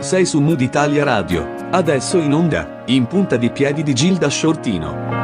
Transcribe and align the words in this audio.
Sei 0.00 0.24
su 0.24 0.40
Mood 0.40 0.62
Italia 0.62 1.04
Radio. 1.04 1.68
Adesso 1.70 2.16
in 2.18 2.32
onda, 2.32 2.82
in 2.86 3.06
punta 3.06 3.36
di 3.36 3.50
piedi 3.50 3.82
di 3.82 3.92
Gilda 3.92 4.30
Shortino. 4.30 5.17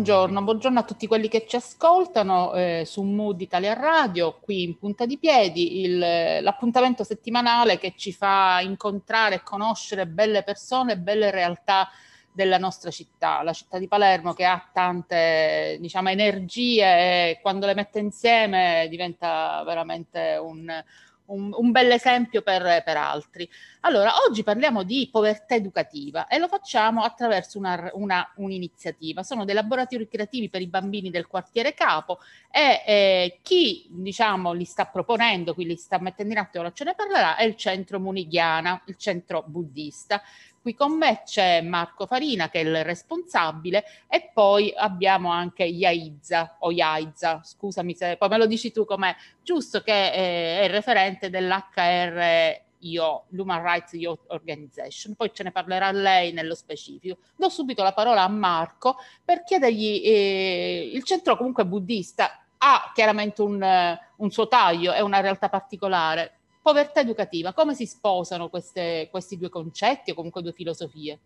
Buongiorno, 0.00 0.42
buongiorno 0.42 0.78
a 0.78 0.82
tutti 0.82 1.06
quelli 1.06 1.28
che 1.28 1.44
ci 1.46 1.56
ascoltano 1.56 2.54
eh, 2.54 2.84
su 2.86 3.02
Mood 3.02 3.38
Italia 3.38 3.74
Radio, 3.74 4.38
qui 4.40 4.62
in 4.62 4.78
punta 4.78 5.04
di 5.04 5.18
piedi, 5.18 5.82
il, 5.82 5.98
l'appuntamento 5.98 7.04
settimanale 7.04 7.76
che 7.76 7.92
ci 7.98 8.10
fa 8.10 8.60
incontrare 8.62 9.34
e 9.34 9.42
conoscere 9.42 10.06
belle 10.06 10.42
persone, 10.42 10.96
belle 10.96 11.30
realtà 11.30 11.90
della 12.32 12.56
nostra 12.56 12.90
città, 12.90 13.42
la 13.42 13.52
città 13.52 13.78
di 13.78 13.88
Palermo 13.88 14.32
che 14.32 14.46
ha 14.46 14.70
tante 14.72 15.76
diciamo, 15.78 16.08
energie 16.08 16.82
e 17.30 17.38
quando 17.42 17.66
le 17.66 17.74
mette 17.74 17.98
insieme 17.98 18.86
diventa 18.88 19.62
veramente 19.66 20.38
un, 20.40 20.82
un, 21.30 21.52
un 21.54 21.70
bel 21.70 21.90
esempio 21.90 22.42
per, 22.42 22.82
per, 22.84 22.96
altri. 22.96 23.48
Allora, 23.80 24.12
oggi 24.28 24.42
parliamo 24.42 24.82
di 24.82 25.08
povertà 25.10 25.54
educativa 25.54 26.26
e 26.26 26.38
lo 26.38 26.48
facciamo 26.48 27.02
attraverso 27.02 27.58
una, 27.58 27.90
una, 27.94 28.32
un'iniziativa. 28.36 29.22
Sono 29.22 29.44
dei 29.44 29.54
laboratori 29.54 30.08
creativi 30.08 30.48
per 30.48 30.60
i 30.60 30.66
bambini 30.66 31.10
del 31.10 31.26
quartiere 31.26 31.74
Capo 31.74 32.18
e 32.50 32.82
eh, 32.86 33.38
chi 33.42 33.86
diciamo 33.90 34.52
li 34.52 34.64
sta 34.64 34.86
proponendo, 34.86 35.54
qui 35.54 35.64
li 35.64 35.76
sta 35.76 35.98
mettendo 35.98 36.32
in 36.32 36.38
atto, 36.38 36.60
ora 36.60 36.72
ce 36.72 36.84
ne 36.84 36.94
parlerà, 36.94 37.36
è 37.36 37.44
il 37.44 37.56
centro 37.56 37.98
Munighiana, 37.98 38.82
il 38.86 38.96
centro 38.96 39.44
buddista 39.46 40.20
Qui 40.62 40.74
con 40.74 40.96
me 40.98 41.22
c'è 41.24 41.62
Marco 41.62 42.06
Farina 42.06 42.50
che 42.50 42.60
è 42.60 42.64
il 42.64 42.84
responsabile 42.84 43.82
e 44.06 44.30
poi 44.32 44.72
abbiamo 44.76 45.30
anche 45.30 45.64
Yaiza 45.64 46.56
o 46.60 46.70
Yaiza, 46.70 47.40
scusami 47.42 47.94
se 47.94 48.16
poi 48.18 48.28
me 48.28 48.36
lo 48.36 48.46
dici 48.46 48.70
tu 48.70 48.84
com'è, 48.84 49.14
giusto 49.42 49.80
che 49.80 50.12
è 50.12 50.64
il 50.64 50.70
referente 50.70 51.30
dell'HR 51.30 52.68
io, 52.80 53.24
l'Human 53.28 53.62
Rights 53.62 53.92
Youth 53.94 54.24
Organization, 54.28 55.14
poi 55.14 55.30
ce 55.32 55.42
ne 55.42 55.50
parlerà 55.50 55.90
lei 55.92 56.32
nello 56.32 56.54
specifico. 56.54 57.18
Do 57.36 57.48
subito 57.48 57.82
la 57.82 57.92
parola 57.92 58.22
a 58.22 58.28
Marco 58.28 58.96
per 59.24 59.42
chiedergli, 59.44 60.02
eh, 60.04 60.90
il 60.92 61.02
centro 61.04 61.36
comunque 61.36 61.66
buddista 61.66 62.44
ha 62.58 62.90
chiaramente 62.94 63.40
un, 63.42 63.98
un 64.16 64.30
suo 64.30 64.46
taglio, 64.46 64.92
è 64.92 65.00
una 65.00 65.20
realtà 65.20 65.48
particolare, 65.48 66.39
povertà 66.62 67.00
educativa, 67.00 67.52
come 67.52 67.74
si 67.74 67.86
sposano 67.86 68.48
queste, 68.48 69.08
questi 69.10 69.36
due 69.36 69.48
concetti 69.48 70.10
o 70.10 70.14
comunque 70.14 70.42
due 70.42 70.52
filosofie? 70.52 71.20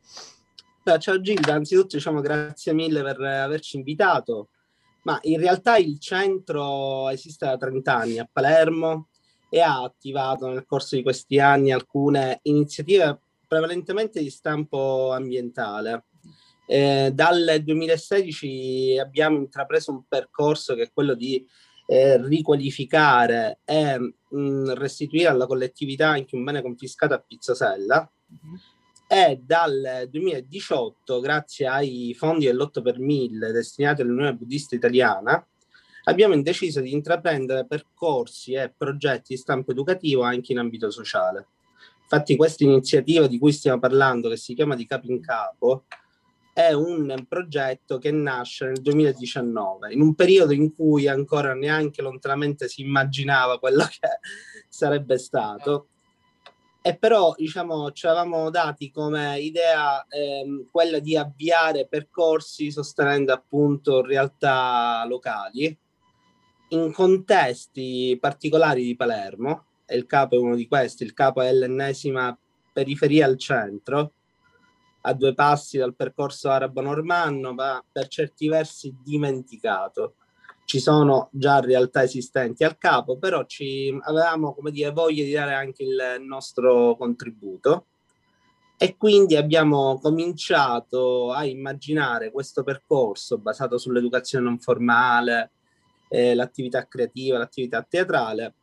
Beh, 0.83 0.99
ciao 0.99 1.21
Gilda, 1.21 1.55
anzitutto 1.55 1.97
diciamo 1.97 2.21
grazie 2.21 2.73
mille 2.73 3.03
per 3.03 3.21
averci 3.21 3.77
invitato, 3.77 4.49
ma 5.03 5.19
in 5.23 5.39
realtà 5.39 5.77
il 5.77 5.99
centro 5.99 7.09
esiste 7.09 7.47
da 7.47 7.57
30 7.57 7.95
anni 7.95 8.19
a 8.19 8.29
Palermo 8.31 9.09
e 9.49 9.61
ha 9.61 9.83
attivato 9.83 10.49
nel 10.49 10.67
corso 10.67 10.97
di 10.97 11.03
questi 11.03 11.39
anni 11.39 11.73
alcune 11.73 12.41
iniziative 12.43 13.21
prevalentemente 13.47 14.21
di 14.21 14.31
stampo 14.31 15.13
ambientale. 15.13 16.07
Eh, 16.67 17.11
dal 17.13 17.61
2016 17.63 18.99
abbiamo 18.99 19.37
intrapreso 19.37 19.91
un 19.91 20.03
percorso 20.09 20.75
che 20.75 20.85
è 20.85 20.93
quello 20.93 21.15
di 21.15 21.47
eh, 21.87 22.21
riqualificare 22.27 23.61
e 23.65 23.99
mh, 23.99 24.75
restituire 24.75 25.29
alla 25.29 25.47
collettività 25.47 26.09
anche 26.09 26.35
un 26.35 26.45
bene 26.45 26.63
confiscato 26.63 27.15
a 27.15 27.19
Pizzasella. 27.19 28.11
Mm-hmm. 28.33 28.55
E 29.07 29.41
dal 29.45 30.09
2018, 30.11 31.21
grazie 31.21 31.67
ai 31.67 32.15
fondi 32.17 32.47
dell'8 32.47 32.83
per 32.83 32.99
1000 32.99 33.53
destinati 33.53 34.01
all'Unione 34.01 34.35
Buddista 34.35 34.75
Italiana, 34.75 35.47
abbiamo 36.05 36.41
deciso 36.41 36.81
di 36.81 36.93
intraprendere 36.93 37.67
percorsi 37.67 38.55
e 38.55 38.73
progetti 38.77 39.35
di 39.35 39.37
stampo 39.37 39.71
educativo 39.71 40.23
anche 40.23 40.53
in 40.53 40.59
ambito 40.59 40.91
sociale. 40.91 41.47
Infatti 42.03 42.37
questa 42.37 42.65
iniziativa 42.65 43.27
di 43.27 43.39
cui 43.39 43.53
stiamo 43.53 43.79
parlando, 43.79 44.29
che 44.29 44.37
si 44.37 44.55
chiama 44.55 44.75
Di 44.75 44.87
Capo 44.87 45.11
in 45.11 45.21
Capo, 45.21 45.85
è 46.55 46.71
un 46.73 47.27
progetto 47.29 47.99
che 47.99 48.13
nasce 48.13 48.67
nel 48.67 48.81
2019, 48.81 49.93
in 49.93 50.01
un 50.01 50.15
periodo 50.15 50.53
in 50.53 50.73
cui 50.73 51.09
ancora 51.09 51.53
neanche 51.53 52.01
lontanamente 52.01 52.69
si 52.69 52.83
immaginava 52.83 53.59
quello 53.59 53.85
che 53.85 54.21
sarebbe 54.71 55.19
stato. 55.19 55.89
E 56.81 56.97
però, 56.97 57.35
diciamo, 57.37 57.91
ci 57.91 58.07
avevamo 58.07 58.51
dati 58.51 58.91
come 58.91 59.41
idea 59.41 60.07
ehm, 60.07 60.69
quella 60.71 61.01
di 61.01 61.17
avviare 61.17 61.89
percorsi 61.89 62.71
sostenendo 62.71 63.33
appunto 63.33 64.03
realtà 64.03 65.05
locali 65.09 65.77
in 66.69 66.93
contesti 66.93 68.17
particolari 68.21 68.85
di 68.85 68.97
Palermo, 68.97 69.65
e 69.87 69.97
il 69.97 70.07
capo 70.07 70.37
è 70.37 70.39
uno 70.39 70.55
di 70.55 70.69
questi, 70.69 71.03
il 71.03 71.15
capo 71.15 71.41
è 71.41 71.53
l'ennesima 71.53 72.37
periferia 72.73 73.27
al 73.27 73.39
centro, 73.39 74.14
a 75.07 75.13
due 75.13 75.35
passi 75.35 75.79
dal 75.79 75.95
percorso 75.95 76.49
arabo-normanno, 76.49 77.53
ma 77.53 77.85
per 77.91 78.09
certi 78.09 78.49
versi 78.49 78.95
dimenticato. 79.03 80.15
Ci 80.65 80.81
sono 80.81 81.29
già 81.31 81.61
realtà 81.61 82.03
esistenti 82.03 82.65
al 82.65 82.79
capo, 82.79 83.19
però 83.19 83.45
ci 83.45 83.95
avevamo, 84.03 84.55
come 84.55 84.71
dire, 84.71 84.93
voglia 84.93 85.23
di 85.23 85.33
dare 85.33 85.55
anche 85.55 85.83
il 85.83 86.17
nostro 86.21 86.97
contributo 86.97 87.87
e 88.77 88.97
quindi 88.97 89.37
abbiamo 89.37 89.99
cominciato 90.01 91.33
a 91.33 91.45
immaginare 91.45 92.31
questo 92.31 92.65
percorso 92.65 93.39
basato 93.39 93.77
sull'educazione 93.79 94.45
non 94.45 94.59
formale, 94.59 95.53
eh, 96.09 96.35
l'attività 96.35 96.87
creativa, 96.87 97.39
l'attività 97.39 97.83
teatrale, 97.83 98.55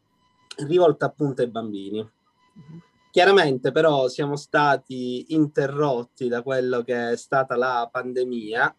rivolta 0.66 1.06
appunto 1.06 1.41
ai 1.41 1.50
bambini. 1.50 1.97
Mm-hmm. 2.00 2.79
Chiaramente 3.11 3.73
però 3.73 4.07
siamo 4.07 4.38
stati 4.38 5.33
interrotti 5.33 6.29
da 6.29 6.41
quello 6.41 6.81
che 6.81 7.11
è 7.11 7.17
stata 7.17 7.57
la 7.57 7.89
pandemia 7.91 8.73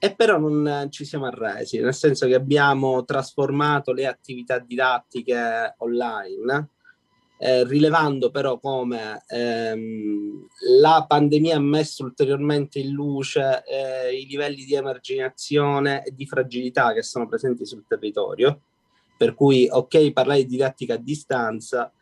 e 0.00 0.16
però 0.16 0.36
non 0.36 0.88
ci 0.90 1.04
siamo 1.04 1.26
arresi, 1.26 1.78
nel 1.78 1.94
senso 1.94 2.26
che 2.26 2.34
abbiamo 2.34 3.04
trasformato 3.04 3.92
le 3.92 4.06
attività 4.08 4.58
didattiche 4.58 5.76
online, 5.78 6.70
eh, 7.38 7.64
rilevando 7.64 8.32
però 8.32 8.58
come 8.58 9.22
ehm, 9.28 10.44
la 10.80 11.04
pandemia 11.06 11.54
ha 11.54 11.60
messo 11.60 12.02
ulteriormente 12.02 12.80
in 12.80 12.90
luce 12.90 13.62
eh, 13.64 14.12
i 14.12 14.26
livelli 14.26 14.64
di 14.64 14.74
emarginazione 14.74 16.02
e 16.02 16.12
di 16.12 16.26
fragilità 16.26 16.92
che 16.92 17.04
sono 17.04 17.28
presenti 17.28 17.64
sul 17.64 17.84
territorio. 17.86 18.60
Per 19.16 19.34
cui, 19.34 19.68
ok, 19.70 20.10
parlare 20.10 20.42
di 20.42 20.48
didattica 20.48 20.94
a 20.94 20.98
distanza, 20.98 21.92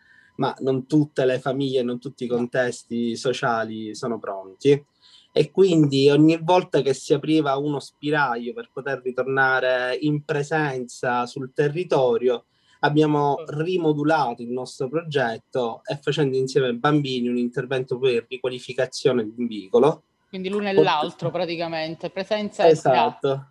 ma 0.41 0.57
non 0.61 0.87
tutte 0.87 1.27
le 1.27 1.39
famiglie, 1.39 1.83
non 1.83 2.01
tutti 2.01 2.25
i 2.25 2.27
contesti 2.27 3.15
sociali 3.15 3.95
sono 3.95 4.19
pronti. 4.19 4.85
E 5.33 5.51
quindi 5.53 6.09
ogni 6.11 6.39
volta 6.43 6.81
che 6.81 6.95
si 6.95 7.13
apriva 7.13 7.57
uno 7.57 7.79
spiraglio 7.79 8.53
per 8.53 8.71
poter 8.73 9.01
ritornare 9.05 9.97
in 10.01 10.25
presenza 10.25 11.27
sul 11.27 11.53
territorio, 11.55 12.47
abbiamo 12.81 13.37
rimodulato 13.47 14.41
il 14.41 14.49
nostro 14.49 14.89
progetto 14.89 15.83
e 15.85 15.99
facendo 16.03 16.37
insieme 16.37 16.69
ai 16.69 16.77
bambini 16.77 17.29
un 17.29 17.37
intervento 17.37 17.99
per 17.99 18.27
riqualificazione 18.29 19.23
di 19.23 19.35
un 19.37 19.47
vicolo. 19.47 20.03
Quindi 20.31 20.49
l'uno 20.49 20.71
e 20.71 20.73
l'altro 20.73 21.31
praticamente, 21.31 22.09
presenza 22.09 22.67
esatto. 22.67 23.51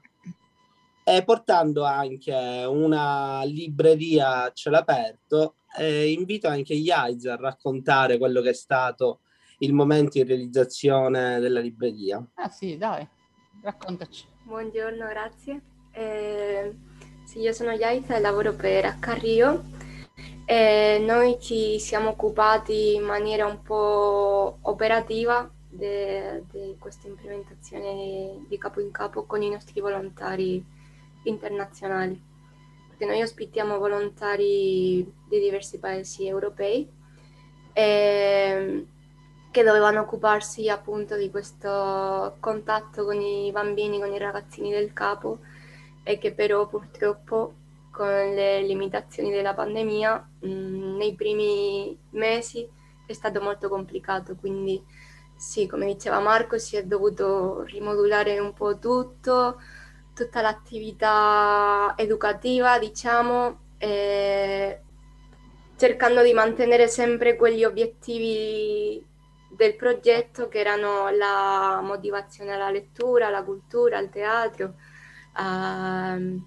e 1.04 1.24
portando 1.24 1.84
anche 1.84 2.66
una 2.68 3.44
libreria 3.44 4.46
a 4.46 4.52
cielo 4.54 4.78
aperto 4.78 5.54
eh, 5.78 6.12
invito 6.12 6.48
anche 6.48 6.74
Yaiz 6.74 7.26
a 7.26 7.36
raccontare 7.36 8.18
quello 8.18 8.42
che 8.42 8.50
è 8.50 8.54
stato 8.54 9.22
il 9.60 9.74
momento 9.74 10.12
di 10.14 10.24
realizzazione 10.24 11.40
della 11.40 11.60
libreria. 11.60 12.26
Ah 12.36 12.50
sì, 12.50 12.78
dai, 12.78 13.08
raccontaci. 13.62 14.26
Buongiorno, 14.44 15.08
grazie. 15.08 15.62
Eh, 15.92 16.76
sì, 17.26 17.40
io 17.40 17.54
sono 17.54 17.72
Yaiz 17.72 18.10
e 18.10 18.20
lavoro 18.20 18.54
per 18.54 18.98
Carrio. 19.00 19.64
E 20.46 20.98
noi 21.06 21.38
ci 21.40 21.80
siamo 21.80 22.10
occupati 22.10 22.96
in 22.96 23.04
maniera 23.04 23.46
un 23.46 23.62
po' 23.62 24.58
operativa 24.62 25.48
di 25.70 26.76
questa 26.80 27.08
implementazione 27.08 28.46
di 28.48 28.58
capo 28.58 28.82
in 28.82 28.90
capo 28.90 29.26
con 29.26 29.44
i 29.44 29.50
nostri 29.52 29.80
volontari 29.80 30.66
internazionali 31.26 32.29
perché 33.00 33.06
noi 33.06 33.22
ospitiamo 33.22 33.78
volontari 33.78 35.10
di 35.30 35.40
diversi 35.40 35.80
paesi 35.80 36.28
europei 36.28 36.86
eh, 37.72 38.86
che 39.50 39.64
dovevano 39.64 40.02
occuparsi 40.02 40.68
appunto 40.68 41.16
di 41.16 41.32
questo 41.32 42.36
contatto 42.42 43.06
con 43.06 43.22
i 43.22 43.52
bambini, 43.54 44.00
con 44.00 44.12
i 44.12 44.18
ragazzini 44.18 44.72
del 44.72 44.92
capo 44.92 45.40
e 46.04 46.18
che 46.18 46.34
però 46.34 46.68
purtroppo 46.68 47.54
con 47.90 48.08
le 48.08 48.62
limitazioni 48.64 49.32
della 49.32 49.54
pandemia 49.54 50.30
mh, 50.42 50.98
nei 50.98 51.16
primi 51.16 51.98
mesi 52.12 52.68
è 53.06 53.14
stato 53.14 53.40
molto 53.40 53.70
complicato, 53.70 54.36
quindi 54.36 54.84
sì, 55.38 55.68
come 55.68 55.86
diceva 55.86 56.20
Marco, 56.20 56.58
si 56.58 56.76
è 56.76 56.84
dovuto 56.84 57.64
rimodulare 57.64 58.38
un 58.40 58.54
po' 58.54 58.78
tutto, 58.78 59.60
tutta 60.24 60.42
l'attività 60.42 61.94
educativa, 61.96 62.78
diciamo, 62.78 63.60
cercando 65.78 66.22
di 66.22 66.34
mantenere 66.34 66.90
sempre 66.90 67.38
quegli 67.38 67.64
obiettivi 67.64 69.02
del 69.50 69.76
progetto 69.76 70.50
che 70.50 70.60
erano 70.60 71.10
la 71.10 71.80
motivazione 71.82 72.54
alla 72.54 72.70
lettura, 72.70 73.28
alla 73.28 73.44
cultura, 73.44 73.98
al 73.98 74.10
teatro. 74.10 74.74
Uh, 75.38 76.42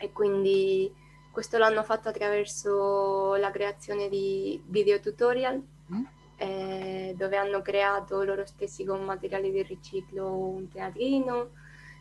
e 0.00 0.12
quindi 0.12 0.92
questo 1.30 1.56
l'hanno 1.56 1.84
fatto 1.84 2.08
attraverso 2.08 3.36
la 3.36 3.52
creazione 3.52 4.08
di 4.08 4.60
video 4.66 4.98
tutorial 4.98 5.62
mm. 5.92 6.04
eh, 6.36 7.14
dove 7.16 7.36
hanno 7.36 7.62
creato 7.62 8.24
loro 8.24 8.44
stessi 8.44 8.84
con 8.84 9.04
materiali 9.04 9.52
di 9.52 9.62
riciclo 9.62 10.36
un 10.36 10.68
teatrino. 10.68 11.50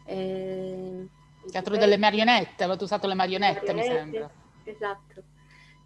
Eh, 0.08 1.08
Teatro 1.52 1.78
delle 1.78 1.98
marionette, 1.98 2.64
avete 2.64 2.84
usato 2.84 3.08
le 3.08 3.14
marionette, 3.14 3.74
marionette 3.74 3.94
mi 3.94 4.12
sembra. 4.12 4.30
Esatto. 4.64 5.24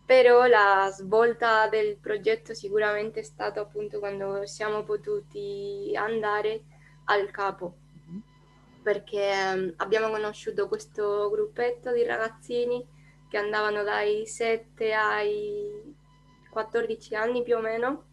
Però 0.05 0.45
la 0.45 0.89
svolta 0.91 1.67
del 1.67 1.97
progetto 1.97 2.53
sicuramente 2.53 3.19
è 3.21 3.23
stata 3.23 3.61
appunto 3.61 3.99
quando 3.99 4.45
siamo 4.45 4.83
potuti 4.83 5.93
andare 5.95 6.63
al 7.05 7.29
capo, 7.31 7.75
mm-hmm. 8.09 8.19
perché 8.81 9.31
um, 9.53 9.73
abbiamo 9.77 10.09
conosciuto 10.09 10.67
questo 10.67 11.29
gruppetto 11.29 11.93
di 11.93 12.03
ragazzini 12.03 12.85
che 13.29 13.37
andavano 13.37 13.83
dai 13.83 14.27
7 14.27 14.93
ai 14.93 15.95
14 16.49 17.15
anni 17.15 17.43
più 17.43 17.55
o 17.55 17.61
meno, 17.61 18.03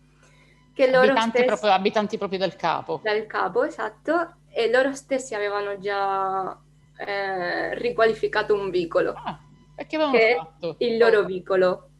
che 0.72 0.86
loro 0.86 1.06
abitanti, 1.06 1.30
stessi, 1.30 1.46
proprio, 1.46 1.70
abitanti 1.72 2.18
proprio 2.18 2.38
del 2.38 2.54
capo. 2.54 3.00
Del 3.02 3.26
capo, 3.26 3.64
esatto, 3.64 4.36
e 4.50 4.70
loro 4.70 4.94
stessi 4.94 5.34
avevano 5.34 5.78
già 5.78 6.58
eh, 6.96 7.74
riqualificato 7.74 8.54
un 8.54 8.70
vicolo. 8.70 9.12
Ah, 9.14 9.38
e 9.76 9.86
che 9.86 9.96
avevano 9.96 10.18
fatto? 10.18 10.74
Il 10.78 10.96
loro 10.96 11.24
vicolo. 11.24 11.90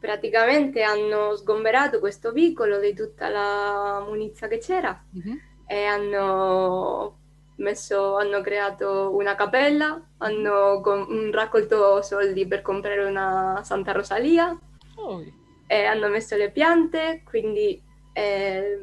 Praticamente 0.00 0.82
hanno 0.82 1.34
sgomberato 1.36 1.98
questo 1.98 2.30
vicolo 2.32 2.78
di 2.78 2.94
tutta 2.94 3.28
la 3.28 4.04
munizia 4.06 4.46
che 4.46 4.58
c'era 4.58 5.04
mm-hmm. 5.16 5.36
e 5.66 5.84
hanno 5.84 7.18
messo, 7.56 8.16
hanno 8.16 8.40
creato 8.40 9.14
una 9.14 9.34
cappella, 9.34 10.00
hanno 10.18 10.80
com- 10.80 11.30
raccolto 11.32 12.00
soldi 12.02 12.46
per 12.46 12.62
comprare 12.62 13.04
una 13.04 13.60
Santa 13.64 13.92
Rosalia 13.92 14.56
oh. 14.96 15.24
e 15.66 15.84
hanno 15.84 16.08
messo 16.08 16.36
le 16.36 16.50
piante, 16.50 17.22
quindi 17.24 17.82
è, 18.12 18.78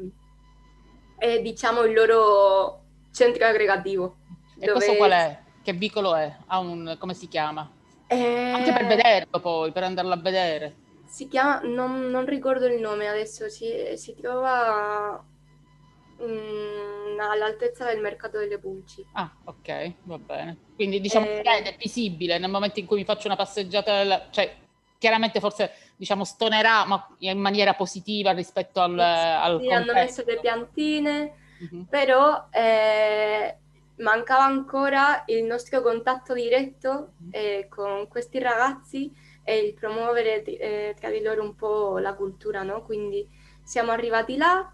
è 1.16 1.40
diciamo 1.40 1.82
il 1.84 1.94
loro 1.94 2.82
centro 3.16 3.46
aggregativo. 3.46 4.16
E 4.58 4.66
dove... 4.66 4.72
questo 4.72 4.94
qual 4.96 5.10
è? 5.10 5.38
Che 5.62 5.72
vicolo 5.72 6.14
è? 6.14 6.36
Ha 6.46 6.58
un, 6.58 6.96
come 6.98 7.14
si 7.14 7.28
chiama? 7.28 7.68
Eh... 8.06 8.50
Anche 8.52 8.72
per 8.72 8.86
vederlo 8.86 9.40
poi, 9.40 9.72
per 9.72 9.82
andarlo 9.82 10.12
a 10.12 10.18
vedere. 10.18 10.76
Si 11.06 11.28
chiama, 11.28 11.60
non, 11.64 12.10
non 12.10 12.26
ricordo 12.26 12.66
il 12.66 12.80
nome 12.80 13.08
adesso, 13.08 13.48
si, 13.48 13.68
si 13.94 14.14
trova 14.14 15.24
Mm, 16.22 17.20
all'altezza 17.20 17.84
del 17.84 18.00
mercato 18.00 18.38
delle 18.38 18.58
pulci. 18.58 19.04
Ah, 19.12 19.30
ok, 19.44 19.92
va 20.04 20.16
bene. 20.16 20.56
Quindi 20.74 21.00
diciamo 21.00 21.26
eh... 21.26 21.42
che 21.42 21.62
è 21.62 21.76
visibile 21.78 22.38
nel 22.38 22.50
momento 22.50 22.80
in 22.80 22.86
cui 22.86 22.96
mi 22.96 23.04
faccio 23.04 23.26
una 23.26 23.36
passeggiata, 23.36 24.28
cioè 24.30 24.54
chiaramente 24.98 25.40
forse 25.40 25.72
diciamo 25.94 26.24
stonerà, 26.24 26.86
ma 26.86 27.06
in 27.18 27.38
maniera 27.38 27.74
positiva 27.74 28.32
rispetto 28.32 28.80
al, 28.80 28.94
sì, 28.94 29.00
al 29.00 29.60
sì, 29.60 29.68
hanno 29.68 29.92
messo 29.92 30.24
le 30.24 30.40
piantine, 30.40 31.34
uh-huh. 31.60 31.86
però 31.88 32.48
eh, 32.50 33.56
mancava 33.96 34.44
ancora 34.44 35.22
il 35.26 35.44
nostro 35.44 35.80
contatto 35.82 36.34
diretto 36.34 37.12
uh-huh. 37.18 37.28
eh, 37.30 37.66
con 37.68 38.08
questi 38.08 38.38
ragazzi 38.38 39.12
e 39.42 39.58
il 39.58 39.74
promuovere 39.74 40.42
eh, 40.42 40.94
tra 40.98 41.08
di 41.10 41.22
loro 41.22 41.42
un 41.42 41.54
po' 41.54 41.98
la 41.98 42.14
cultura, 42.14 42.62
no? 42.62 42.82
Quindi 42.82 43.26
siamo 43.62 43.92
arrivati 43.92 44.36
là, 44.36 44.72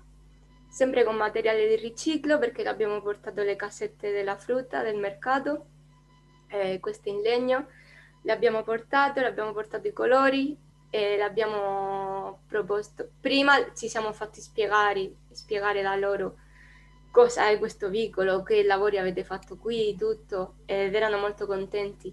sempre 0.68 1.04
con 1.04 1.16
materiale 1.16 1.68
di 1.68 1.76
riciclo 1.76 2.38
perché 2.38 2.66
abbiamo 2.66 3.02
portato 3.02 3.42
le 3.42 3.54
cassette 3.54 4.10
della 4.10 4.36
frutta 4.36 4.82
del 4.82 4.96
mercato, 4.96 5.66
eh, 6.48 6.80
queste 6.80 7.10
in 7.10 7.20
legno, 7.20 7.66
le 8.22 8.32
abbiamo 8.32 8.62
portate, 8.62 9.20
le 9.20 9.26
abbiamo 9.26 9.52
portato 9.52 9.86
i 9.88 9.92
colori 9.92 10.56
e 10.88 11.16
l'abbiamo 11.18 12.40
proposto. 12.46 13.10
Prima 13.20 13.74
ci 13.74 13.88
siamo 13.88 14.12
fatti 14.12 14.40
spiegare, 14.40 15.12
spiegare 15.32 15.82
da 15.82 15.94
loro 15.96 16.36
cosa 17.12 17.50
è 17.50 17.58
questo 17.58 17.90
vicolo, 17.90 18.42
che 18.42 18.64
lavori 18.64 18.98
avete 18.98 19.22
fatto 19.22 19.56
qui, 19.58 19.94
tutto, 19.96 20.54
ed 20.64 20.94
erano 20.94 21.18
molto 21.18 21.46
contenti. 21.46 22.12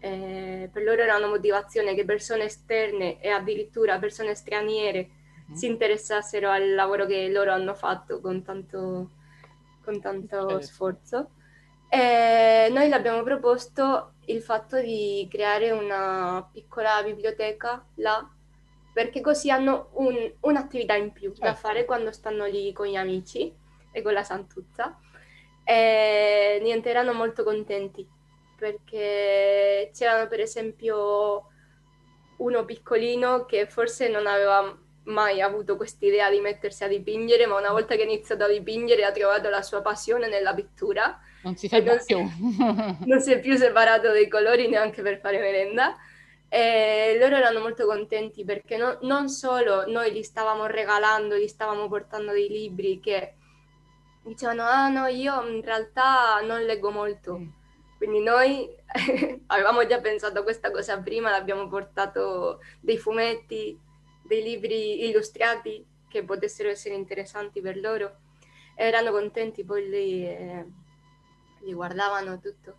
Eh, 0.00 0.68
per 0.72 0.82
loro 0.84 1.02
era 1.02 1.16
una 1.16 1.26
motivazione 1.26 1.94
che 1.94 2.04
persone 2.04 2.44
esterne 2.44 3.20
e 3.20 3.30
addirittura 3.30 3.98
persone 3.98 4.36
straniere 4.36 5.10
si 5.54 5.66
interessassero 5.66 6.50
al 6.50 6.74
lavoro 6.74 7.06
che 7.06 7.28
loro 7.30 7.52
hanno 7.52 7.74
fatto 7.74 8.20
con 8.20 8.44
tanto, 8.44 9.10
con 9.82 9.98
tanto 10.00 10.60
sforzo. 10.60 11.30
E 11.88 12.68
noi 12.70 12.88
l'abbiamo 12.90 13.22
proposto 13.22 14.12
il 14.26 14.42
fatto 14.42 14.78
di 14.78 15.26
creare 15.30 15.70
una 15.70 16.46
piccola 16.52 17.02
biblioteca 17.02 17.82
là, 17.94 18.30
perché 18.92 19.22
così 19.22 19.50
hanno 19.50 19.88
un, 19.94 20.32
un'attività 20.40 20.94
in 20.96 21.12
più 21.12 21.30
da 21.30 21.46
certo. 21.46 21.60
fare 21.60 21.86
quando 21.86 22.12
stanno 22.12 22.44
lì 22.44 22.74
con 22.74 22.86
gli 22.86 22.96
amici 22.96 23.66
e 23.92 24.02
con 24.02 24.12
la 24.12 24.22
Santuzza. 24.22 24.98
E 25.64 26.58
niente, 26.62 26.88
erano 26.88 27.12
molto 27.12 27.44
contenti 27.44 28.06
perché 28.58 29.90
c'erano 29.94 30.26
per 30.26 30.40
esempio 30.40 31.44
uno 32.38 32.64
piccolino 32.64 33.44
che 33.44 33.66
forse 33.66 34.08
non 34.08 34.26
aveva 34.26 34.76
mai 35.04 35.40
avuto 35.40 35.76
quest'idea 35.76 36.30
di 36.30 36.40
mettersi 36.40 36.84
a 36.84 36.88
dipingere, 36.88 37.46
ma 37.46 37.58
una 37.58 37.70
volta 37.70 37.94
che 37.94 38.02
ha 38.02 38.04
iniziato 38.04 38.44
a 38.44 38.48
dipingere 38.48 39.04
ha 39.04 39.12
trovato 39.12 39.48
la 39.48 39.62
sua 39.62 39.80
passione 39.80 40.28
nella 40.28 40.54
pittura. 40.54 41.18
Non 41.42 41.56
si 41.56 41.68
ferma 41.68 41.96
più. 42.04 42.18
non 43.06 43.20
si 43.20 43.32
è 43.32 43.40
più 43.40 43.56
separato 43.56 44.08
dai 44.08 44.28
colori 44.28 44.68
neanche 44.68 45.02
per 45.02 45.18
fare 45.20 45.38
merenda. 45.38 45.96
E 46.50 47.16
loro 47.20 47.36
erano 47.36 47.60
molto 47.60 47.86
contenti 47.86 48.44
perché 48.44 48.76
no, 48.76 48.98
non 49.02 49.28
solo 49.28 49.86
noi 49.86 50.12
gli 50.12 50.22
stavamo 50.22 50.66
regalando, 50.66 51.36
gli 51.36 51.48
stavamo 51.48 51.88
portando 51.88 52.32
dei 52.32 52.48
libri 52.48 53.00
che 53.00 53.34
dicevano, 54.22 54.62
ah 54.62 54.88
no, 54.88 55.06
io 55.06 55.46
in 55.48 55.62
realtà 55.62 56.40
non 56.40 56.62
leggo 56.62 56.90
molto. 56.90 57.38
Mm. 57.38 57.48
Quindi 57.96 58.20
noi 58.20 58.68
avevamo 59.46 59.84
già 59.86 60.00
pensato 60.00 60.38
a 60.38 60.42
questa 60.42 60.70
cosa 60.70 61.00
prima, 61.00 61.30
l'abbiamo 61.30 61.68
portato 61.68 62.60
dei 62.80 62.96
fumetti, 62.96 63.78
dei 64.22 64.42
libri 64.42 65.08
illustrati 65.08 65.84
che 66.08 66.22
potessero 66.22 66.68
essere 66.68 66.94
interessanti 66.94 67.60
per 67.60 67.76
loro. 67.78 68.20
Erano 68.74 69.10
contenti, 69.10 69.64
poi 69.64 69.88
li, 69.88 70.24
eh, 70.24 70.66
li 71.62 71.72
guardavano 71.72 72.38
tutto. 72.38 72.76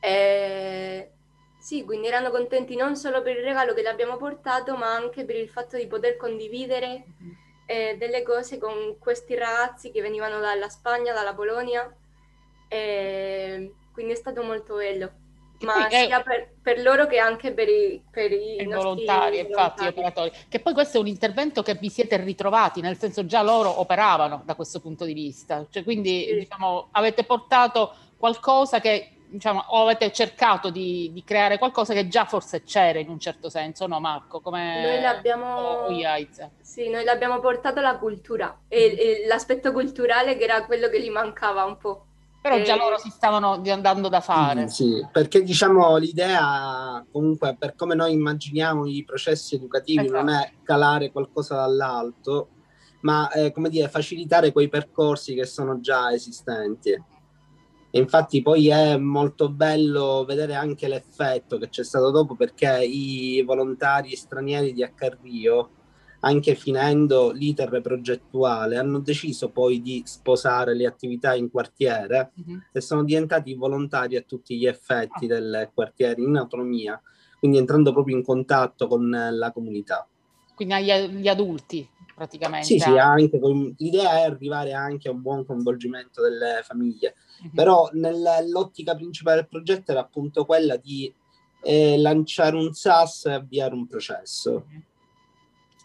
E, 0.00 1.12
sì, 1.58 1.84
quindi 1.84 2.06
erano 2.06 2.30
contenti 2.30 2.76
non 2.76 2.94
solo 2.94 3.22
per 3.22 3.36
il 3.36 3.42
regalo 3.42 3.74
che 3.74 3.82
le 3.82 3.88
abbiamo 3.88 4.16
portato, 4.16 4.76
ma 4.76 4.94
anche 4.94 5.24
per 5.24 5.36
il 5.36 5.48
fatto 5.48 5.76
di 5.76 5.86
poter 5.86 6.16
condividere 6.16 7.04
mm-hmm. 7.06 7.32
Eh, 7.70 7.96
delle 7.98 8.22
cose 8.22 8.56
con 8.56 8.96
questi 8.98 9.34
ragazzi 9.34 9.90
che 9.90 10.00
venivano 10.00 10.40
dalla 10.40 10.70
Spagna, 10.70 11.12
dalla 11.12 11.34
Polonia. 11.34 11.94
E, 12.66 13.74
quindi 13.92 14.12
è 14.12 14.16
stato 14.16 14.42
molto 14.42 14.76
bello 14.76 15.12
ma 15.60 15.88
è... 15.88 16.04
sia 16.06 16.22
per, 16.22 16.54
per, 16.62 16.80
loro 16.80 17.06
che 17.06 17.18
anche 17.18 17.52
per 17.52 17.68
i, 17.68 18.02
per 18.10 18.30
i 18.30 18.64
volontari, 18.64 19.40
infatti, 19.40 19.86
operatori. 19.86 20.30
Che 20.48 20.60
poi 20.60 20.72
questo 20.72 20.98
è 20.98 21.00
un 21.00 21.06
intervento 21.08 21.62
che 21.62 21.74
vi 21.74 21.88
siete 21.88 22.16
ritrovati, 22.18 22.80
nel 22.80 22.96
senso 22.96 23.26
già 23.26 23.42
loro 23.42 23.80
operavano 23.80 24.42
da 24.44 24.54
questo 24.54 24.80
punto 24.80 25.04
di 25.04 25.14
vista. 25.14 25.66
Cioè, 25.68 25.82
quindi 25.82 26.26
sì. 26.28 26.34
diciamo, 26.34 26.88
avete 26.92 27.24
portato 27.24 27.94
qualcosa 28.16 28.80
che 28.80 29.12
diciamo, 29.28 29.64
o 29.68 29.82
avete 29.82 30.10
cercato 30.12 30.70
di, 30.70 31.10
di, 31.12 31.22
creare 31.24 31.58
qualcosa 31.58 31.92
che 31.92 32.08
già 32.08 32.24
forse 32.24 32.62
c'era 32.62 32.98
in 32.98 33.08
un 33.08 33.18
certo 33.18 33.48
senso, 33.48 33.86
no 33.86 34.00
Marco? 34.00 34.40
Come 34.40 34.82
noi 34.82 35.00
l'abbiamo, 35.00 35.86
sì, 36.60 36.88
noi 36.88 37.04
l'abbiamo 37.04 37.40
portato 37.40 37.80
la 37.80 37.96
cultura 37.98 38.60
e, 38.68 38.96
e 38.98 39.26
l'aspetto 39.26 39.72
culturale 39.72 40.36
che 40.36 40.44
era 40.44 40.64
quello 40.64 40.88
che 40.88 41.00
gli 41.00 41.10
mancava 41.10 41.64
un 41.64 41.76
po'. 41.76 42.04
Però 42.40 42.62
già 42.62 42.76
loro 42.76 42.98
si 42.98 43.10
stavano 43.10 43.60
andando 43.66 44.08
da 44.08 44.20
fare. 44.20 44.68
Sì, 44.68 45.06
perché 45.10 45.42
diciamo 45.42 45.96
l'idea, 45.96 47.04
comunque, 47.10 47.56
per 47.58 47.74
come 47.74 47.94
noi 47.94 48.12
immaginiamo 48.12 48.86
i 48.86 49.04
processi 49.04 49.56
educativi, 49.56 50.04
esatto. 50.04 50.22
non 50.22 50.34
è 50.34 50.52
calare 50.62 51.10
qualcosa 51.10 51.56
dall'alto, 51.56 52.48
ma 53.00 53.28
eh, 53.30 53.52
come 53.52 53.68
dire, 53.68 53.88
facilitare 53.88 54.52
quei 54.52 54.68
percorsi 54.68 55.34
che 55.34 55.44
sono 55.44 55.80
già 55.80 56.12
esistenti. 56.12 56.96
E 57.90 57.98
infatti 57.98 58.42
poi 58.42 58.68
è 58.68 58.96
molto 58.98 59.50
bello 59.50 60.24
vedere 60.26 60.54
anche 60.54 60.88
l'effetto 60.88 61.56
che 61.56 61.68
c'è 61.68 61.82
stato 61.82 62.10
dopo 62.10 62.34
perché 62.34 62.84
i 62.84 63.42
volontari 63.46 64.14
stranieri 64.14 64.74
di 64.74 64.82
Accarrio 64.82 65.70
anche 66.20 66.54
finendo 66.54 67.30
l'iter 67.30 67.80
progettuale, 67.80 68.76
hanno 68.76 68.98
deciso 68.98 69.50
poi 69.50 69.80
di 69.80 70.02
sposare 70.04 70.74
le 70.74 70.86
attività 70.86 71.34
in 71.34 71.50
quartiere 71.50 72.32
uh-huh. 72.34 72.60
e 72.72 72.80
sono 72.80 73.04
diventati 73.04 73.54
volontari 73.54 74.16
a 74.16 74.22
tutti 74.22 74.56
gli 74.56 74.66
effetti 74.66 75.26
ah. 75.26 75.28
del 75.28 75.70
quartiere 75.72 76.20
in 76.20 76.36
autonomia, 76.36 77.00
quindi 77.38 77.58
entrando 77.58 77.92
proprio 77.92 78.16
in 78.16 78.24
contatto 78.24 78.88
con 78.88 79.08
la 79.08 79.52
comunità. 79.52 80.06
Quindi 80.54 80.74
agli 80.74 81.28
adulti 81.28 81.88
praticamente. 82.18 82.66
Sì, 82.66 82.80
sì, 82.80 82.98
anche, 82.98 83.38
l'idea 83.76 84.18
è 84.18 84.24
arrivare 84.24 84.72
anche 84.72 85.08
a 85.08 85.12
un 85.12 85.22
buon 85.22 85.46
coinvolgimento 85.46 86.20
delle 86.20 86.62
famiglie. 86.64 87.14
Però 87.54 87.88
nell'ottica 87.92 88.94
principale 88.94 89.36
del 89.36 89.48
progetto 89.48 89.90
era 89.92 90.00
appunto 90.00 90.44
quella 90.44 90.76
di 90.76 91.12
eh, 91.62 91.98
lanciare 91.98 92.56
un 92.56 92.72
SAS 92.72 93.26
e 93.26 93.32
avviare 93.32 93.74
un 93.74 93.86
processo. 93.86 94.64
Uh-huh 94.68 94.82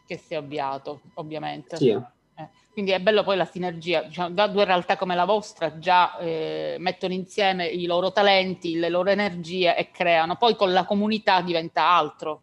che 0.06 0.18
si 0.18 0.34
è 0.34 0.38
avviato, 0.38 1.02
ovviamente. 1.16 1.78
Sì. 1.78 1.90
Eh, 1.90 2.50
quindi 2.72 2.92
è 2.92 3.00
bello 3.00 3.24
poi 3.24 3.38
la 3.38 3.46
sinergia, 3.46 4.04
diciamo, 4.04 4.34
da 4.34 4.48
due 4.48 4.66
realtà 4.66 4.98
come 4.98 5.16
la 5.16 5.26
vostra 5.26 5.78
già 5.78 6.18
eh, 6.18 6.76
mettono 6.80 7.14
insieme 7.14 7.68
i 7.68 7.86
loro 7.86 8.12
talenti, 8.12 8.76
le 8.76 8.90
loro 8.90 9.10
energie 9.10 9.76
e 9.76 9.92
creano, 9.92 10.36
poi 10.36 10.56
con 10.56 10.72
la 10.74 10.86
comunità 10.86 11.42
diventa 11.42 11.88
altro. 11.88 12.42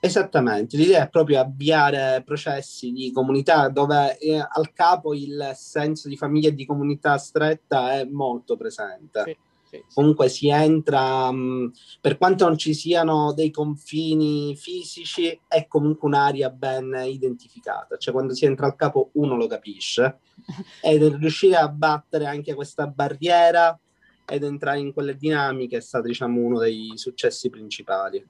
Esattamente, 0.00 0.76
l'idea 0.76 1.04
è 1.04 1.10
proprio 1.10 1.40
avviare 1.40 2.22
processi 2.24 2.90
di 2.90 3.12
comunità 3.12 3.68
dove 3.68 4.16
eh, 4.18 4.38
al 4.38 4.72
capo 4.72 5.14
il 5.14 5.52
senso 5.54 6.08
di 6.08 6.16
famiglia 6.16 6.48
e 6.48 6.54
di 6.54 6.64
comunità 6.64 7.18
stretta 7.18 7.92
è 7.92 8.04
molto 8.04 8.56
presente. 8.56 9.22
Sì 9.26 9.36
sì, 9.70 9.84
Comunque 9.94 10.28
si 10.28 10.48
entra, 10.48 11.30
mh, 11.30 11.36
mm, 11.36 11.66
per 12.00 12.18
quanto 12.18 12.44
non 12.44 12.58
ci 12.58 12.74
siano 12.74 13.32
dei 13.32 13.52
confini 13.52 14.56
fisici, 14.56 15.40
è 15.46 15.68
comunque 15.68 16.08
un'area 16.08 16.50
ben 16.50 16.92
identificata, 17.06 17.96
cioè 17.96 18.12
quando 18.12 18.34
si 18.34 18.46
entra 18.46 18.66
al 18.66 18.74
capo 18.74 19.10
uno 19.12 19.36
lo 19.36 19.46
capisce 19.46 20.18
ed 20.82 21.04
riuscire 21.14 21.54
a 21.54 21.68
battere 21.68 22.26
anche 22.26 22.52
questa 22.54 22.88
barriera 22.88 23.78
ed 24.26 24.42
entrare 24.42 24.80
in 24.80 24.92
quelle 24.92 25.16
dinamiche 25.16 25.76
è 25.76 25.80
stato 25.80 26.08
diciamo 26.08 26.40
uno 26.40 26.58
dei 26.58 26.90
successi 26.96 27.48
principali. 27.48 28.26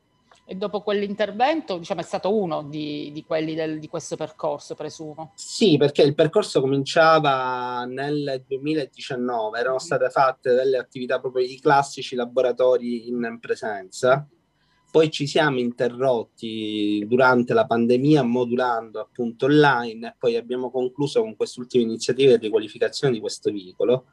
E 0.51 0.57
dopo 0.57 0.81
quell'intervento, 0.81 1.79
diciamo, 1.79 2.01
è 2.01 2.03
stato 2.03 2.35
uno 2.35 2.65
di, 2.65 3.13
di 3.13 3.23
quelli 3.23 3.55
del, 3.55 3.79
di 3.79 3.87
questo 3.87 4.17
percorso, 4.17 4.75
presumo. 4.75 5.31
Sì, 5.37 5.77
perché 5.77 6.03
il 6.03 6.17
percorso 6.17 6.61
cominciava 6.61 7.85
nel 7.85 8.43
2019, 8.49 9.61
erano 9.61 9.77
mm. 9.77 9.79
state 9.79 10.11
fatte 10.11 10.53
delle 10.53 10.77
attività 10.77 11.21
proprio 11.21 11.47
i 11.47 11.61
classici 11.61 12.17
laboratori 12.17 13.07
in 13.07 13.39
presenza. 13.41 14.27
Poi 14.91 15.09
ci 15.13 15.29
siamo 15.29 15.61
interrotti 15.61 17.05
durante 17.07 17.55
la 17.55 17.67
pandemia 17.67 18.25
modulando 18.25 18.99
appunto 18.99 19.47
online 19.47 20.09
e 20.09 20.15
poi 20.19 20.35
abbiamo 20.35 20.73
concluso 20.73 21.21
con 21.21 21.37
quest'ultima 21.37 21.85
iniziativa 21.85 22.35
di 22.35 22.47
riqualificazione 22.47 23.15
di 23.15 23.21
questo 23.21 23.53
vicolo. 23.53 24.07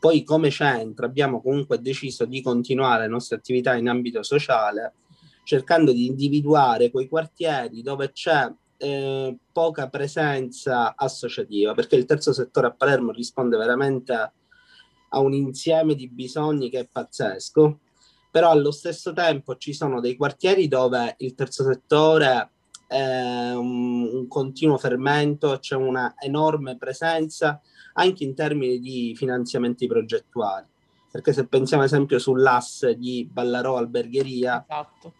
Poi 0.00 0.24
come 0.24 0.50
centro 0.50 1.06
abbiamo 1.06 1.40
comunque 1.40 1.80
deciso 1.80 2.24
di 2.24 2.42
continuare 2.42 3.02
le 3.02 3.08
nostre 3.10 3.36
attività 3.36 3.76
in 3.76 3.88
ambito 3.88 4.24
sociale 4.24 4.94
cercando 5.48 5.92
di 5.92 6.04
individuare 6.04 6.90
quei 6.90 7.08
quartieri 7.08 7.80
dove 7.80 8.12
c'è 8.12 8.52
eh, 8.76 9.34
poca 9.50 9.88
presenza 9.88 10.94
associativa, 10.94 11.72
perché 11.72 11.96
il 11.96 12.04
terzo 12.04 12.34
settore 12.34 12.66
a 12.66 12.74
Palermo 12.74 13.12
risponde 13.12 13.56
veramente 13.56 14.12
a 14.12 15.18
un 15.20 15.32
insieme 15.32 15.94
di 15.94 16.06
bisogni 16.10 16.68
che 16.68 16.80
è 16.80 16.86
pazzesco, 16.86 17.78
però 18.30 18.50
allo 18.50 18.70
stesso 18.70 19.14
tempo 19.14 19.56
ci 19.56 19.72
sono 19.72 20.02
dei 20.02 20.16
quartieri 20.16 20.68
dove 20.68 21.14
il 21.20 21.34
terzo 21.34 21.64
settore 21.64 22.50
è 22.86 23.52
un, 23.52 24.02
un 24.02 24.28
continuo 24.28 24.76
fermento, 24.76 25.56
c'è 25.60 25.76
una 25.76 26.14
enorme 26.18 26.76
presenza 26.76 27.58
anche 27.94 28.22
in 28.22 28.34
termini 28.34 28.78
di 28.80 29.14
finanziamenti 29.16 29.86
progettuali. 29.86 30.66
Perché 31.10 31.32
se 31.32 31.46
pensiamo 31.46 31.84
ad 31.84 31.88
esempio 31.88 32.18
sull'asse 32.18 32.98
di 32.98 33.26
Ballarò 33.32 33.78
Albergheria, 33.78 34.62
esatto 34.68 35.14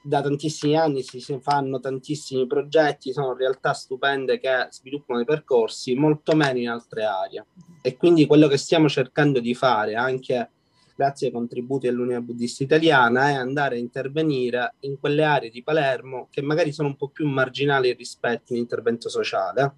da 0.00 0.22
tantissimi 0.22 0.76
anni 0.76 1.02
si, 1.02 1.20
fanno 1.40 1.80
tantissimi 1.80 2.46
progetti, 2.46 3.12
sono 3.12 3.34
realtà 3.34 3.72
stupende 3.72 4.38
che 4.38 4.68
sviluppano 4.70 5.18
dei 5.18 5.26
percorsi, 5.26 5.94
molto 5.94 6.34
meno 6.34 6.58
in 6.58 6.68
altre 6.68 7.04
aree. 7.04 7.44
E 7.82 7.96
quindi 7.96 8.26
quello 8.26 8.48
che 8.48 8.56
stiamo 8.56 8.88
cercando 8.88 9.40
di 9.40 9.54
fare, 9.54 9.94
anche 9.94 10.50
grazie 10.94 11.28
ai 11.28 11.32
contributi 11.32 11.86
dell'Unione 11.86 12.22
Buddista 12.22 12.62
Italiana, 12.62 13.28
è 13.28 13.34
andare 13.34 13.76
a 13.76 13.78
intervenire 13.78 14.74
in 14.80 14.98
quelle 14.98 15.24
aree 15.24 15.50
di 15.50 15.62
Palermo 15.62 16.28
che 16.30 16.42
magari 16.42 16.72
sono 16.72 16.88
un 16.88 16.96
po' 16.96 17.08
più 17.08 17.26
marginali 17.26 17.92
rispetto 17.92 18.52
all'intervento 18.52 19.08
sociale. 19.08 19.74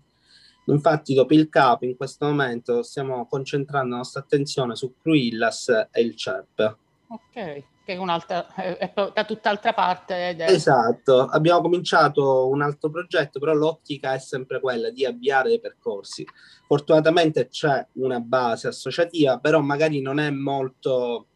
Infatti, 0.66 1.14
dopo 1.14 1.34
il 1.34 1.48
capo, 1.48 1.84
in 1.84 1.96
questo 1.96 2.26
momento 2.26 2.82
stiamo 2.82 3.26
concentrando 3.26 3.90
la 3.90 3.96
nostra 3.96 4.20
attenzione 4.20 4.76
su 4.76 4.94
Cruillas 5.00 5.88
e 5.90 6.00
il 6.00 6.14
CEP. 6.14 6.76
Ok 7.08 7.64
che 7.90 7.96
è, 7.96 7.98
un'altra, 7.98 8.54
è 8.54 8.92
da 8.94 9.24
tutt'altra 9.24 9.72
parte. 9.72 10.36
È... 10.36 10.50
Esatto, 10.50 11.26
abbiamo 11.26 11.60
cominciato 11.60 12.48
un 12.48 12.62
altro 12.62 12.90
progetto, 12.90 13.40
però 13.40 13.52
l'ottica 13.52 14.14
è 14.14 14.18
sempre 14.18 14.60
quella 14.60 14.90
di 14.90 15.04
avviare 15.04 15.48
dei 15.48 15.60
percorsi. 15.60 16.24
Fortunatamente 16.66 17.48
c'è 17.48 17.84
una 17.94 18.20
base 18.20 18.68
associativa, 18.68 19.38
però 19.38 19.60
magari 19.60 20.00
non 20.00 20.20
è 20.20 20.30
molto, 20.30 21.28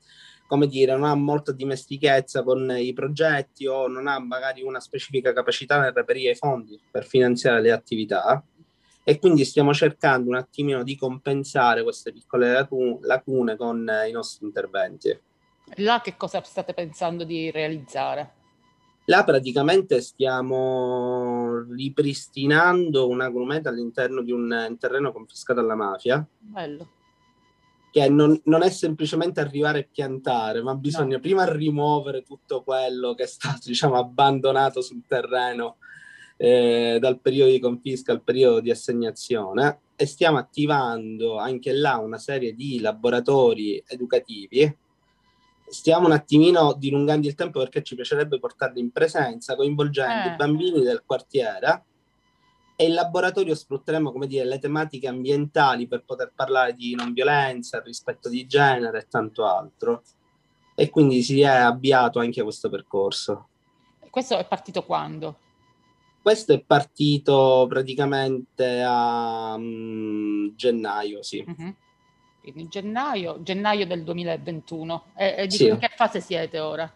come 0.47 0.69
dire, 0.69 0.93
non 0.93 1.05
ha 1.05 1.15
molta 1.15 1.51
dimestichezza 1.51 2.45
con 2.45 2.73
i 2.77 2.93
progetti 2.93 3.67
o 3.67 3.89
non 3.89 4.07
ha 4.07 4.21
magari 4.21 4.63
una 4.63 4.81
specifica 4.81 5.33
capacità 5.33 5.81
nel 5.81 5.93
reperire 5.93 6.33
i 6.33 6.37
fondi 6.37 6.81
per 6.89 7.05
finanziare 7.05 7.61
le 7.61 7.73
attività 7.73 8.43
e 9.07 9.19
quindi 9.19 9.45
stiamo 9.45 9.75
cercando 9.75 10.31
un 10.31 10.37
attimino 10.37 10.83
di 10.83 10.97
compensare 10.97 11.83
queste 11.83 12.11
piccole 12.11 12.67
lacune 13.03 13.57
con 13.57 13.87
i 14.09 14.13
nostri 14.13 14.47
interventi. 14.47 15.21
Là 15.77 16.01
che 16.03 16.17
cosa 16.17 16.43
state 16.43 16.75
pensando 16.75 17.25
di 17.25 17.51
realizzare? 17.51 18.43
Là 19.07 19.23
praticamente 19.23 20.01
stiamo 20.01 21.63
ripristinando 21.71 23.09
un 23.09 23.21
agrumeto 23.21 23.69
all'interno 23.69 24.23
di 24.23 24.33
un 24.33 24.77
terreno 24.79 25.13
confiscato 25.13 25.61
alla 25.61 25.75
mafia. 25.75 26.27
Bello. 26.39 26.89
Che 27.91 28.09
non, 28.09 28.41
non 28.45 28.63
è 28.63 28.71
semplicemente 28.71 29.41
arrivare 29.41 29.81
e 29.81 29.89
piantare, 29.91 30.63
ma 30.63 30.75
bisogna 30.75 31.17
no. 31.17 31.21
prima 31.21 31.51
rimuovere 31.51 32.23
tutto 32.23 32.63
quello 32.63 33.15
che 33.15 33.25
è 33.25 33.27
stato 33.27 33.61
diciamo, 33.69 33.97
abbandonato 33.97 34.81
sul 34.81 35.03
terreno 35.07 35.77
eh, 36.37 36.97
dal 36.99 37.21
periodo 37.21 37.51
di 37.51 37.61
confisca 37.61 38.11
al 38.11 38.23
periodo 38.23 38.61
di 38.61 38.71
assegnazione 38.71 39.81
e 39.97 40.07
stiamo 40.07 40.39
attivando 40.39 41.37
anche 41.37 41.73
là 41.73 41.99
una 41.99 42.19
serie 42.19 42.55
di 42.55 42.81
laboratori 42.81 43.83
educativi 43.87 44.83
stiamo 45.67 46.07
un 46.07 46.13
attimino 46.13 46.75
dilungando 46.75 47.27
il 47.27 47.35
tempo 47.35 47.59
perché 47.59 47.83
ci 47.83 47.95
piacerebbe 47.95 48.39
portarli 48.39 48.81
in 48.81 48.91
presenza, 48.91 49.57
coinvolgendo 49.57 50.29
eh. 50.29 50.33
i 50.33 50.37
bambini 50.37 50.83
del 50.83 51.03
quartiere 51.05 51.85
e 52.77 52.87
in 52.87 52.95
laboratorio 52.95 53.55
sfrutteremo 53.55 54.11
come 54.11 54.27
dire, 54.27 54.45
le 54.45 54.59
tematiche 54.59 55.07
ambientali 55.07 55.87
per 55.87 56.05
poter 56.05 56.33
parlare 56.35 56.75
di 56.75 56.95
non 56.95 57.13
violenza, 57.13 57.81
rispetto 57.81 58.29
di 58.29 58.47
genere 58.47 59.01
e 59.01 59.07
tanto 59.09 59.47
altro. 59.47 60.03
E 60.75 60.91
quindi 60.91 61.23
si 61.23 61.41
è 61.41 61.47
avviato 61.47 62.19
anche 62.19 62.43
questo 62.43 62.69
percorso. 62.69 63.49
Questo 64.11 64.37
è 64.37 64.45
partito 64.47 64.83
quando? 64.83 65.39
Questo 66.21 66.53
è 66.53 66.61
partito 66.61 67.67
praticamente 67.69 68.83
a 68.83 69.55
um, 69.55 70.53
gennaio, 70.57 71.23
sì. 71.23 71.45
Uh-huh 71.47 71.75
quindi 72.53 72.69
gennaio, 72.69 73.43
gennaio 73.43 73.87
del 73.87 74.05
2021. 74.05 75.05
E, 75.17 75.35
e 75.39 75.47
di 75.47 75.57
sì. 75.57 75.77
che 75.79 75.91
fase 75.95 76.21
siete 76.21 76.59
ora? 76.59 76.91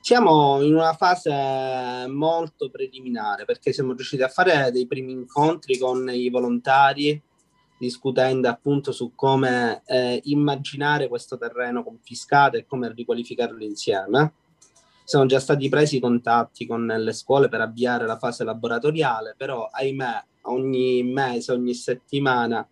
Siamo 0.00 0.62
in 0.62 0.74
una 0.74 0.92
fase 0.92 2.06
molto 2.08 2.70
preliminare 2.70 3.44
perché 3.44 3.72
siamo 3.72 3.92
riusciti 3.92 4.22
a 4.22 4.28
fare 4.28 4.70
dei 4.70 4.86
primi 4.86 5.10
incontri 5.10 5.78
con 5.78 6.08
i 6.08 6.30
volontari 6.30 7.20
discutendo 7.78 8.48
appunto 8.48 8.92
su 8.92 9.12
come 9.14 9.82
eh, 9.84 10.20
immaginare 10.24 11.08
questo 11.08 11.36
terreno 11.36 11.82
confiscato 11.82 12.56
e 12.56 12.66
come 12.66 12.92
riqualificarlo 12.92 13.62
insieme. 13.62 14.32
Sono 15.04 15.26
già 15.26 15.38
stati 15.38 15.68
presi 15.68 16.00
contatti 16.00 16.66
con 16.66 16.86
le 16.86 17.12
scuole 17.12 17.48
per 17.48 17.60
avviare 17.60 18.06
la 18.06 18.18
fase 18.18 18.44
laboratoriale, 18.44 19.34
però 19.36 19.68
ahimè 19.70 20.24
ogni 20.42 21.02
mese, 21.02 21.52
ogni 21.52 21.74
settimana 21.74 22.66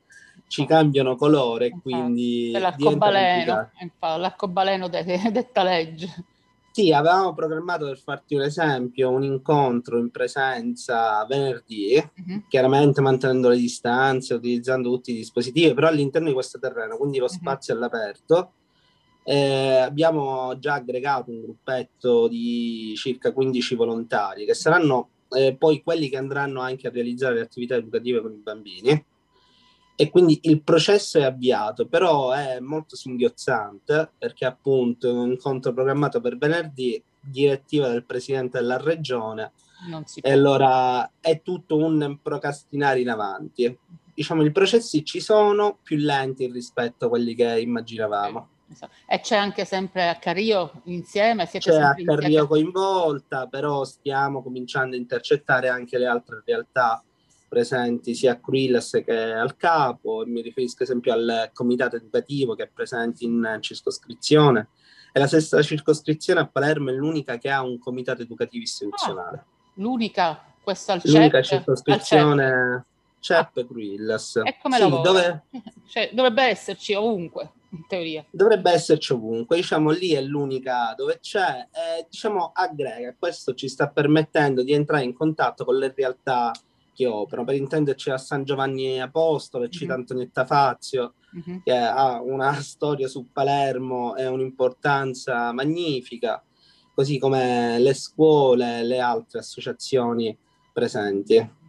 ci 0.47 0.67
cambiano 0.67 1.17
colore, 1.17 1.67
infatti, 1.67 1.83
quindi... 1.83 2.51
L'arcobaleno, 2.53 3.71
l'arcobaleno 4.01 4.89
de- 4.89 5.31
detta 5.33 5.63
legge. 5.63 6.25
Sì, 6.75 6.91
avevamo 6.93 7.33
programmato 7.35 7.85
per 7.87 7.99
farti 7.99 8.35
un 8.35 8.43
esempio, 8.43 9.09
un 9.11 9.23
incontro 9.23 9.97
in 9.97 10.11
presenza 10.11 11.25
venerdì, 11.25 11.95
uh-huh. 11.95 12.43
chiaramente 12.49 13.01
mantenendo 13.01 13.49
le 13.49 13.57
distanze, 13.59 14.35
utilizzando 14.35 14.91
tutti 14.91 15.13
i 15.13 15.15
dispositivi, 15.15 15.73
però 15.73 15.87
all'interno 15.87 16.27
di 16.27 16.35
questo 16.35 16.59
terreno, 16.59 16.97
quindi 16.97 17.19
lo 17.19 17.27
uh-huh. 17.27 17.31
spazio 17.31 17.75
all'aperto. 17.75 18.55
Eh, 19.23 19.77
abbiamo 19.77 20.59
già 20.59 20.75
aggregato 20.75 21.31
un 21.31 21.43
gruppetto 21.43 22.27
di 22.27 22.93
circa 22.97 23.33
15 23.33 23.75
volontari 23.77 24.45
che 24.45 24.55
saranno 24.55 25.11
eh, 25.31 25.55
poi 25.57 25.81
quelli 25.81 26.09
che 26.09 26.17
andranno 26.17 26.61
anche 26.61 26.89
a 26.89 26.91
realizzare 26.91 27.37
le 27.37 27.43
attività 27.43 27.77
educative 27.77 28.21
con 28.21 28.33
i 28.33 28.41
bambini. 28.43 29.05
E 29.97 30.11
quindi 30.11 30.41
il 30.43 30.63
processo 30.63 31.19
è 31.19 31.23
avviato, 31.23 31.87
però 31.87 32.33
è 32.33 32.59
molto 32.59 32.97
singhiozzante 32.97 34.11
perché 34.19 34.45
appunto 34.45 35.13
un 35.13 35.31
incontro 35.31 35.73
programmato 35.73 36.21
per 36.21 36.37
venerdì, 36.37 37.01
direttiva 37.21 37.89
del 37.89 38.05
presidente 38.05 38.59
della 38.59 38.77
regione, 38.77 39.53
e 40.21 40.33
allora 40.33 41.11
è 41.21 41.43
tutto 41.43 41.77
un 41.77 42.19
procrastinare 42.21 43.01
in 43.01 43.09
avanti. 43.09 43.79
Diciamo, 44.15 44.45
i 44.45 44.51
processi 44.51 45.05
ci 45.05 45.21
sono 45.21 45.79
più 45.83 45.97
lenti 45.97 46.51
rispetto 46.51 47.07
a 47.07 47.09
quelli 47.09 47.35
che 47.35 47.61
immaginavamo. 47.61 48.49
Esatto. 48.71 48.93
E 49.07 49.21
c'è 49.21 49.37
anche 49.37 49.65
sempre 49.65 50.09
a 50.09 50.17
Cario 50.17 50.83
insieme? 50.85 51.47
Siete 51.47 51.71
c'è 51.71 51.81
a 51.81 51.95
Cario 51.95 52.47
coinvolta, 52.47 53.47
però 53.47 53.85
stiamo 53.85 54.43
cominciando 54.43 54.97
a 54.97 54.99
intercettare 54.99 55.69
anche 55.69 55.99
le 55.99 56.07
altre 56.07 56.43
realtà 56.45 57.03
presenti 57.55 58.17
sia 58.17 58.33
a 58.33 58.41
Cruilles 58.41 59.03
che 59.05 59.33
al 59.33 59.57
capo. 59.57 60.25
Mi 60.27 60.43
riferisco 60.43 60.83
ad 60.83 60.89
esempio 60.89 61.13
al 61.13 61.51
comitato 61.53 61.95
educativo 61.95 62.57
che 62.57 62.65
è 62.65 62.71
presente 62.73 63.25
in 63.25 63.59
circoscrizione. 63.61 64.69
E 65.13 65.21
la 65.21 65.29
stessa 65.29 65.63
circoscrizione 65.63 66.41
a 66.41 66.47
Palermo 66.47 66.91
è 66.91 66.95
l'unica 66.95 67.39
che 67.39 67.49
ha 67.49 67.63
un 67.63 67.79
comitato 67.79 68.23
educativo 68.23 68.65
istituzionale. 68.65 69.37
Ah, 69.39 69.45
l'unica, 69.75 70.45
questa 70.61 70.95
al 70.95 71.03
CEP? 71.03 71.13
L'unica 71.13 71.43
circoscrizione 71.43 72.85
CEP 73.21 73.57
ah. 73.59 73.65
Cruilles. 73.65 74.41
E 74.43 74.57
come 74.61 74.77
sì, 74.77 74.89
dove... 74.89 75.43
cioè, 75.87 76.11
dovrebbe 76.13 76.43
esserci 76.43 76.95
ovunque 76.95 77.53
in 77.71 77.87
teoria. 77.87 78.25
Dovrebbe 78.29 78.73
esserci 78.73 79.13
ovunque, 79.13 79.57
diciamo 79.57 79.91
lì 79.91 80.13
è 80.13 80.21
l'unica 80.21 80.93
dove 80.97 81.19
c'è, 81.21 81.69
eh, 81.71 82.07
diciamo 82.11 82.51
aggrega, 82.53 83.15
questo 83.17 83.55
ci 83.55 83.69
sta 83.69 83.89
permettendo 83.89 84.65
di 84.65 84.73
entrare 84.73 85.05
in 85.05 85.15
contatto 85.15 85.65
con 85.65 85.77
le 85.77 85.93
realtà 85.95 86.53
che 86.95 87.07
operano, 87.07 87.47
per 87.47 87.57
intenderci 87.57 88.11
a 88.11 88.19
San 88.19 88.45
Giovanni 88.45 89.01
Apostolo, 89.01 89.65
mm-hmm. 89.65 89.73
cita 89.73 89.95
Antonietta 89.95 90.47
Fazio, 90.47 91.15
mm-hmm. 91.37 91.59
che 91.65 91.77
ha 91.77 92.23
una 92.23 92.55
storia 92.63 93.09
su 93.09 93.31
Palermo 93.33 94.17
e 94.17 94.27
un'importanza 94.27 95.53
magnifica, 95.53 96.43
così 96.95 97.19
come 97.19 97.79
le 97.79 97.93
scuole, 97.93 98.85
le 98.85 99.01
altre 99.01 99.41
associazioni 99.41 100.37
presenti. 100.73 101.63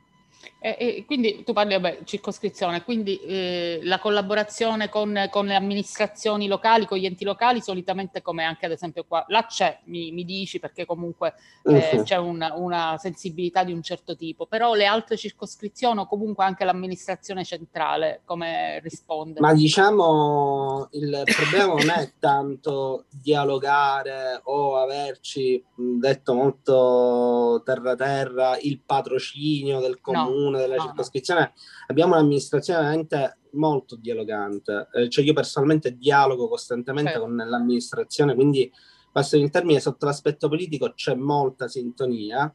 E, 0.59 0.77
e 0.79 1.03
quindi 1.05 1.43
tu 1.43 1.53
parli, 1.53 1.73
vabbè, 1.73 1.99
circoscrizione, 2.03 2.83
quindi 2.83 3.17
eh, 3.17 3.79
la 3.83 3.99
collaborazione 3.99 4.89
con, 4.89 5.27
con, 5.29 5.45
le 5.45 5.55
amministrazioni 5.55 6.47
locali, 6.47 6.85
con 6.85 6.97
gli 6.97 7.05
enti 7.05 7.23
locali, 7.23 7.61
solitamente 7.61 8.21
come 8.21 8.43
anche 8.43 8.65
ad 8.65 8.71
esempio 8.71 9.05
qua, 9.07 9.23
là 9.27 9.45
c'è, 9.45 9.79
mi, 9.85 10.11
mi 10.11 10.25
dici, 10.25 10.59
perché 10.59 10.85
comunque 10.85 11.35
eh, 11.63 11.97
uh-huh. 11.97 12.03
c'è 12.03 12.17
un, 12.17 12.47
una 12.55 12.97
sensibilità 12.97 13.63
di 13.63 13.73
un 13.73 13.81
certo 13.81 14.15
tipo, 14.15 14.45
però 14.45 14.73
le 14.73 14.85
altre 14.85 15.17
circoscrizioni 15.17 15.99
o 15.99 16.07
comunque 16.07 16.43
anche 16.45 16.65
l'amministrazione 16.65 17.43
centrale, 17.43 18.21
come 18.25 18.79
risponde? 18.81 19.39
Ma 19.39 19.53
diciamo 19.53 20.89
il 20.91 21.23
problema 21.25 21.73
non 21.73 21.89
è 21.89 22.13
tanto 22.19 23.05
dialogare 23.09 24.41
o 24.43 24.77
averci 24.77 25.63
detto 25.75 26.33
molto 26.33 27.61
terra 27.63 27.95
terra 27.95 28.57
il 28.59 28.79
patrocinio 28.85 29.79
del 29.79 29.99
comune. 30.01 30.23
No 30.29 30.34
comune 30.35 30.59
della 30.59 30.75
no, 30.75 30.83
circoscrizione, 30.83 31.53
abbiamo 31.87 32.13
un'amministrazione 32.13 32.79
veramente 32.79 33.37
molto 33.51 33.95
dialogante. 33.95 34.89
Eh, 34.93 35.09
cioè 35.09 35.23
io 35.23 35.33
personalmente 35.33 35.95
dialogo 35.95 36.47
costantemente 36.47 37.11
certo. 37.11 37.25
con 37.25 37.35
l'amministrazione, 37.35 38.35
quindi 38.35 38.71
passo 39.11 39.37
in 39.37 39.49
termini 39.49 39.79
sotto 39.79 40.05
l'aspetto 40.05 40.49
politico 40.49 40.91
c'è 40.93 41.15
molta 41.15 41.67
sintonia. 41.67 42.53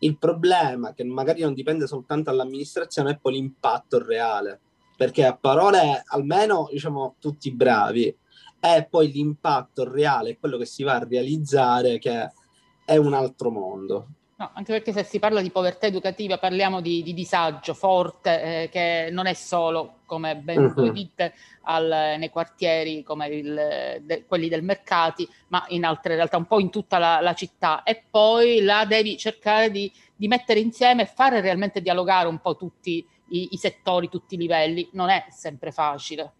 Il 0.00 0.18
problema, 0.18 0.92
che 0.92 1.04
magari 1.04 1.40
non 1.40 1.54
dipende 1.54 1.86
soltanto 1.86 2.30
dall'amministrazione, 2.30 3.12
è 3.12 3.18
poi 3.18 3.34
l'impatto 3.34 4.04
reale, 4.04 4.60
perché 4.96 5.24
a 5.24 5.36
parole 5.36 6.02
almeno 6.06 6.68
diciamo 6.70 7.16
tutti 7.18 7.50
bravi, 7.52 8.14
è 8.60 8.86
poi 8.88 9.10
l'impatto 9.10 9.90
reale, 9.90 10.38
quello 10.38 10.58
che 10.58 10.66
si 10.66 10.82
va 10.82 10.96
a 10.96 11.04
realizzare 11.04 11.98
che 11.98 12.32
è 12.84 12.96
un 12.96 13.14
altro 13.14 13.50
mondo. 13.50 14.08
No, 14.44 14.50
anche 14.52 14.72
perché 14.72 14.92
se 14.92 15.04
si 15.04 15.18
parla 15.18 15.40
di 15.40 15.50
povertà 15.50 15.86
educativa 15.86 16.36
parliamo 16.36 16.82
di, 16.82 17.02
di 17.02 17.14
disagio 17.14 17.72
forte 17.72 18.42
eh, 18.64 18.68
che 18.68 19.08
non 19.10 19.24
è 19.24 19.32
solo, 19.32 20.00
come 20.04 20.36
ben 20.36 20.64
uh-huh. 20.64 20.74
voi 20.74 20.92
dite, 20.92 21.32
al, 21.62 22.16
nei 22.18 22.28
quartieri 22.28 23.02
come 23.02 23.28
il, 23.28 24.02
de, 24.02 24.26
quelli 24.26 24.50
del 24.50 24.62
mercati, 24.62 25.26
ma 25.48 25.64
in 25.68 25.86
altre 25.86 26.16
realtà, 26.16 26.36
un 26.36 26.44
po' 26.44 26.60
in 26.60 26.68
tutta 26.68 26.98
la, 26.98 27.20
la 27.22 27.32
città. 27.32 27.84
E 27.84 28.04
poi 28.10 28.60
là 28.60 28.84
devi 28.84 29.16
cercare 29.16 29.70
di, 29.70 29.90
di, 30.14 30.28
mettere 30.28 30.60
insieme 30.60 31.02
e 31.02 31.06
fare 31.06 31.40
realmente 31.40 31.80
dialogare 31.80 32.28
un 32.28 32.40
po' 32.40 32.54
tutti 32.54 33.06
i, 33.30 33.48
i 33.52 33.56
settori, 33.56 34.10
tutti 34.10 34.34
i 34.34 34.38
livelli. 34.38 34.90
Non 34.92 35.08
è 35.08 35.24
sempre 35.30 35.72
facile. 35.72 36.32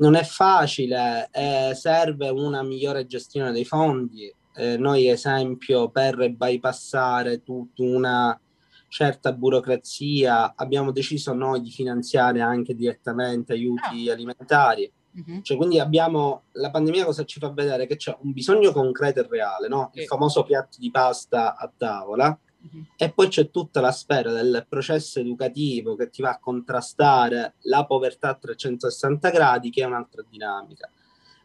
Non 0.00 0.16
è 0.16 0.22
facile, 0.22 1.30
eh, 1.32 1.72
serve 1.74 2.28
una 2.28 2.62
migliore 2.62 3.06
gestione 3.06 3.52
dei 3.52 3.64
fondi, 3.64 4.32
eh, 4.58 4.76
noi 4.76 5.08
esempio 5.08 5.88
per 5.88 6.32
bypassare 6.34 7.44
tutta 7.44 7.84
una 7.84 8.40
certa 8.88 9.32
burocrazia 9.32 10.54
abbiamo 10.56 10.90
deciso 10.90 11.32
noi 11.32 11.60
di 11.60 11.70
finanziare 11.70 12.40
anche 12.40 12.74
direttamente 12.74 13.52
aiuti 13.52 14.08
ah. 14.08 14.14
alimentari. 14.14 14.90
Uh-huh. 15.12 15.42
Cioè, 15.42 15.56
quindi 15.56 15.78
abbiamo 15.78 16.42
la 16.52 16.70
pandemia 16.70 17.04
cosa 17.04 17.24
ci 17.24 17.38
fa 17.38 17.50
vedere? 17.50 17.86
Che 17.86 17.96
c'è 17.96 18.16
un 18.20 18.32
bisogno 18.32 18.72
concreto 18.72 19.20
e 19.20 19.26
reale, 19.28 19.68
no? 19.68 19.90
il 19.94 20.06
famoso 20.06 20.42
piatto 20.42 20.78
di 20.80 20.90
pasta 20.90 21.56
a 21.56 21.70
tavola, 21.74 22.36
uh-huh. 22.60 22.84
e 22.96 23.12
poi 23.12 23.28
c'è 23.28 23.50
tutta 23.50 23.80
la 23.80 23.92
sfera 23.92 24.32
del 24.32 24.66
processo 24.68 25.20
educativo 25.20 25.94
che 25.94 26.10
ti 26.10 26.20
va 26.20 26.30
a 26.30 26.38
contrastare 26.40 27.54
la 27.62 27.86
povertà 27.86 28.30
a 28.30 28.34
360 28.34 29.30
gradi, 29.30 29.70
che 29.70 29.82
è 29.82 29.86
un'altra 29.86 30.24
dinamica. 30.28 30.90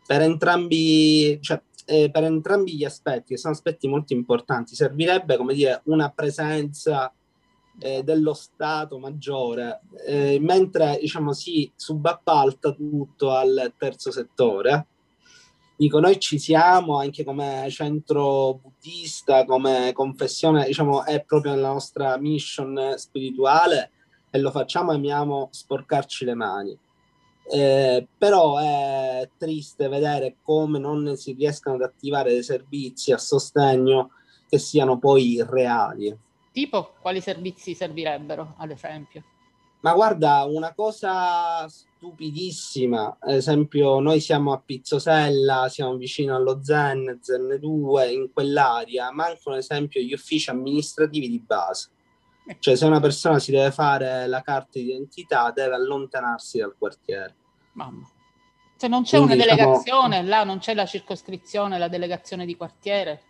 Per 0.05 0.21
entrambi, 0.21 1.39
cioè, 1.41 1.61
eh, 1.85 2.09
per 2.11 2.23
entrambi 2.23 2.75
gli 2.75 2.83
aspetti, 2.83 3.33
che 3.33 3.37
sono 3.37 3.53
aspetti 3.53 3.87
molto 3.87 4.13
importanti, 4.13 4.75
servirebbe 4.75 5.37
come 5.37 5.53
dire 5.53 5.81
una 5.85 6.09
presenza 6.09 7.13
eh, 7.79 8.03
dello 8.03 8.33
Stato 8.33 8.99
maggiore, 8.99 9.81
eh, 10.05 10.37
mentre 10.39 10.97
diciamo 10.99 11.33
si 11.33 11.71
subappalta 11.75 12.71
tutto 12.71 13.31
al 13.31 13.73
terzo 13.77 14.11
settore. 14.11 14.87
Dico, 15.75 15.99
noi 15.99 16.19
ci 16.19 16.37
siamo 16.37 16.99
anche 16.99 17.23
come 17.23 17.67
centro 17.69 18.59
buddista, 18.61 19.43
come 19.43 19.91
confessione, 19.91 20.65
diciamo, 20.65 21.03
è 21.03 21.23
proprio 21.23 21.55
la 21.55 21.69
nostra 21.69 22.17
mission 22.17 22.93
spirituale 22.95 23.91
e 24.29 24.39
lo 24.39 24.51
facciamo 24.51 24.91
amiamo 24.91 25.49
sporcarci 25.51 26.25
le 26.25 26.35
mani 26.35 26.79
eh, 27.51 28.07
però 28.17 28.57
è 28.57 29.29
triste 29.37 29.87
vedere 29.87 30.37
come 30.41 30.79
non 30.79 31.15
si 31.17 31.33
riescano 31.33 31.75
ad 31.75 31.81
attivare 31.81 32.31
dei 32.31 32.43
servizi 32.43 33.11
a 33.11 33.17
sostegno 33.17 34.11
che 34.47 34.57
siano 34.57 34.97
poi 34.99 35.43
reali. 35.47 36.15
Tipo 36.51 36.93
quali 37.01 37.21
servizi 37.21 37.73
servirebbero, 37.73 38.55
ad 38.57 38.69
esempio? 38.71 39.23
Ma 39.83 39.93
guarda, 39.93 40.45
una 40.45 40.73
cosa 40.73 41.67
stupidissima, 41.67 43.17
ad 43.19 43.33
esempio 43.33 43.99
noi 43.99 44.21
siamo 44.21 44.53
a 44.53 44.61
Pizzosella, 44.63 45.67
siamo 45.67 45.97
vicino 45.97 46.35
allo 46.35 46.63
Zen, 46.63 47.19
Zen 47.21 47.57
2, 47.59 48.11
in 48.11 48.31
quell'area, 48.31 49.11
mancano 49.11 49.55
ad 49.55 49.61
esempio 49.61 49.99
gli 49.99 50.13
uffici 50.13 50.49
amministrativi 50.49 51.27
di 51.27 51.39
base. 51.39 51.89
Cioè, 52.59 52.75
se 52.75 52.85
una 52.85 52.99
persona 52.99 53.39
si 53.39 53.51
deve 53.51 53.71
fare 53.71 54.27
la 54.27 54.41
carta 54.41 54.79
d'identità, 54.79 55.51
deve 55.51 55.75
allontanarsi 55.75 56.57
dal 56.57 56.75
quartiere. 56.77 57.35
Mamma. 57.73 58.09
Cioè 58.77 58.89
non 58.89 59.03
c'è 59.03 59.17
Quindi, 59.17 59.35
una 59.35 59.43
diciamo, 59.43 59.61
delegazione 59.61 60.21
diciamo, 60.21 60.29
là, 60.29 60.43
non 60.43 60.59
c'è 60.59 60.73
la 60.73 60.85
circoscrizione, 60.85 61.77
la 61.77 61.87
delegazione 61.87 62.45
di 62.45 62.57
quartiere. 62.57 63.21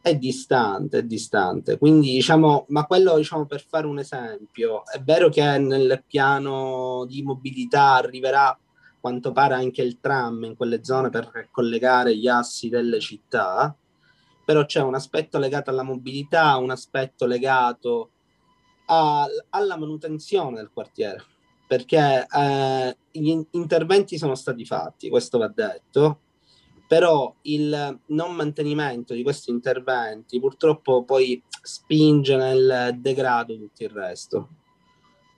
È 0.00 0.16
distante, 0.16 0.98
è 0.98 1.02
distante. 1.04 1.78
Quindi 1.78 2.10
diciamo, 2.10 2.64
ma 2.68 2.86
quello 2.86 3.16
diciamo 3.16 3.46
per 3.46 3.64
fare 3.64 3.86
un 3.86 4.00
esempio, 4.00 4.84
è 4.86 5.00
vero 5.00 5.28
che 5.28 5.58
nel 5.58 6.02
piano 6.06 7.04
di 7.06 7.22
mobilità 7.22 7.92
arriverà 7.92 8.58
quanto 9.00 9.30
pare 9.30 9.54
anche 9.54 9.82
il 9.82 10.00
tram 10.00 10.42
in 10.42 10.56
quelle 10.56 10.82
zone 10.82 11.10
per 11.10 11.48
collegare 11.52 12.16
gli 12.16 12.26
assi 12.26 12.68
delle 12.68 12.98
città, 12.98 13.72
però 14.44 14.64
c'è 14.64 14.80
un 14.80 14.96
aspetto 14.96 15.38
legato 15.38 15.70
alla 15.70 15.84
mobilità, 15.84 16.56
un 16.56 16.70
aspetto 16.70 17.26
legato 17.26 18.10
a, 18.86 19.26
alla 19.50 19.76
manutenzione 19.76 20.56
del 20.56 20.70
quartiere, 20.72 21.22
perché 21.66 22.26
eh, 22.28 22.96
gli 23.10 23.38
interventi 23.50 24.18
sono 24.18 24.34
stati 24.34 24.64
fatti, 24.64 25.08
questo 25.08 25.38
va 25.38 25.48
detto, 25.48 26.20
però 26.86 27.34
il 27.42 28.00
non 28.06 28.34
mantenimento 28.34 29.12
di 29.14 29.22
questi 29.22 29.50
interventi 29.50 30.38
purtroppo 30.38 31.02
poi 31.04 31.42
spinge 31.62 32.36
nel 32.36 32.96
degrado 32.98 33.56
tutto 33.56 33.82
il 33.82 33.90
resto. 33.90 34.48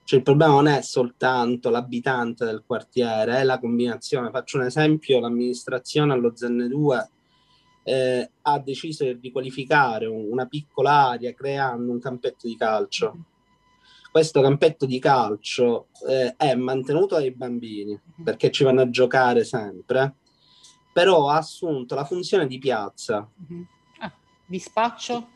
Cioè 0.03 0.19
il 0.19 0.25
problema 0.25 0.53
non 0.53 0.67
è 0.67 0.81
soltanto 0.81 1.69
l'abitante 1.69 2.43
del 2.43 2.63
quartiere, 2.65 3.37
è 3.37 3.43
la 3.43 3.59
combinazione. 3.59 4.31
Faccio 4.31 4.57
un 4.57 4.63
esempio, 4.63 5.19
l'amministrazione 5.19 6.13
allo 6.13 6.33
ZN2 6.35 7.07
eh, 7.83 8.31
ha 8.41 8.59
deciso 8.59 9.03
di 9.03 9.19
riqualificare 9.21 10.07
una 10.07 10.47
piccola 10.47 11.09
area 11.09 11.33
creando 11.33 11.91
un 11.91 11.99
campetto 11.99 12.47
di 12.47 12.55
calcio. 12.55 13.17
Questo 14.11 14.41
campetto 14.41 14.85
di 14.85 14.99
calcio 14.99 15.87
eh, 16.07 16.35
è 16.35 16.55
mantenuto 16.55 17.15
dai 17.15 17.31
bambini 17.31 17.99
perché 18.23 18.51
ci 18.51 18.63
vanno 18.63 18.81
a 18.81 18.89
giocare 18.89 19.43
sempre, 19.43 20.15
però 20.91 21.29
ha 21.29 21.37
assunto 21.37 21.95
la 21.95 22.05
funzione 22.05 22.47
di 22.47 22.57
piazza. 22.57 23.29
Mm-hmm. 23.41 23.63
Ah, 23.99 24.11
di 24.45 24.59
spaccio? 24.59 25.27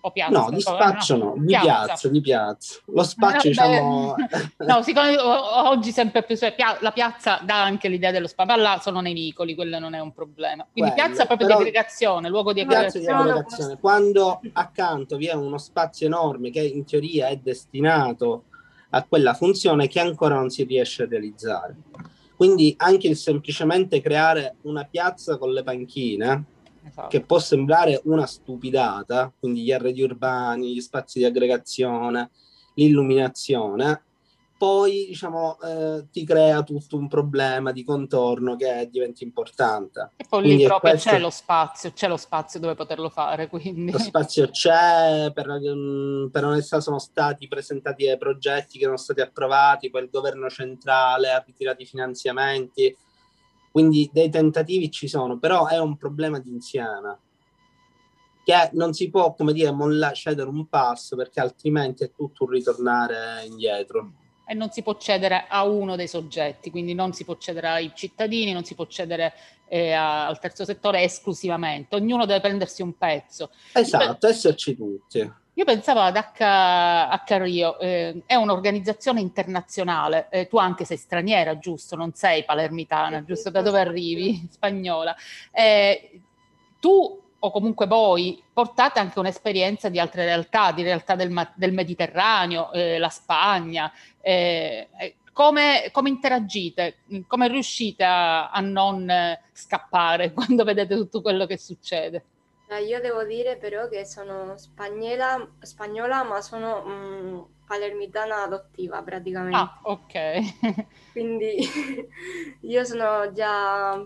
O 0.00 0.10
piazza? 0.10 0.38
No, 0.38 0.50
di 0.50 0.60
spaccio 0.60 1.16
no, 1.16 1.24
no. 1.24 1.34
di 1.38 1.46
piazza. 1.46 1.84
piazza. 1.84 2.08
di 2.08 2.20
piazza. 2.20 2.80
Lo 2.86 3.02
spaccio, 3.02 3.46
eh, 3.46 3.50
diciamo... 3.50 4.14
no, 4.58 4.82
siccome 4.82 5.16
oggi 5.18 5.92
sempre 5.92 6.22
più 6.22 6.36
la 6.80 6.92
piazza 6.92 7.40
dà 7.42 7.62
anche 7.62 7.88
l'idea 7.88 8.10
dello 8.10 8.26
spazio, 8.26 8.56
ma 8.56 8.60
là 8.60 8.78
sono 8.80 9.00
nei 9.00 9.14
vicoli, 9.14 9.54
quello 9.54 9.78
non 9.78 9.94
è 9.94 10.00
un 10.00 10.12
problema. 10.12 10.66
Quindi 10.70 10.92
Quello, 10.92 11.08
piazza 11.08 11.26
proprio 11.26 11.46
però, 11.46 11.58
di 11.60 11.68
aggregazione, 11.68 12.28
luogo 12.28 12.52
di 12.52 12.60
aggregazione. 12.60 13.04
di 13.04 13.10
aggregazione. 13.10 13.78
Quando 13.78 14.40
accanto 14.52 15.16
vi 15.16 15.26
è 15.26 15.34
uno 15.34 15.58
spazio 15.58 16.06
enorme 16.06 16.50
che 16.50 16.60
in 16.60 16.84
teoria 16.84 17.28
è 17.28 17.36
destinato 17.36 18.44
a 18.90 19.04
quella 19.04 19.34
funzione 19.34 19.88
che 19.88 20.00
ancora 20.00 20.34
non 20.34 20.50
si 20.50 20.64
riesce 20.64 21.04
a 21.04 21.06
realizzare. 21.08 21.76
Quindi 22.36 22.74
anche 22.78 23.06
il 23.06 23.16
semplicemente 23.16 24.00
creare 24.00 24.56
una 24.62 24.84
piazza 24.84 25.36
con 25.36 25.52
le 25.52 25.62
panchine 25.62 26.44
esatto. 26.86 27.08
che 27.08 27.20
può 27.20 27.38
sembrare 27.38 28.00
una 28.04 28.26
stupidata, 28.26 29.32
quindi 29.38 29.62
gli 29.62 29.72
arredi 29.72 30.02
urbani, 30.02 30.74
gli 30.74 30.80
spazi 30.80 31.18
di 31.18 31.24
aggregazione, 31.24 32.30
l'illuminazione, 32.74 34.02
poi 34.60 35.06
diciamo 35.08 35.58
eh, 35.62 36.08
ti 36.12 36.22
crea 36.22 36.62
tutto 36.62 36.98
un 36.98 37.08
problema 37.08 37.72
di 37.72 37.82
contorno 37.82 38.56
che 38.56 38.90
diventa 38.92 39.24
importante. 39.24 40.10
E 40.16 40.26
poi 40.28 40.42
quindi 40.42 40.58
lì 40.58 40.68
proprio 40.68 40.90
questo... 40.90 41.08
c'è 41.08 41.18
lo 41.18 41.30
spazio, 41.30 41.92
c'è 41.92 42.08
lo 42.08 42.18
spazio 42.18 42.60
dove 42.60 42.74
poterlo 42.74 43.08
fare. 43.08 43.46
Quindi. 43.48 43.90
Lo 43.90 43.98
spazio 43.98 44.50
c'è, 44.50 45.32
per, 45.32 45.48
mm, 45.48 46.26
per 46.26 46.44
onestà 46.44 46.78
sono 46.82 46.98
stati 46.98 47.48
presentati 47.48 48.04
dei 48.04 48.18
progetti 48.18 48.76
che 48.76 48.84
sono 48.84 48.98
stati 48.98 49.22
approvati, 49.22 49.88
poi 49.88 50.02
il 50.02 50.10
governo 50.10 50.50
centrale 50.50 51.30
ha 51.30 51.42
ritirato 51.44 51.80
i 51.80 51.86
finanziamenti 51.86 52.94
quindi 53.70 54.10
dei 54.12 54.30
tentativi 54.30 54.90
ci 54.90 55.08
sono, 55.08 55.38
però 55.38 55.66
è 55.66 55.78
un 55.78 55.96
problema 55.96 56.38
di 56.38 56.50
insieme 56.50 57.18
che 58.44 58.70
non 58.72 58.92
si 58.92 59.10
può, 59.10 59.34
come 59.34 59.52
dire, 59.52 59.70
mollare, 59.70 60.14
cedere 60.14 60.48
un 60.48 60.66
passo 60.66 61.16
perché 61.16 61.40
altrimenti 61.40 62.04
è 62.04 62.10
tutto 62.12 62.44
un 62.44 62.50
ritornare 62.50 63.44
indietro. 63.46 64.12
E 64.46 64.54
non 64.54 64.70
si 64.70 64.82
può 64.82 64.96
cedere 64.96 65.46
a 65.48 65.64
uno 65.64 65.94
dei 65.94 66.08
soggetti, 66.08 66.70
quindi 66.70 66.92
non 66.92 67.12
si 67.12 67.24
può 67.24 67.36
cedere 67.36 67.68
ai 67.68 67.92
cittadini, 67.94 68.52
non 68.52 68.64
si 68.64 68.74
può 68.74 68.86
cedere 68.86 69.32
eh, 69.68 69.92
al 69.92 70.40
terzo 70.40 70.64
settore 70.64 71.02
esclusivamente, 71.02 71.94
ognuno 71.94 72.26
deve 72.26 72.40
prendersi 72.40 72.82
un 72.82 72.96
pezzo. 72.96 73.50
Esatto, 73.72 74.26
esserci 74.26 74.74
tutti. 74.74 75.32
Io 75.54 75.64
pensavo 75.64 76.00
ad 76.00 76.16
H, 76.16 76.42
H 76.42 77.38
Rio, 77.38 77.78
eh, 77.80 78.22
è 78.24 78.36
un'organizzazione 78.36 79.20
internazionale, 79.20 80.28
eh, 80.30 80.46
tu 80.46 80.58
anche 80.58 80.84
sei 80.84 80.96
straniera, 80.96 81.58
giusto? 81.58 81.96
Non 81.96 82.14
sei 82.14 82.44
palermitana, 82.44 83.24
giusto? 83.24 83.50
Da 83.50 83.60
dove 83.60 83.80
arrivi? 83.80 84.46
Spagnola. 84.50 85.14
Eh, 85.50 86.20
tu 86.78 87.20
o 87.42 87.50
comunque 87.50 87.86
voi 87.86 88.42
portate 88.52 89.00
anche 89.00 89.18
un'esperienza 89.18 89.88
di 89.88 89.98
altre 89.98 90.24
realtà, 90.24 90.72
di 90.72 90.82
realtà 90.82 91.14
del, 91.14 91.50
del 91.56 91.72
Mediterraneo, 91.72 92.70
eh, 92.72 92.98
la 92.98 93.08
Spagna. 93.08 93.92
Eh, 94.20 94.88
eh, 94.98 95.16
come, 95.32 95.88
come, 95.90 96.10
interagite? 96.10 96.98
Come 97.26 97.48
riuscite 97.48 98.04
a, 98.04 98.50
a 98.50 98.60
non 98.60 99.10
scappare 99.52 100.32
quando 100.34 100.64
vedete 100.64 100.94
tutto 100.94 101.22
quello 101.22 101.46
che 101.46 101.56
succede? 101.58 102.24
Eh, 102.70 102.84
io 102.84 103.00
devo 103.00 103.24
dire 103.24 103.56
però 103.56 103.88
che 103.88 104.04
sono 104.04 104.56
spagnola, 104.56 105.44
spagnola 105.58 106.22
ma 106.22 106.40
sono 106.40 106.84
mh, 106.84 106.92
mm, 106.92 107.40
palermitana 107.66 108.44
adottiva 108.44 109.02
praticamente. 109.02 109.56
Ah, 109.56 109.80
ok. 109.82 110.86
Quindi 111.10 111.56
io 112.62 112.84
sono 112.84 113.32
già 113.32 114.00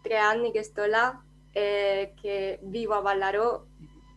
tre 0.00 0.16
anni 0.16 0.50
che 0.50 0.62
sto 0.62 0.86
là 0.86 1.22
e 1.52 2.14
che 2.18 2.58
vivo 2.62 2.94
a 2.94 3.02
Ballarò 3.02 3.62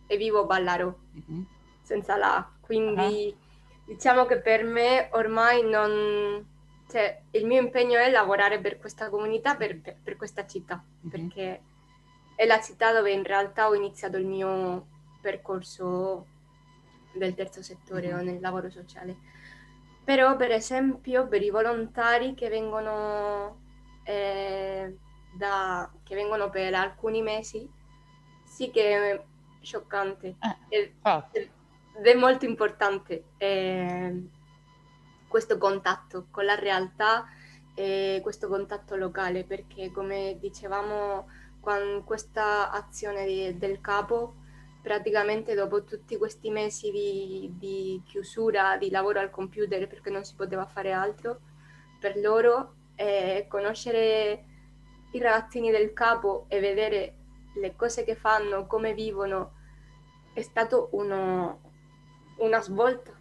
e 0.06 0.16
vivo 0.16 0.40
a 0.40 0.44
Ballarò, 0.44 0.94
mm-hmm. 1.18 1.42
senza 1.82 2.16
la. 2.16 2.50
Quindi 2.58 3.36
uh-huh. 3.36 3.92
diciamo 3.92 4.24
che 4.24 4.40
per 4.40 4.64
me 4.64 5.10
ormai 5.12 5.62
non... 5.62 6.48
Cioè, 6.88 7.20
il 7.32 7.44
mio 7.44 7.60
impegno 7.60 7.98
è 7.98 8.10
lavorare 8.10 8.60
per 8.60 8.78
questa 8.78 9.10
comunità, 9.10 9.56
per, 9.56 9.78
per, 9.78 9.98
per 10.02 10.16
questa 10.16 10.46
città, 10.46 10.82
mm-hmm. 10.82 11.10
perché 11.10 11.60
è 12.40 12.46
la 12.46 12.58
città 12.58 12.90
dove 12.90 13.12
in 13.12 13.22
realtà 13.22 13.68
ho 13.68 13.74
iniziato 13.74 14.16
il 14.16 14.24
mio 14.24 14.86
percorso 15.20 16.24
del 17.12 17.34
terzo 17.34 17.62
settore 17.62 18.06
mm-hmm. 18.06 18.18
o 18.18 18.22
nel 18.22 18.40
lavoro 18.40 18.70
sociale. 18.70 19.14
Però, 20.02 20.34
per 20.36 20.50
esempio, 20.50 21.28
per 21.28 21.42
i 21.42 21.50
volontari 21.50 22.32
che 22.32 22.48
vengono, 22.48 23.58
eh, 24.04 24.96
da, 25.36 25.92
che 26.02 26.14
vengono 26.14 26.48
per 26.48 26.72
alcuni 26.72 27.20
mesi, 27.20 27.70
sì 28.46 28.70
che 28.70 29.12
è 29.12 29.22
scioccante 29.60 30.36
eh, 30.70 30.94
ed, 31.02 31.50
è 32.02 32.14
molto 32.14 32.46
importante 32.46 33.24
eh, 33.36 34.28
questo 35.28 35.58
contatto 35.58 36.28
con 36.30 36.46
la 36.46 36.54
realtà 36.54 37.26
e 37.74 38.20
questo 38.22 38.48
contatto 38.48 38.96
locale, 38.96 39.44
perché 39.44 39.92
come 39.92 40.38
dicevamo 40.40 41.26
con 41.60 42.02
questa 42.04 42.70
azione 42.70 43.26
di, 43.26 43.58
del 43.58 43.80
capo, 43.80 44.34
praticamente 44.82 45.54
dopo 45.54 45.84
tutti 45.84 46.16
questi 46.16 46.50
mesi 46.50 46.90
di, 46.90 47.52
di, 47.58 48.02
chiusura, 48.06 48.76
di 48.78 48.90
lavoro 48.90 49.20
al 49.20 49.30
computer 49.30 49.86
perché 49.86 50.10
non 50.10 50.24
si 50.24 50.34
poteva 50.34 50.66
fare 50.66 50.92
altro, 50.92 51.40
per 52.00 52.16
loro 52.16 52.74
eh, 52.96 53.46
conoscere 53.48 54.44
i 55.12 55.18
ragazzini 55.18 55.70
del 55.70 55.92
capo 55.92 56.46
e 56.48 56.60
vedere 56.60 57.14
le 57.54 57.76
cose 57.76 58.04
che 58.04 58.14
fanno, 58.14 58.66
come 58.66 58.94
vivono, 58.94 59.54
è 60.32 60.40
stato 60.42 60.88
uno, 60.92 61.60
una 62.38 62.60
svolta. 62.60 63.12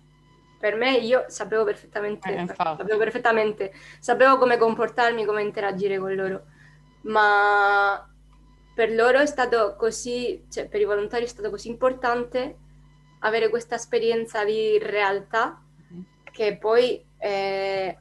Per 0.60 0.76
me 0.76 0.98
io 0.98 1.26
sapevo 1.28 1.64
perfettamente, 1.64 2.34
eh, 2.34 2.48
sapevo 2.48 2.98
perfettamente, 2.98 3.74
sapevo 4.00 4.38
come 4.38 4.58
comportarmi, 4.58 5.26
come 5.26 5.42
interagire 5.42 5.98
con 5.98 6.14
loro, 6.14 6.44
ma 7.04 8.10
per 8.80 8.94
loro 8.94 9.20
è 9.20 9.26
stato 9.26 9.76
così, 9.78 10.46
cioè 10.50 10.70
per 10.70 10.80
i 10.80 10.86
volontari 10.86 11.26
è 11.26 11.28
stato 11.28 11.50
così 11.50 11.68
importante 11.68 12.56
avere 13.20 13.50
questa 13.50 13.76
esperienza 13.76 14.46
di 14.46 14.80
realtà 14.80 15.62
mm-hmm. 15.92 16.02
che 16.32 16.56
poi 16.56 17.06
eh, 17.18 17.98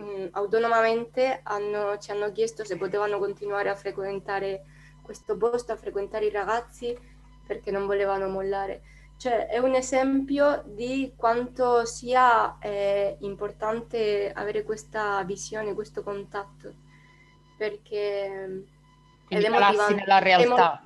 mm, 0.00 0.26
autonomamente 0.30 1.40
hanno, 1.42 1.98
ci 1.98 2.12
hanno 2.12 2.30
chiesto 2.30 2.64
se 2.64 2.76
potevano 2.76 3.18
continuare 3.18 3.68
a 3.68 3.74
frequentare 3.74 4.64
questo 5.02 5.36
posto, 5.36 5.72
a 5.72 5.76
frequentare 5.76 6.26
i 6.26 6.30
ragazzi 6.30 6.96
perché 7.44 7.72
non 7.72 7.86
volevano 7.86 8.28
mollare. 8.28 8.82
Cioè 9.16 9.48
è 9.48 9.58
un 9.58 9.74
esempio 9.74 10.62
di 10.66 11.14
quanto 11.16 11.84
sia 11.84 12.58
eh, 12.60 13.16
importante 13.22 14.30
avere 14.32 14.62
questa 14.62 15.20
visione, 15.24 15.74
questo 15.74 16.04
contatto, 16.04 16.74
perché 17.56 18.76
ed 19.28 19.42
è 19.42 19.48
motivante. 19.48 19.94
nella 19.94 20.18
realtà. 20.18 20.82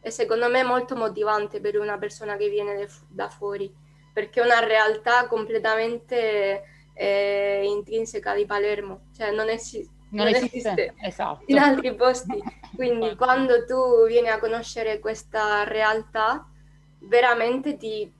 E 0.00 0.10
secondo 0.10 0.48
me 0.48 0.60
è 0.60 0.64
molto 0.64 0.96
motivante 0.96 1.60
per 1.60 1.78
una 1.78 1.96
persona 1.98 2.36
che 2.36 2.48
viene 2.48 2.86
da 3.08 3.28
fuori, 3.28 3.72
perché 4.12 4.40
è 4.40 4.44
una 4.44 4.60
realtà 4.60 5.26
completamente 5.26 6.62
eh, 6.94 7.62
intrinseca 7.64 8.34
di 8.34 8.46
Palermo, 8.46 9.06
cioè 9.16 9.32
non, 9.32 9.48
esi- 9.48 9.88
non, 10.10 10.26
non 10.26 10.34
esiste, 10.34 10.56
esiste 10.56 10.94
esatto. 11.00 11.44
in 11.46 11.58
altri 11.58 11.94
posti. 11.94 12.42
Quindi 12.74 13.14
quando 13.16 13.64
tu 13.64 14.06
vieni 14.06 14.28
a 14.28 14.38
conoscere 14.38 14.98
questa 14.98 15.64
realtà, 15.64 16.46
veramente 16.98 17.76
ti 17.76 18.12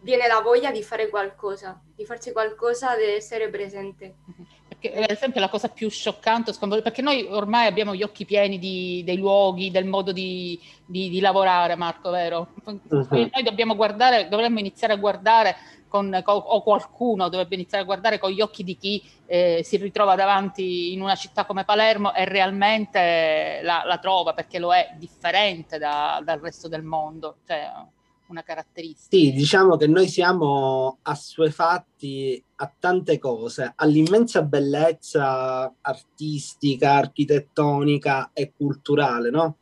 viene 0.00 0.26
la 0.28 0.40
voglia 0.40 0.70
di 0.70 0.82
fare 0.82 1.08
qualcosa, 1.08 1.80
di 1.94 2.04
farci 2.04 2.32
qualcosa, 2.32 2.96
di 2.96 3.04
essere 3.04 3.48
presente. 3.50 4.16
Perché, 4.78 5.02
ad 5.02 5.10
esempio, 5.10 5.40
la 5.40 5.48
cosa 5.48 5.68
più 5.68 5.88
scioccante, 5.88 6.52
perché 6.82 7.02
noi 7.02 7.26
ormai 7.28 7.66
abbiamo 7.66 7.94
gli 7.94 8.02
occhi 8.02 8.24
pieni 8.24 8.58
di, 8.58 9.02
dei 9.04 9.16
luoghi, 9.16 9.70
del 9.70 9.86
modo 9.86 10.12
di, 10.12 10.60
di, 10.84 11.08
di 11.08 11.20
lavorare, 11.20 11.76
Marco, 11.76 12.10
vero? 12.10 12.48
Uh-huh. 12.64 13.08
Noi 13.10 13.42
dobbiamo 13.42 13.74
guardare, 13.74 14.28
dovremmo 14.28 14.58
iniziare 14.58 14.92
a 14.92 14.96
guardare 14.96 15.56
con, 15.88 16.20
con, 16.22 16.42
o 16.44 16.62
qualcuno 16.62 17.28
dovrebbe 17.28 17.54
iniziare 17.54 17.84
a 17.84 17.86
guardare 17.86 18.18
con 18.18 18.30
gli 18.30 18.40
occhi 18.40 18.64
di 18.64 18.76
chi 18.76 19.02
eh, 19.26 19.62
si 19.64 19.76
ritrova 19.76 20.14
davanti 20.14 20.92
in 20.92 21.00
una 21.00 21.14
città 21.14 21.44
come 21.44 21.64
Palermo 21.64 22.12
e 22.12 22.24
realmente 22.24 23.60
la, 23.62 23.82
la 23.84 23.98
trova 23.98 24.34
perché 24.34 24.58
lo 24.58 24.74
è 24.74 24.94
differente 24.98 25.78
da, 25.78 26.20
dal 26.22 26.40
resto 26.40 26.68
del 26.68 26.82
mondo. 26.82 27.36
Cioè, 27.46 27.70
una 28.28 28.42
caratteristica. 28.42 29.16
Sì, 29.16 29.32
diciamo 29.32 29.76
che 29.76 29.86
noi 29.86 30.08
siamo 30.08 30.98
assuefatti 31.02 32.42
a 32.56 32.72
tante 32.78 33.18
cose, 33.18 33.72
all'immensa 33.76 34.42
bellezza 34.42 35.72
artistica, 35.80 36.94
architettonica 36.94 38.30
e 38.32 38.52
culturale, 38.56 39.30
no? 39.30 39.58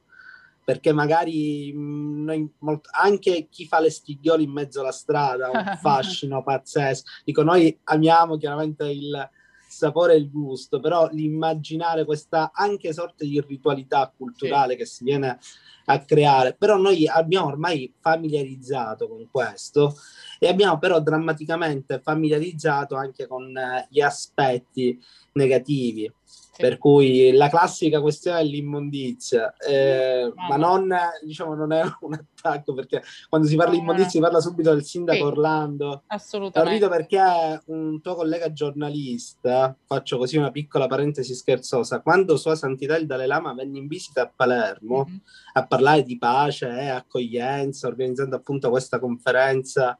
perché 0.64 0.92
magari 0.92 1.72
mh, 1.72 2.24
noi, 2.24 2.50
molto, 2.60 2.88
anche 2.92 3.48
chi 3.50 3.66
fa 3.66 3.80
le 3.80 3.90
stiglioli 3.90 4.44
in 4.44 4.50
mezzo 4.50 4.80
alla 4.80 4.92
strada 4.92 5.50
ha 5.50 5.50
un 5.50 5.76
fascino 5.78 6.42
pazzesco. 6.42 7.10
Dico, 7.24 7.42
noi 7.42 7.78
amiamo 7.84 8.38
chiaramente 8.38 8.86
il 8.86 9.30
sapore 9.74 10.14
e 10.14 10.18
il 10.18 10.30
gusto, 10.30 10.80
però 10.80 11.08
l'immaginare 11.10 12.04
questa 12.04 12.52
anche 12.54 12.92
sorta 12.92 13.24
di 13.24 13.42
ritualità 13.46 14.12
culturale 14.16 14.72
sì. 14.72 14.78
che 14.78 14.86
si 14.86 15.04
viene 15.04 15.38
a 15.86 15.98
creare, 16.04 16.54
però 16.54 16.76
noi 16.76 17.06
abbiamo 17.06 17.46
ormai 17.46 17.92
familiarizzato 18.00 19.08
con 19.08 19.28
questo 19.30 19.94
e 20.38 20.48
abbiamo 20.48 20.78
però 20.78 21.00
drammaticamente 21.00 22.00
familiarizzato 22.00 22.94
anche 22.94 23.26
con 23.26 23.56
eh, 23.56 23.86
gli 23.90 24.00
aspetti 24.00 24.98
negativi. 25.32 26.10
Per 26.56 26.78
cui 26.78 27.32
la 27.32 27.48
classica 27.48 28.00
questione 28.00 28.40
è 28.40 28.44
l'immondizia, 28.44 29.54
eh, 29.56 30.32
ma 30.48 30.56
non, 30.56 30.94
diciamo, 31.22 31.54
non 31.54 31.72
è 31.72 31.82
un 32.00 32.14
attacco 32.14 32.74
perché 32.74 33.02
quando 33.28 33.46
si 33.46 33.56
parla 33.56 33.72
di 33.72 33.78
immondizia 33.78 34.10
si 34.10 34.20
parla 34.20 34.40
subito 34.40 34.72
del 34.72 34.84
sindaco 34.84 35.18
sì, 35.18 35.24
Orlando. 35.24 36.02
Assolutamente. 36.06 36.84
Ho 36.84 36.88
perché 36.88 37.62
un 37.66 38.00
tuo 38.00 38.14
collega 38.14 38.52
giornalista, 38.52 39.76
faccio 39.86 40.18
così 40.18 40.36
una 40.36 40.50
piccola 40.50 40.86
parentesi 40.86 41.34
scherzosa, 41.34 42.00
quando 42.00 42.36
Sua 42.36 42.54
Santità 42.54 42.96
il 42.96 43.06
Dalai 43.06 43.26
Lama 43.26 43.54
venne 43.54 43.78
in 43.78 43.86
visita 43.86 44.22
a 44.22 44.32
Palermo 44.34 45.04
mm-hmm. 45.08 45.16
a 45.54 45.66
parlare 45.66 46.02
di 46.02 46.18
pace 46.18 46.68
e 46.68 46.88
accoglienza, 46.88 47.88
organizzando 47.88 48.36
appunto 48.36 48.70
questa 48.70 48.98
conferenza 48.98 49.98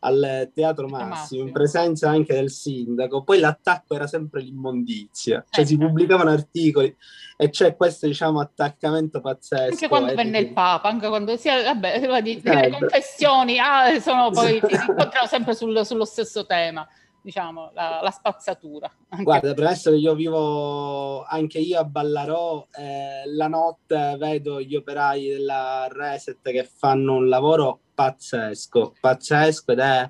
al 0.00 0.50
Teatro 0.54 0.88
Massimo, 0.88 1.42
in 1.42 1.52
presenza 1.52 2.08
anche 2.08 2.34
del 2.34 2.50
sindaco, 2.50 3.22
poi 3.22 3.38
l'attacco 3.38 3.94
era 3.94 4.06
sempre 4.06 4.42
l'immondizia, 4.42 5.44
cioè 5.48 5.64
eh. 5.64 5.66
si 5.66 5.76
pubblicavano 5.76 6.30
articoli 6.30 6.94
e 7.36 7.50
c'è 7.50 7.76
questo 7.76 8.06
diciamo 8.06 8.40
attaccamento 8.40 9.20
pazzesco. 9.20 9.72
Anche 9.72 9.88
quando 9.88 10.14
venne 10.14 10.38
il 10.38 10.52
Papa, 10.52 10.88
anche 10.88 11.08
quando 11.08 11.36
si 11.36 11.48
vabbè, 11.48 12.00
le 12.42 12.70
confessioni 12.70 13.58
ah, 13.58 13.98
sono 14.00 14.30
poi 14.30 14.60
si 14.66 14.74
incontrano 14.74 15.26
sempre 15.26 15.54
sul, 15.54 15.84
sullo 15.84 16.04
stesso 16.04 16.46
tema 16.46 16.86
diciamo, 17.22 17.70
la, 17.74 18.00
la 18.02 18.10
spazzatura. 18.10 18.90
Guarda, 19.22 19.54
premesso 19.54 19.90
che 19.90 19.96
io 19.96 20.14
vivo 20.14 21.22
anche 21.24 21.58
io 21.58 21.78
a 21.78 21.84
Ballarò, 21.84 22.66
eh, 22.72 23.22
la 23.26 23.48
notte 23.48 24.16
vedo 24.18 24.60
gli 24.60 24.74
operai 24.76 25.28
della 25.28 25.88
Reset 25.90 26.40
che 26.42 26.64
fanno 26.64 27.14
un 27.14 27.28
lavoro 27.28 27.80
pazzesco, 27.94 28.94
pazzesco 29.00 29.72
ed 29.72 29.78
è, 29.78 30.08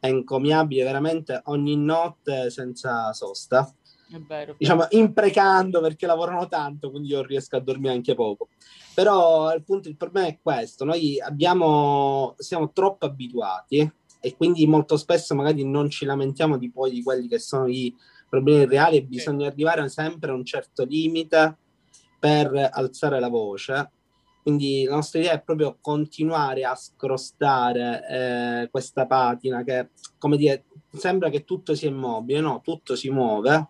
è 0.00 0.06
encomiabile 0.06 0.84
veramente 0.84 1.40
ogni 1.46 1.76
notte 1.76 2.50
senza 2.50 3.12
sosta. 3.12 3.72
Vero. 4.26 4.54
Diciamo, 4.56 4.86
imprecando 4.90 5.80
perché 5.82 6.06
lavorano 6.06 6.48
tanto, 6.48 6.90
quindi 6.90 7.10
io 7.10 7.22
riesco 7.22 7.56
a 7.56 7.60
dormire 7.60 7.92
anche 7.92 8.14
poco. 8.14 8.48
Però 8.94 9.52
il, 9.52 9.62
punto, 9.62 9.88
il 9.88 9.96
problema 9.96 10.26
è 10.26 10.38
questo, 10.42 10.84
noi 10.84 11.20
abbiamo, 11.20 12.34
siamo 12.38 12.72
troppo 12.72 13.04
abituati 13.04 13.92
e 14.20 14.36
quindi 14.36 14.66
molto 14.66 14.96
spesso 14.96 15.34
magari 15.34 15.64
non 15.64 15.90
ci 15.90 16.04
lamentiamo 16.04 16.58
di 16.58 16.70
poi 16.70 16.90
di 16.90 17.02
quelli 17.02 17.28
che 17.28 17.38
sono 17.38 17.66
i 17.66 17.94
problemi 18.28 18.66
reali 18.66 18.98
e 18.98 19.04
bisogna 19.04 19.46
sì. 19.46 19.52
arrivare 19.52 19.88
sempre 19.88 20.30
a 20.30 20.34
un 20.34 20.44
certo 20.44 20.84
limite 20.84 21.56
per 22.18 22.70
alzare 22.72 23.20
la 23.20 23.28
voce. 23.28 23.90
Quindi 24.42 24.84
la 24.84 24.94
nostra 24.94 25.18
idea 25.18 25.32
è 25.32 25.42
proprio 25.42 25.76
continuare 25.80 26.64
a 26.64 26.74
scrostare 26.74 28.06
eh, 28.08 28.68
questa 28.70 29.06
patina 29.06 29.62
che, 29.62 29.90
come 30.18 30.36
dire, 30.36 30.64
sembra 30.92 31.28
che 31.28 31.44
tutto 31.44 31.74
sia 31.74 31.88
immobile, 31.88 32.40
no, 32.40 32.60
tutto 32.62 32.96
si 32.96 33.10
muove 33.10 33.68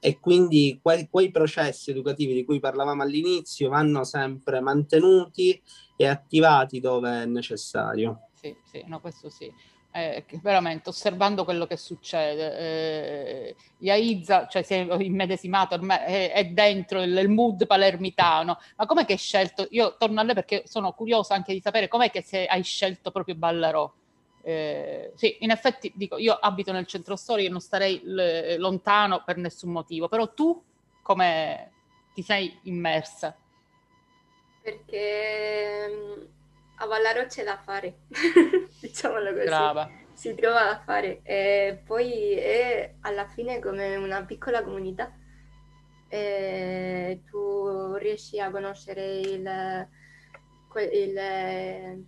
e 0.00 0.18
quindi 0.18 0.80
que- 0.82 1.08
quei 1.10 1.30
processi 1.30 1.90
educativi 1.90 2.34
di 2.34 2.44
cui 2.44 2.60
parlavamo 2.60 3.02
all'inizio 3.02 3.70
vanno 3.70 4.04
sempre 4.04 4.60
mantenuti 4.60 5.62
e 5.96 6.06
attivati 6.06 6.80
dove 6.80 7.22
è 7.22 7.26
necessario. 7.26 8.28
Sì, 8.34 8.54
sì, 8.64 8.82
no, 8.86 9.00
questo 9.00 9.30
sì 9.30 9.50
eh, 9.92 10.24
veramente 10.40 10.88
osservando 10.88 11.44
quello 11.44 11.66
che 11.66 11.76
succede. 11.76 12.58
Eh, 12.58 13.56
Iaiza, 13.78 14.46
cioè 14.48 14.62
si 14.62 14.74
è 14.74 14.86
immedesimato, 14.98 15.74
ormai 15.74 15.98
è, 15.98 16.32
è 16.32 16.44
dentro 16.46 17.02
il, 17.02 17.16
il, 17.16 17.28
mood 17.28 17.66
palermitano, 17.66 18.58
ma 18.76 18.86
com'è 18.86 19.04
che 19.04 19.12
hai 19.12 19.18
scelto? 19.18 19.66
Io 19.70 19.96
torno 19.98 20.20
a 20.20 20.22
lei 20.24 20.34
perché 20.34 20.64
sono 20.66 20.92
curiosa 20.92 21.34
anche 21.34 21.52
di 21.52 21.60
sapere 21.60 21.88
com'è 21.88 22.10
che 22.10 22.22
se 22.22 22.46
hai 22.46 22.62
scelto 22.62 23.10
proprio 23.10 23.34
Ballarò. 23.34 23.90
Eh, 24.44 25.12
sì, 25.14 25.36
in 25.40 25.50
effetti 25.50 25.92
dico, 25.94 26.16
io 26.18 26.32
abito 26.34 26.72
nel 26.72 26.86
centro 26.86 27.14
storico 27.14 27.48
e 27.48 27.50
non 27.52 27.60
starei 27.60 28.00
l- 28.02 28.56
lontano 28.58 29.22
per 29.24 29.36
nessun 29.36 29.70
motivo, 29.70 30.08
però 30.08 30.32
tu 30.32 30.60
come 31.02 31.70
ti 32.14 32.22
sei 32.22 32.58
immersa? 32.62 33.36
Perché 34.62 36.18
a 36.76 36.86
Vallaro 36.86 37.26
c'è 37.26 37.44
da 37.44 37.56
fare, 37.58 37.98
diciamolo 38.92 39.32
così. 39.32 39.46
Brava. 39.46 39.90
Si 40.12 40.34
trova 40.34 40.64
da 40.64 40.78
fare 40.84 41.22
e 41.22 41.82
poi 41.84 42.32
è 42.32 42.96
alla 43.00 43.26
fine 43.26 43.58
come 43.60 43.96
una 43.96 44.22
piccola 44.24 44.62
comunità. 44.62 45.10
E 46.08 47.22
tu 47.28 47.94
riesci 47.94 48.38
a 48.38 48.50
conoscere 48.50 49.20
il, 49.20 49.88
il 50.92 52.04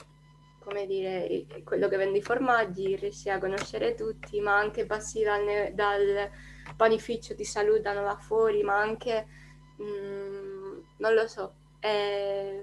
come 0.58 0.86
dire, 0.86 1.46
quello 1.64 1.88
che 1.88 1.96
vende 1.96 2.18
i 2.18 2.22
formaggi, 2.22 2.96
riesci 2.96 3.30
a 3.30 3.38
conoscere 3.38 3.94
tutti, 3.94 4.40
ma 4.40 4.56
anche 4.56 4.84
passi 4.84 5.22
dal, 5.22 5.72
dal 5.72 6.30
panificio, 6.76 7.34
ti 7.34 7.44
salutano 7.44 8.02
da 8.02 8.16
fuori, 8.16 8.62
ma 8.62 8.78
anche, 8.78 9.26
mh, 9.76 9.84
mm, 9.84 10.78
non 10.98 11.14
lo 11.14 11.26
so, 11.26 11.54
è 11.78 12.62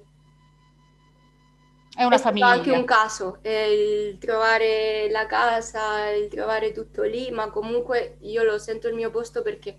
è 1.96 2.04
una 2.04 2.16
è 2.16 2.20
famiglia. 2.20 2.48
anche 2.48 2.72
un 2.72 2.86
caso, 2.86 3.40
il 3.44 4.18
trovare 4.18 5.10
la 5.10 5.26
casa, 5.26 6.10
il 6.10 6.30
trovare 6.30 6.72
tutto 6.72 7.04
lì, 7.04 7.30
ma 7.32 7.50
comunque 7.50 8.18
io 8.22 8.44
lo 8.44 8.58
sento 8.58 8.88
il 8.88 8.96
mio 8.96 9.10
posto 9.10 9.42
perché 9.42 9.78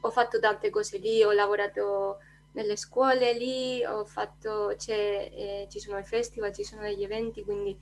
ho 0.00 0.10
fatto 0.10 0.38
tante 0.38 0.70
cose 0.70 0.98
lì, 0.98 1.22
ho 1.22 1.32
lavorato 1.32 2.18
nelle 2.52 2.76
scuole 2.76 3.32
lì, 3.34 3.84
ho 3.84 4.04
fatto, 4.04 4.70
eh, 4.70 5.66
ci 5.70 5.78
sono 5.78 5.98
i 5.98 6.04
festival, 6.04 6.54
ci 6.54 6.64
sono 6.64 6.82
degli 6.82 7.04
eventi, 7.04 7.44
quindi 7.44 7.76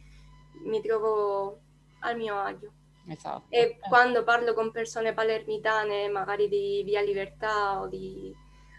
mi 0.65 0.81
trovo 0.81 1.61
al 2.01 2.17
mio 2.17 2.39
agio. 2.39 2.73
Esatto. 3.09 3.45
E 3.49 3.59
eh. 3.61 3.79
quando 3.89 4.25
parlo 4.25 4.53
con 4.53 4.71
persone 4.73 5.15
palermitane, 5.15 6.09
magari 6.09 6.49
di 6.49 6.83
Via 6.85 7.01
Libertà 7.01 7.81
o 7.81 7.87
di 7.87 8.35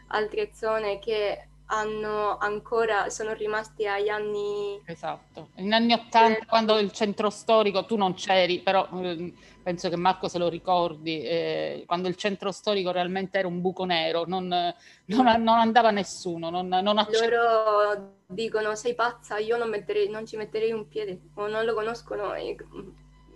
altre 0.09 0.51
zone 0.53 0.99
che 0.99 1.49
hanno 1.67 2.37
ancora, 2.37 3.09
sono 3.09 3.33
rimasti 3.33 3.87
agli 3.87 4.09
anni... 4.09 4.81
Esatto, 4.85 5.49
negli 5.55 5.71
anni 5.71 5.93
Ottanta 5.93 6.39
eh, 6.39 6.45
quando 6.45 6.77
il 6.77 6.91
centro 6.91 7.29
storico, 7.29 7.85
tu 7.85 7.95
non 7.95 8.13
c'eri, 8.13 8.59
però 8.59 8.87
eh, 9.01 9.33
penso 9.63 9.89
che 9.89 9.95
Marco 9.95 10.27
se 10.27 10.37
lo 10.37 10.47
ricordi, 10.47 11.23
eh, 11.23 11.83
quando 11.87 12.07
il 12.07 12.15
centro 12.15 12.51
storico 12.51 12.91
realmente 12.91 13.39
era 13.39 13.47
un 13.47 13.61
buco 13.61 13.83
nero, 13.85 14.25
non, 14.27 14.47
non, 14.47 15.25
non 15.41 15.57
andava 15.57 15.89
nessuno, 15.89 16.49
non, 16.49 16.67
non 16.67 16.97
accett- 16.97 17.29
Loro 17.29 18.13
dicono 18.27 18.75
sei 18.75 18.93
pazza, 18.93 19.37
io 19.37 19.57
non, 19.57 19.69
metterei, 19.69 20.09
non, 20.09 20.25
ci 20.25 20.37
metterei 20.37 20.71
un 20.71 20.87
piede, 20.87 21.19
o 21.35 21.47
non 21.47 21.65
lo 21.65 21.73
conoscono. 21.73 22.33
E, 22.35 22.55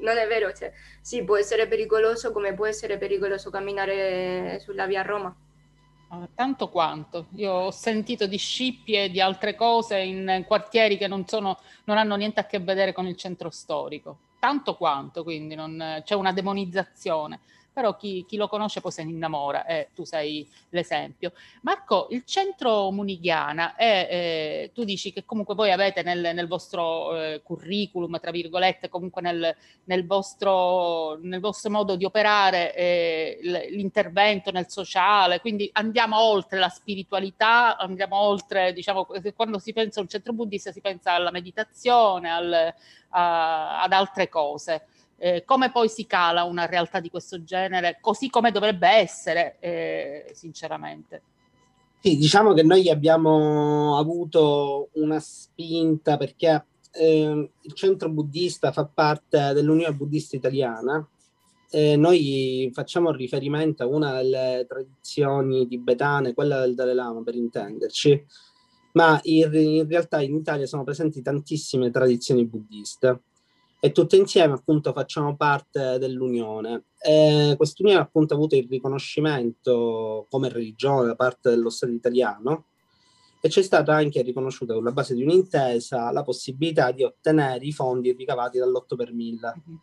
non 0.01 0.17
è 0.17 0.27
vero, 0.27 0.53
cioè, 0.53 0.71
sì, 1.01 1.23
può 1.23 1.35
essere 1.35 1.67
pericoloso 1.67 2.31
come 2.31 2.53
può 2.53 2.65
essere 2.65 2.97
pericoloso 2.97 3.49
camminare 3.49 4.57
sulla 4.61 4.85
via 4.85 5.01
Roma 5.01 5.35
tanto 6.33 6.69
quanto. 6.69 7.27
Io 7.35 7.51
ho 7.51 7.71
sentito 7.71 8.27
di 8.27 8.37
scippie 8.37 9.05
e 9.05 9.09
di 9.09 9.21
altre 9.21 9.55
cose 9.55 9.99
in 9.99 10.43
quartieri 10.47 10.97
che 10.97 11.07
non, 11.07 11.25
sono, 11.27 11.59
non 11.85 11.97
hanno 11.97 12.15
niente 12.15 12.39
a 12.39 12.45
che 12.45 12.59
vedere 12.59 12.93
con 12.93 13.07
il 13.07 13.15
centro 13.15 13.49
storico. 13.49 14.17
Tanto 14.39 14.75
quanto, 14.75 15.23
quindi 15.23 15.55
non, 15.55 16.01
c'è 16.03 16.15
una 16.15 16.31
demonizzazione 16.31 17.39
però 17.79 17.95
chi, 17.95 18.25
chi, 18.27 18.35
lo 18.35 18.49
conosce 18.49 18.81
poi 18.81 18.91
se 18.91 19.05
ne 19.05 19.11
innamora 19.11 19.65
e 19.65 19.87
tu 19.95 20.03
sei 20.03 20.45
l'esempio. 20.71 21.31
Marco, 21.61 22.07
il 22.09 22.25
centro 22.25 22.91
Munighiana 22.91 23.75
è, 23.75 24.07
eh, 24.11 24.71
tu 24.73 24.83
dici 24.83 25.13
che 25.13 25.23
comunque 25.23 25.55
voi 25.55 25.71
avete 25.71 26.03
nel, 26.03 26.31
nel 26.33 26.47
vostro 26.47 27.15
eh, 27.17 27.41
curriculum, 27.41 28.19
tra 28.19 28.31
virgolette, 28.31 28.89
comunque 28.89 29.21
nel, 29.21 29.55
nel, 29.85 30.05
vostro, 30.05 31.17
nel 31.21 31.39
vostro, 31.39 31.69
modo 31.69 31.95
di 31.95 32.03
operare 32.03 32.75
eh, 32.75 33.39
l'intervento 33.69 34.51
nel 34.51 34.69
sociale, 34.69 35.39
quindi 35.39 35.69
andiamo 35.71 36.19
oltre 36.19 36.59
la 36.59 36.67
spiritualità, 36.67 37.77
andiamo 37.77 38.17
oltre, 38.17 38.73
diciamo, 38.73 39.07
quando 39.33 39.57
si 39.57 39.71
pensa 39.71 40.01
a 40.01 40.03
un 40.03 40.09
centro 40.09 40.33
buddista 40.33 40.73
si 40.73 40.81
pensa 40.81 41.13
alla 41.13 41.31
meditazione, 41.31 42.29
al, 42.29 42.73
a, 43.11 43.81
ad 43.83 43.93
altre 43.93 44.27
cose 44.27 44.83
eh, 45.19 45.43
come 45.45 45.69
poi 45.71 45.89
si 45.89 46.07
cala 46.07 46.43
una 46.43 46.65
realtà 46.65 46.99
di 46.99 47.09
questo 47.09 47.43
genere, 47.43 47.97
così 48.01 48.29
come 48.29 48.51
dovrebbe 48.51 48.87
essere, 48.87 49.57
eh, 49.59 50.31
sinceramente. 50.33 51.21
Sì, 51.99 52.15
diciamo 52.15 52.53
che 52.53 52.63
noi 52.63 52.89
abbiamo 52.89 53.97
avuto 53.97 54.89
una 54.93 55.19
spinta 55.19 56.15
perché 56.15 56.65
eh, 56.93 57.51
il 57.61 57.73
centro 57.73 58.09
buddista 58.09 58.71
fa 58.71 58.85
parte 58.85 59.51
dell'Unione 59.53 59.93
Buddista 59.93 60.37
Italiana. 60.37 61.05
noi 61.71 62.71
facciamo 62.73 63.11
riferimento 63.11 63.83
a 63.83 63.87
una 63.87 64.13
delle 64.13 64.65
tradizioni 64.67 65.67
tibetane, 65.67 66.33
quella 66.33 66.61
del 66.61 66.73
Dalai 66.73 66.95
Lama 66.95 67.21
per 67.21 67.35
intenderci, 67.35 68.25
ma 68.93 69.19
in, 69.23 69.53
in 69.53 69.87
realtà 69.87 70.21
in 70.21 70.35
Italia 70.35 70.65
sono 70.65 70.83
presenti 70.83 71.21
tantissime 71.21 71.91
tradizioni 71.91 72.45
buddiste 72.45 73.23
e 73.81 73.91
tutte 73.91 74.17
insieme 74.17 74.53
appunto 74.53 74.91
facciamo 74.91 75.35
parte 75.35 75.97
dell'Unione. 75.99 76.85
E 77.01 77.53
quest'Unione 77.55 77.99
appunto 77.99 78.33
ha 78.33 78.37
avuto 78.37 78.55
il 78.55 78.67
riconoscimento 78.69 80.27
come 80.29 80.49
religione 80.49 81.07
da 81.07 81.15
parte 81.15 81.49
dello 81.49 81.69
Stato 81.69 81.93
italiano 81.93 82.65
e 83.41 83.47
c'è 83.47 83.61
stata 83.61 83.93
anche 83.95 84.21
riconosciuta 84.21 84.73
sulla 84.73 84.91
base 84.91 85.15
di 85.15 85.23
un'intesa 85.23 86.11
la 86.11 86.23
possibilità 86.23 86.91
di 86.91 87.03
ottenere 87.03 87.63
i 87.63 87.71
fondi 87.71 88.11
ricavati 88.11 88.57
dall'8 88.57 88.95
per 88.97 89.13
1000. 89.13 89.39
Mm-hmm. 89.47 89.79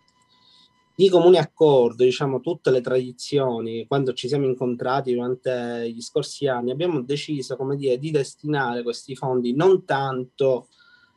Di 0.95 1.11
comune 1.11 1.39
accordo, 1.39 2.05
diciamo, 2.05 2.41
tutte 2.41 2.71
le 2.71 2.81
tradizioni, 2.81 3.87
quando 3.87 4.15
ci 4.15 4.29
siamo 4.29 4.47
incontrati 4.47 5.13
durante 5.13 5.91
gli 5.91 6.01
scorsi 6.01 6.47
anni, 6.47 6.71
abbiamo 6.71 7.03
deciso, 7.03 7.57
come 7.57 7.77
dire, 7.77 7.99
di 7.99 8.11
destinare 8.11 8.83
questi 8.83 9.15
fondi 9.15 9.55
non 9.55 9.85
tanto, 9.85 10.69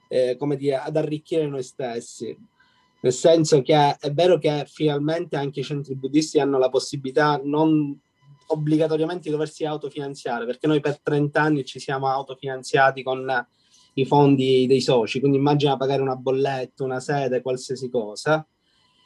eh, 0.10 0.36
come 0.38 0.58
dire, 0.58 0.76
ad 0.76 0.98
arricchire 0.98 1.48
noi 1.48 1.64
stessi, 1.64 2.38
nel 3.02 3.14
senso 3.14 3.62
che 3.62 3.96
è 3.98 4.12
vero 4.12 4.38
che 4.38 4.66
finalmente 4.68 5.38
anche 5.38 5.62
i 5.62 5.64
centri 5.64 5.96
buddisti 5.96 6.40
hanno 6.40 6.58
la 6.58 6.70
possibilità 6.70 7.40
non 7.44 7.98
obbligatoriamente 8.52 9.24
di 9.24 9.32
doversi 9.32 9.66
autofinanziare, 9.66 10.46
perché 10.46 10.68
noi 10.68 10.80
per 10.80 11.00
30 11.00 11.42
anni 11.42 11.66
ci 11.66 11.80
siamo 11.80 12.08
autofinanziati 12.08 13.04
con 13.04 13.48
i 13.94 14.06
fondi 14.06 14.66
dei 14.68 14.82
soci, 14.82 15.20
quindi 15.20 15.38
immagina 15.38 15.78
pagare 15.78 16.02
una 16.02 16.16
bolletta, 16.16 16.84
una 16.84 17.00
sede, 17.00 17.42
qualsiasi 17.42 17.90
cosa. 17.90 18.46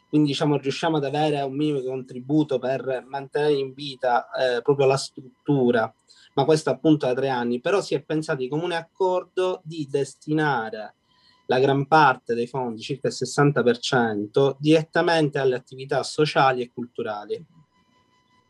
Quindi 0.08 0.30
diciamo 0.30 0.58
riusciamo 0.58 0.98
ad 0.98 1.06
avere 1.06 1.42
un 1.42 1.56
minimo 1.56 1.80
di 1.80 1.88
contributo 1.88 2.60
per 2.60 3.04
mantenere 3.08 3.54
in 3.54 3.74
vita 3.74 4.30
eh, 4.30 4.62
proprio 4.62 4.86
la 4.86 4.96
struttura, 4.96 5.92
ma 6.36 6.46
questo 6.46 6.70
appunto 6.70 7.08
da 7.08 7.14
tre 7.14 7.30
anni. 7.30 7.60
Però 7.60 7.82
si 7.82 7.96
è 7.96 8.02
pensato 8.02 8.40
di 8.40 8.48
comune 8.48 8.76
accordo 8.76 9.60
di 9.64 9.88
destinare 9.90 10.96
la 11.48 11.60
gran 11.60 11.88
parte 11.88 12.34
dei 12.34 12.48
fondi, 12.48 12.82
circa 12.82 13.08
il 13.08 13.16
60%, 13.18 14.56
direttamente 14.60 15.40
alle 15.40 15.56
attività 15.56 16.04
sociali 16.04 16.62
e 16.62 16.72
culturali 16.74 17.46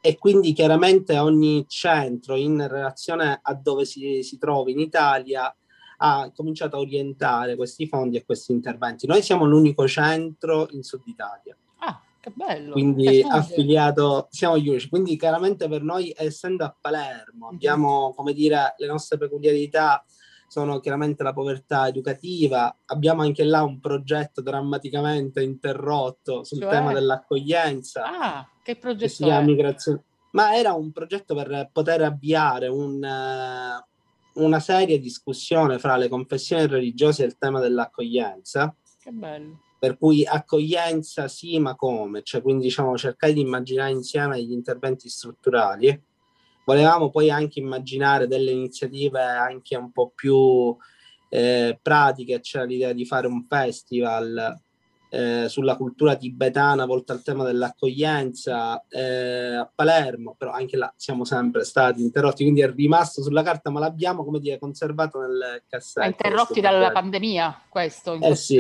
e 0.05 0.17
quindi 0.17 0.51
chiaramente 0.51 1.17
ogni 1.17 1.65
centro 1.69 2.35
in 2.35 2.67
relazione 2.67 3.39
a 3.41 3.53
dove 3.53 3.85
si, 3.85 4.21
si 4.21 4.37
trova 4.37 4.69
in 4.69 4.79
Italia 4.79 5.55
ha 5.99 6.29
cominciato 6.35 6.75
a 6.75 6.79
orientare 6.79 7.55
questi 7.55 7.87
fondi 7.87 8.17
e 8.17 8.25
questi 8.25 8.51
interventi. 8.51 9.07
Noi 9.07 9.21
siamo 9.21 9.45
l'unico 9.45 9.87
centro 9.87 10.67
in 10.71 10.83
Sud 10.83 11.03
Italia. 11.05 11.55
Ah, 11.77 12.01
che 12.19 12.33
bello! 12.35 12.73
Quindi 12.73 13.25
affiliato, 13.25 14.27
siamo 14.29 14.57
gli 14.57 14.67
unici. 14.67 14.89
Quindi 14.89 15.15
chiaramente 15.15 15.69
per 15.69 15.83
noi, 15.83 16.13
essendo 16.17 16.65
a 16.65 16.75
Palermo, 16.77 17.45
mm-hmm. 17.45 17.55
abbiamo, 17.55 18.13
come 18.13 18.33
dire, 18.33 18.75
le 18.77 18.87
nostre 18.87 19.17
peculiarità 19.17 20.03
sono 20.53 20.79
chiaramente 20.79 21.23
la 21.23 21.33
povertà 21.33 21.87
educativa. 21.87 22.77
Abbiamo 22.85 23.23
anche 23.23 23.43
là 23.43 23.63
un 23.63 23.79
progetto 23.79 24.39
drammaticamente 24.39 25.41
interrotto 25.41 26.43
sul 26.43 26.59
cioè? 26.59 26.69
tema 26.69 26.93
dell'accoglienza. 26.93 28.03
Ah, 28.03 28.47
che 28.61 28.75
progetto? 28.75 29.05
Che 29.05 29.09
si 29.09 29.23
chiama 29.23 29.41
migrazione. 29.41 30.03
Ma 30.33 30.55
era 30.55 30.73
un 30.73 30.91
progetto 30.91 31.33
per 31.33 31.71
poter 31.73 32.03
avviare 32.03 32.67
un, 32.67 33.01
uh, 33.01 34.43
una 34.43 34.59
seria 34.59 34.99
discussione 34.99 35.79
fra 35.79 35.97
le 35.97 36.07
confessioni 36.07 36.67
religiose 36.67 37.23
e 37.23 37.25
il 37.25 37.37
tema 37.39 37.59
dell'accoglienza. 37.59 38.75
Che 38.99 39.09
bello. 39.09 39.59
Per 39.79 39.97
cui 39.97 40.23
accoglienza 40.23 41.27
sì, 41.27 41.57
ma 41.57 41.75
come? 41.75 42.21
Cioè, 42.21 42.43
quindi 42.43 42.65
diciamo 42.65 42.95
cercare 42.95 43.33
di 43.33 43.41
immaginare 43.41 43.89
insieme 43.89 44.39
gli 44.43 44.51
interventi 44.51 45.09
strutturali. 45.09 45.99
Volevamo 46.65 47.09
poi 47.09 47.29
anche 47.29 47.59
immaginare 47.59 48.27
delle 48.27 48.51
iniziative 48.51 49.21
anche 49.21 49.75
un 49.75 49.91
po' 49.91 50.11
più 50.13 50.75
eh, 51.29 51.77
pratiche, 51.81 52.39
c'era 52.39 52.63
l'idea 52.63 52.93
di 52.93 53.05
fare 53.05 53.27
un 53.27 53.43
festival 53.43 54.61
eh, 55.13 55.47
sulla 55.47 55.75
cultura 55.75 56.15
tibetana 56.15 56.85
volta 56.85 57.13
al 57.13 57.21
tema 57.21 57.43
dell'accoglienza 57.43 58.83
eh, 58.89 59.55
a 59.55 59.71
Palermo, 59.73 60.33
però 60.35 60.51
anche 60.51 60.75
là 60.75 60.91
siamo 60.95 61.23
sempre 61.23 61.63
stati 61.65 62.01
interrotti, 62.01 62.41
quindi 62.41 62.61
è 62.61 62.71
rimasto 62.71 63.21
sulla 63.21 63.43
carta, 63.43 63.69
ma 63.69 63.79
l'abbiamo 63.79 64.23
come 64.23 64.39
dire 64.39 64.57
conservato 64.57 65.19
nel 65.19 65.63
cassetto. 65.67 66.07
Interrotti 66.07 66.61
dalla 66.61 66.91
pandemia, 66.91 67.61
questo. 67.69 68.17
Eh 68.19 68.35
sì, 68.35 68.59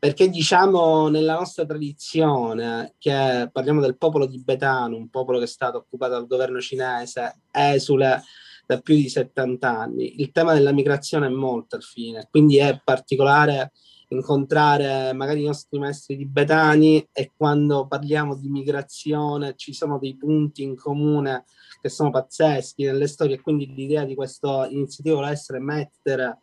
perché 0.00 0.30
diciamo 0.30 1.08
nella 1.08 1.34
nostra 1.34 1.66
tradizione, 1.66 2.94
che 2.96 3.50
parliamo 3.52 3.82
del 3.82 3.98
popolo 3.98 4.26
tibetano, 4.26 4.96
un 4.96 5.10
popolo 5.10 5.36
che 5.36 5.44
è 5.44 5.46
stato 5.46 5.76
occupato 5.76 6.12
dal 6.12 6.26
governo 6.26 6.58
cinese, 6.58 7.42
esule 7.50 8.22
da 8.66 8.80
più 8.80 8.94
di 8.94 9.10
70 9.10 9.68
anni, 9.68 10.22
il 10.22 10.32
tema 10.32 10.54
della 10.54 10.72
migrazione 10.72 11.26
è 11.26 11.30
molto 11.30 11.76
al 11.76 11.82
fine, 11.82 12.26
quindi 12.30 12.56
è 12.56 12.80
particolare 12.82 13.72
incontrare 14.08 15.12
magari 15.12 15.42
i 15.42 15.46
nostri 15.46 15.78
maestri 15.78 16.16
tibetani 16.16 17.06
e 17.12 17.32
quando 17.36 17.86
parliamo 17.86 18.34
di 18.36 18.48
migrazione 18.48 19.54
ci 19.54 19.74
sono 19.74 19.98
dei 19.98 20.16
punti 20.16 20.62
in 20.62 20.76
comune 20.76 21.44
che 21.82 21.90
sono 21.90 22.10
pazzeschi 22.10 22.84
nelle 22.84 23.06
storie 23.06 23.36
e 23.36 23.40
quindi 23.42 23.72
l'idea 23.74 24.04
di 24.04 24.14
questa 24.14 24.66
iniziativa 24.66 25.16
vuole 25.16 25.30
essere 25.30 25.60
mettere 25.60 26.38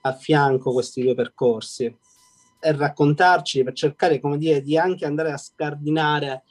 a 0.00 0.12
fianco 0.14 0.72
questi 0.72 1.02
due 1.02 1.14
percorsi 1.14 1.94
raccontarci 2.62 3.64
per 3.64 3.72
cercare 3.74 4.20
come 4.20 4.38
dire 4.38 4.62
di 4.62 4.78
anche 4.78 5.04
andare 5.04 5.32
a 5.32 5.36
scardinare 5.36 6.44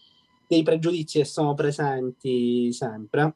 dei 0.47 0.63
pregiudizi 0.63 1.19
che 1.19 1.25
sono 1.25 1.53
presenti 1.53 2.73
sempre 2.73 3.35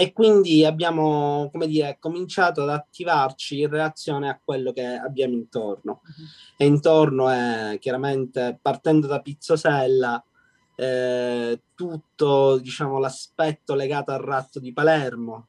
e 0.00 0.12
quindi 0.12 0.64
abbiamo, 0.64 1.48
come 1.50 1.66
dire, 1.66 1.96
cominciato 1.98 2.62
ad 2.62 2.68
attivarci 2.68 3.62
in 3.62 3.68
relazione 3.68 4.28
a 4.28 4.40
quello 4.42 4.72
che 4.72 4.84
abbiamo 4.84 5.34
intorno. 5.34 6.02
Uh-huh. 6.04 6.24
E 6.56 6.66
intorno 6.66 7.28
è 7.28 7.78
chiaramente, 7.80 8.56
partendo 8.62 9.08
da 9.08 9.20
Pizzosella, 9.20 10.24
eh, 10.76 11.60
tutto 11.74 12.58
diciamo, 12.58 13.00
l'aspetto 13.00 13.74
legato 13.74 14.12
al 14.12 14.20
ratto 14.20 14.60
di 14.60 14.72
Palermo 14.72 15.48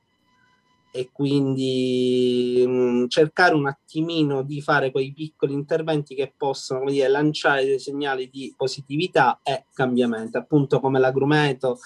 e 0.92 1.10
quindi 1.12 2.64
mh, 2.66 3.08
cercare 3.08 3.54
un 3.54 3.68
attimino 3.68 4.42
di 4.42 4.62
fare 4.62 4.92
quei 4.92 5.14
piccoli 5.14 5.54
interventi 5.54 6.16
che 6.16 6.34
possono 6.36 6.90
dire, 6.90 7.08
lanciare 7.08 7.66
dei 7.66 7.80
segnali 7.80 8.30
di 8.30 8.54
positività 8.58 9.40
e 9.44 9.66
cambiamento, 9.74 10.38
appunto 10.38 10.80
come 10.80 11.00
l'agrumeto 11.00 11.80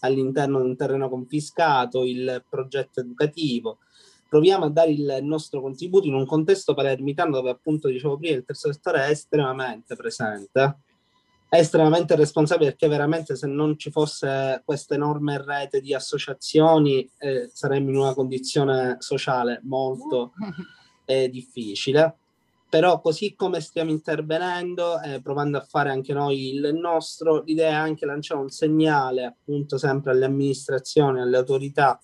all'interno 0.00 0.60
di 0.60 0.68
un 0.68 0.76
terreno 0.76 1.08
confiscato, 1.08 2.04
il 2.04 2.44
progetto 2.48 3.00
educativo. 3.00 3.78
Proviamo 4.28 4.66
a 4.66 4.70
dare 4.70 4.92
il 4.92 5.18
nostro 5.22 5.60
contributo 5.60 6.06
in 6.06 6.14
un 6.14 6.24
contesto 6.24 6.72
palermitano 6.72 7.32
dove 7.32 7.50
appunto 7.50 7.88
dicevo 7.88 8.16
prima 8.16 8.36
il 8.36 8.44
terzo 8.44 8.72
settore 8.72 9.06
è 9.06 9.10
estremamente 9.10 9.96
presente, 9.96 10.78
è 11.50 11.58
estremamente 11.58 12.14
responsabile 12.14 12.70
perché 12.70 12.86
veramente 12.86 13.34
se 13.34 13.48
non 13.48 13.76
ci 13.76 13.90
fosse 13.90 14.62
questa 14.64 14.94
enorme 14.94 15.42
rete 15.44 15.80
di 15.80 15.92
associazioni 15.92 17.10
eh, 17.18 17.50
saremmo 17.52 17.90
in 17.90 17.96
una 17.96 18.14
condizione 18.14 18.98
sociale 19.00 19.60
molto 19.64 20.32
eh, 21.06 21.28
difficile. 21.28 22.18
Però 22.68 23.00
così 23.00 23.34
come 23.34 23.60
stiamo 23.60 23.90
intervenendo, 23.90 25.00
eh, 25.00 25.20
provando 25.20 25.58
a 25.58 25.66
fare 25.68 25.90
anche 25.90 26.12
noi 26.12 26.54
il 26.54 26.72
nostro, 26.72 27.42
l'idea 27.42 27.70
è 27.70 27.74
anche 27.74 28.06
lanciare 28.06 28.40
un 28.40 28.50
segnale 28.50 29.24
appunto 29.24 29.76
sempre 29.76 30.12
alle 30.12 30.26
amministrazioni, 30.26 31.20
alle 31.20 31.36
autorità, 31.36 32.00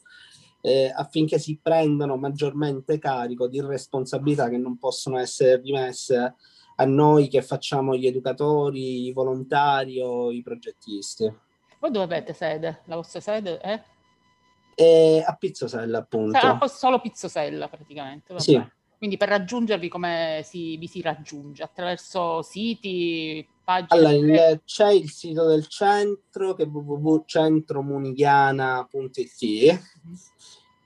eh, 0.60 0.92
affinché 0.92 1.38
si 1.38 1.56
prendano 1.62 2.16
maggiormente 2.16 2.98
carico 2.98 3.46
di 3.46 3.60
responsabilità 3.60 4.48
che 4.48 4.58
non 4.58 4.76
possono 4.76 5.18
essere 5.18 5.60
rimesse 5.60 6.34
a 6.76 6.84
noi 6.84 7.28
che 7.28 7.42
facciamo 7.42 7.96
gli 7.96 8.06
educatori, 8.06 9.06
i 9.06 9.12
volontari 9.12 10.00
o 10.00 10.30
i 10.30 10.42
progettisti. 10.42 11.24
Voi 11.78 11.90
dove 11.90 12.04
avete 12.04 12.32
sede? 12.32 12.82
La 12.84 12.94
vostra 12.96 13.20
sede 13.20 13.58
è? 13.58 13.82
E 14.74 15.22
a 15.26 15.34
Pizzosella, 15.34 15.98
appunto. 15.98 16.38
Ah, 16.38 16.68
solo 16.68 17.00
Pizzosella, 17.00 17.68
praticamente. 17.68 18.34
Vabbè. 18.34 18.40
Sì. 18.40 18.62
Quindi 18.98 19.16
per 19.16 19.28
raggiungervi 19.28 19.88
come 19.88 20.42
si, 20.44 20.76
vi 20.76 20.86
si 20.86 21.00
raggiunge? 21.02 21.62
Attraverso 21.62 22.42
siti, 22.42 23.46
pagine? 23.62 24.06
Allora, 24.06 24.50
il, 24.50 24.62
c'è 24.64 24.90
il 24.90 25.10
sito 25.10 25.46
del 25.46 25.66
centro 25.66 26.54
che 26.54 26.62
è 26.62 26.66
www.centromunichiana.it 26.66 29.42
mm-hmm. 29.42 29.74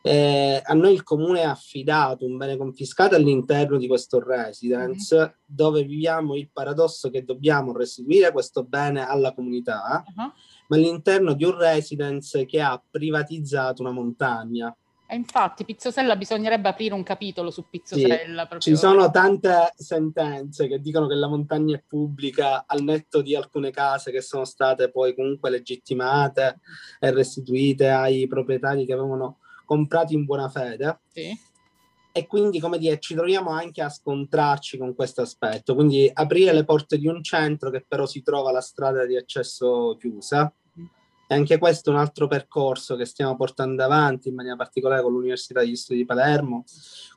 Eh, 0.03 0.62
a 0.64 0.72
noi 0.74 0.94
il 0.94 1.03
comune 1.03 1.42
ha 1.42 1.51
affidato 1.51 2.24
un 2.24 2.36
bene 2.36 2.57
confiscato 2.57 3.14
all'interno 3.14 3.76
di 3.76 3.86
questo 3.86 4.22
residence 4.22 5.14
mm-hmm. 5.14 5.28
dove 5.44 5.82
viviamo 5.84 6.36
il 6.36 6.51
paradosso 6.51 7.11
che 7.11 7.24
dobbiamo 7.24 7.76
restituire 7.76 8.32
questo 8.32 8.64
bene 8.64 9.07
alla 9.07 9.34
comunità 9.34 10.03
uh-huh. 10.07 10.32
ma 10.68 10.76
all'interno 10.76 11.34
di 11.34 11.44
un 11.44 11.57
residence 11.59 12.46
che 12.46 12.61
ha 12.62 12.82
privatizzato 12.90 13.82
una 13.82 13.92
montagna 13.92 14.74
e 15.12 15.16
infatti, 15.16 15.64
Pizzosella 15.64 16.14
bisognerebbe 16.14 16.68
aprire 16.68 16.94
un 16.94 17.03
capitolo 17.03 17.51
su 17.51 17.68
Pizzosella. 17.68 18.46
Sì, 18.48 18.70
ci 18.70 18.76
sono 18.76 19.11
tante 19.11 19.72
sentenze 19.74 20.68
che 20.68 20.78
dicono 20.78 21.09
che 21.09 21.16
la 21.16 21.26
montagna 21.26 21.74
è 21.74 21.82
pubblica 21.84 22.62
al 22.64 22.82
netto 22.84 23.20
di 23.20 23.34
alcune 23.34 23.72
case 23.72 24.12
che 24.12 24.20
sono 24.20 24.44
state 24.44 24.88
poi 24.88 25.16
comunque 25.16 25.51
legittimate 25.51 26.61
e 27.01 27.11
restituite 27.11 27.88
ai 27.88 28.28
proprietari 28.28 28.86
che 28.86 28.92
avevano 28.92 29.39
comprato 29.71 30.12
in 30.14 30.25
buona 30.25 30.49
fede. 30.49 31.01
Sì. 31.12 31.39
e 32.12 32.27
quindi, 32.27 32.59
come 32.59 32.77
dire, 32.79 32.99
ci 32.99 33.14
troviamo 33.14 33.51
anche 33.51 33.83
a 33.83 33.89
scontrarci 33.89 34.77
con 34.77 34.97
questo 34.97 35.23
aspetto. 35.23 35.77
Quindi 35.77 36.11
aprire 36.12 36.53
le 36.53 36.64
porte 36.64 36.99
di 36.99 37.07
un 37.07 37.23
centro 37.23 37.71
che 37.71 37.85
però 37.87 38.05
si 38.05 38.21
trova 38.21 38.51
la 38.51 38.61
strada 38.61 39.07
di 39.07 39.16
accesso 39.16 39.97
chiusa 39.97 40.53
e 41.33 41.35
anche 41.37 41.59
questo 41.59 41.91
è 41.91 41.93
un 41.93 42.01
altro 42.01 42.26
percorso 42.26 42.97
che 42.97 43.05
stiamo 43.05 43.37
portando 43.37 43.85
avanti 43.85 44.31
in 44.31 44.35
maniera 44.35 44.57
particolare 44.57 45.01
con 45.01 45.12
l'Università 45.12 45.61
degli 45.61 45.76
Studi 45.76 46.01
di 46.01 46.05
Palermo, 46.05 46.64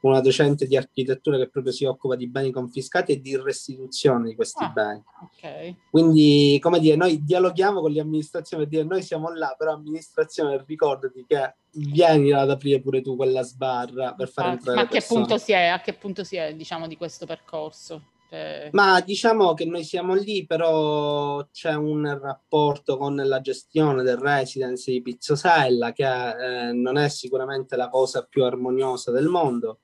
una 0.01 0.19
docente 0.21 0.67
di 0.67 0.77
architettura 0.77 1.35
che 1.37 1.49
proprio 1.49 1.73
si 1.73 1.83
occupa 1.85 2.15
di 2.15 2.27
beni 2.27 2.51
confiscati 2.51 3.13
e 3.13 3.19
di 3.19 3.35
restituzione 3.35 4.29
di 4.29 4.35
questi 4.35 4.63
Ah, 4.63 4.69
beni. 4.69 5.03
Ok. 5.23 5.75
Quindi, 5.89 6.59
come 6.61 6.79
dire, 6.79 6.95
noi 6.95 7.23
dialoghiamo 7.23 7.81
con 7.81 7.89
le 7.91 8.01
amministrazioni 8.01 8.61
per 8.61 8.71
dire 8.71 8.87
noi 8.87 9.01
siamo 9.01 9.33
là, 9.33 9.55
però 9.57 9.73
amministrazione 9.73 10.63
ricordati 10.67 11.25
che 11.27 11.55
vieni 11.71 12.31
ad 12.33 12.51
aprire 12.51 12.81
pure 12.81 13.01
tu 13.01 13.15
quella 13.15 13.41
sbarra 13.41 14.13
per 14.13 14.29
fare 14.29 14.49
Ah, 14.49 14.51
entrare 14.51 14.75
ma 14.77 14.83
a 14.83 14.87
che 14.87 15.01
punto 15.01 15.39
si 15.39 15.53
è? 15.53 15.65
A 15.69 15.81
che 15.81 15.93
punto 15.93 16.23
si 16.23 16.35
è, 16.35 16.53
diciamo, 16.53 16.85
di 16.85 16.97
questo 16.97 17.25
percorso? 17.25 18.09
Cioè, 18.33 18.69
Ma 18.71 18.99
diciamo 19.01 19.53
che 19.53 19.65
noi 19.65 19.83
siamo 19.83 20.15
lì, 20.15 20.47
però 20.47 21.47
c'è 21.51 21.75
un 21.75 22.17
rapporto 22.19 22.97
con 22.97 23.15
la 23.15 23.41
gestione 23.41 24.01
del 24.01 24.17
residence 24.17 24.89
di 24.89 25.03
Pizzosella 25.03 25.91
che 25.91 26.03
eh, 26.03 26.73
non 26.73 26.97
è 26.97 27.09
sicuramente 27.09 27.75
la 27.75 27.89
cosa 27.89 28.23
più 28.23 28.43
armoniosa 28.43 29.11
del 29.11 29.27
mondo 29.27 29.81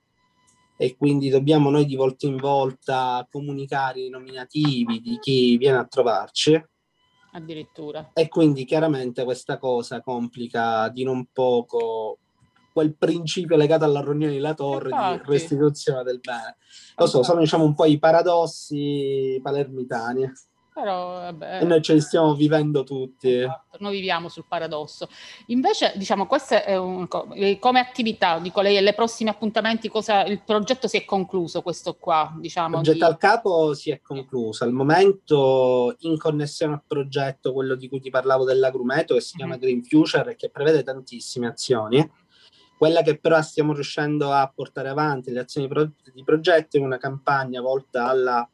e 0.76 0.96
quindi 0.96 1.28
dobbiamo 1.28 1.70
noi 1.70 1.84
di 1.84 1.94
volta 1.94 2.26
in 2.26 2.38
volta 2.38 3.24
comunicare 3.30 4.00
i 4.00 4.08
nominativi 4.08 5.00
di 5.00 5.20
chi 5.20 5.56
viene 5.56 5.78
a 5.78 5.86
trovarci 5.86 6.60
addirittura. 7.30 8.10
e 8.14 8.26
quindi 8.26 8.64
chiaramente 8.64 9.22
questa 9.22 9.58
cosa 9.58 10.00
complica 10.00 10.88
di 10.88 11.04
non 11.04 11.28
poco 11.32 12.18
quel 12.72 12.94
principio 12.96 13.56
legato 13.56 13.84
alla 13.84 14.00
riunione 14.00 14.32
della 14.34 14.54
torre 14.54 14.90
Infatti. 14.90 15.24
di 15.24 15.30
restituzione 15.32 16.02
del 16.02 16.20
bene. 16.20 16.56
Lo 16.96 17.06
so, 17.06 17.22
sono 17.22 17.40
diciamo 17.40 17.64
un 17.64 17.74
po' 17.74 17.84
i 17.84 17.98
paradossi 17.98 19.40
palermitani 19.42 20.30
Però, 20.72 21.14
vabbè. 21.14 21.60
e 21.62 21.64
noi 21.64 21.82
ce 21.82 21.94
li 21.94 22.00
stiamo 22.00 22.34
vivendo 22.34 22.84
tutti. 22.84 23.38
Esatto, 23.40 23.76
noi 23.80 23.92
viviamo 23.96 24.28
sul 24.28 24.44
paradosso. 24.48 25.08
Invece, 25.46 25.92
diciamo, 25.96 26.26
questa 26.26 26.64
è 26.64 26.76
un, 26.76 27.06
eh, 27.34 27.58
come 27.58 27.80
attività, 27.80 28.38
dico 28.38 28.60
lei, 28.60 28.80
le 28.80 28.94
prossimi 28.94 29.30
appuntamenti, 29.30 29.88
cosa, 29.88 30.24
il 30.24 30.40
progetto 30.42 30.86
si 30.88 30.96
è 30.98 31.04
concluso, 31.04 31.60
questo 31.62 31.96
qua, 31.98 32.30
Il 32.34 32.40
diciamo. 32.40 32.74
progetto 32.76 32.96
di- 32.96 33.02
al 33.02 33.16
capo 33.16 33.74
si 33.74 33.90
è 33.90 34.00
concluso. 34.00 34.64
Al 34.64 34.72
momento, 34.72 35.96
in 36.00 36.16
connessione 36.18 36.74
al 36.74 36.82
progetto, 36.86 37.52
quello 37.52 37.74
di 37.74 37.88
cui 37.88 38.00
ti 38.00 38.10
parlavo 38.10 38.44
dell'agrumeto, 38.44 39.14
che 39.14 39.20
si 39.20 39.36
chiama 39.36 39.54
Mhm. 39.54 39.60
Green 39.60 39.82
Future 39.82 40.36
che 40.36 40.50
prevede 40.50 40.82
tantissime 40.82 41.48
azioni, 41.48 42.10
quella 42.80 43.02
che 43.02 43.18
però 43.18 43.42
stiamo 43.42 43.74
riuscendo 43.74 44.32
a 44.32 44.50
portare 44.54 44.88
avanti, 44.88 45.30
le 45.32 45.40
azioni 45.40 45.68
pro- 45.68 45.90
di 46.14 46.24
progetto, 46.24 46.78
è 46.78 46.80
una 46.80 46.96
campagna 46.96 47.60
volta 47.60 48.06
alla, 48.06 48.48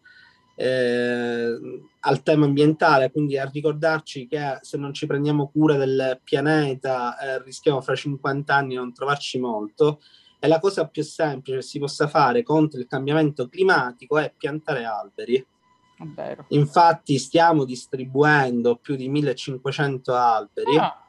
eh, 0.57 1.57
al 2.01 2.23
tema 2.25 2.45
ambientale, 2.45 3.13
quindi 3.13 3.39
a 3.39 3.49
ricordarci 3.49 4.27
che 4.27 4.59
se 4.63 4.79
non 4.79 4.93
ci 4.93 5.07
prendiamo 5.07 5.49
cura 5.49 5.77
del 5.77 6.21
pianeta 6.25 7.17
eh, 7.19 7.43
rischiamo 7.45 7.81
fra 7.81 7.95
50 7.95 8.53
anni 8.53 8.71
di 8.71 8.75
non 8.75 8.93
trovarci 8.93 9.39
molto 9.39 10.01
e 10.41 10.49
la 10.49 10.59
cosa 10.59 10.89
più 10.89 11.05
semplice 11.05 11.59
che 11.59 11.63
si 11.63 11.79
possa 11.79 12.09
fare 12.09 12.43
contro 12.43 12.81
il 12.81 12.89
cambiamento 12.89 13.49
climatico 13.49 14.19
è 14.19 14.35
piantare 14.37 14.85
alberi. 14.85 15.37
È 15.37 16.05
vero. 16.05 16.47
Infatti 16.49 17.17
stiamo 17.19 17.65
distribuendo 17.65 18.75
più 18.75 18.97
di 18.97 19.09
1500 19.09 20.15
alberi, 20.15 20.77
Ah, 20.79 21.01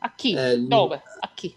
a 0.00 0.12
chi? 0.16 0.34
Eh, 0.34 0.58
Dove? 0.58 1.00
A 1.20 1.30
chi? 1.34 1.54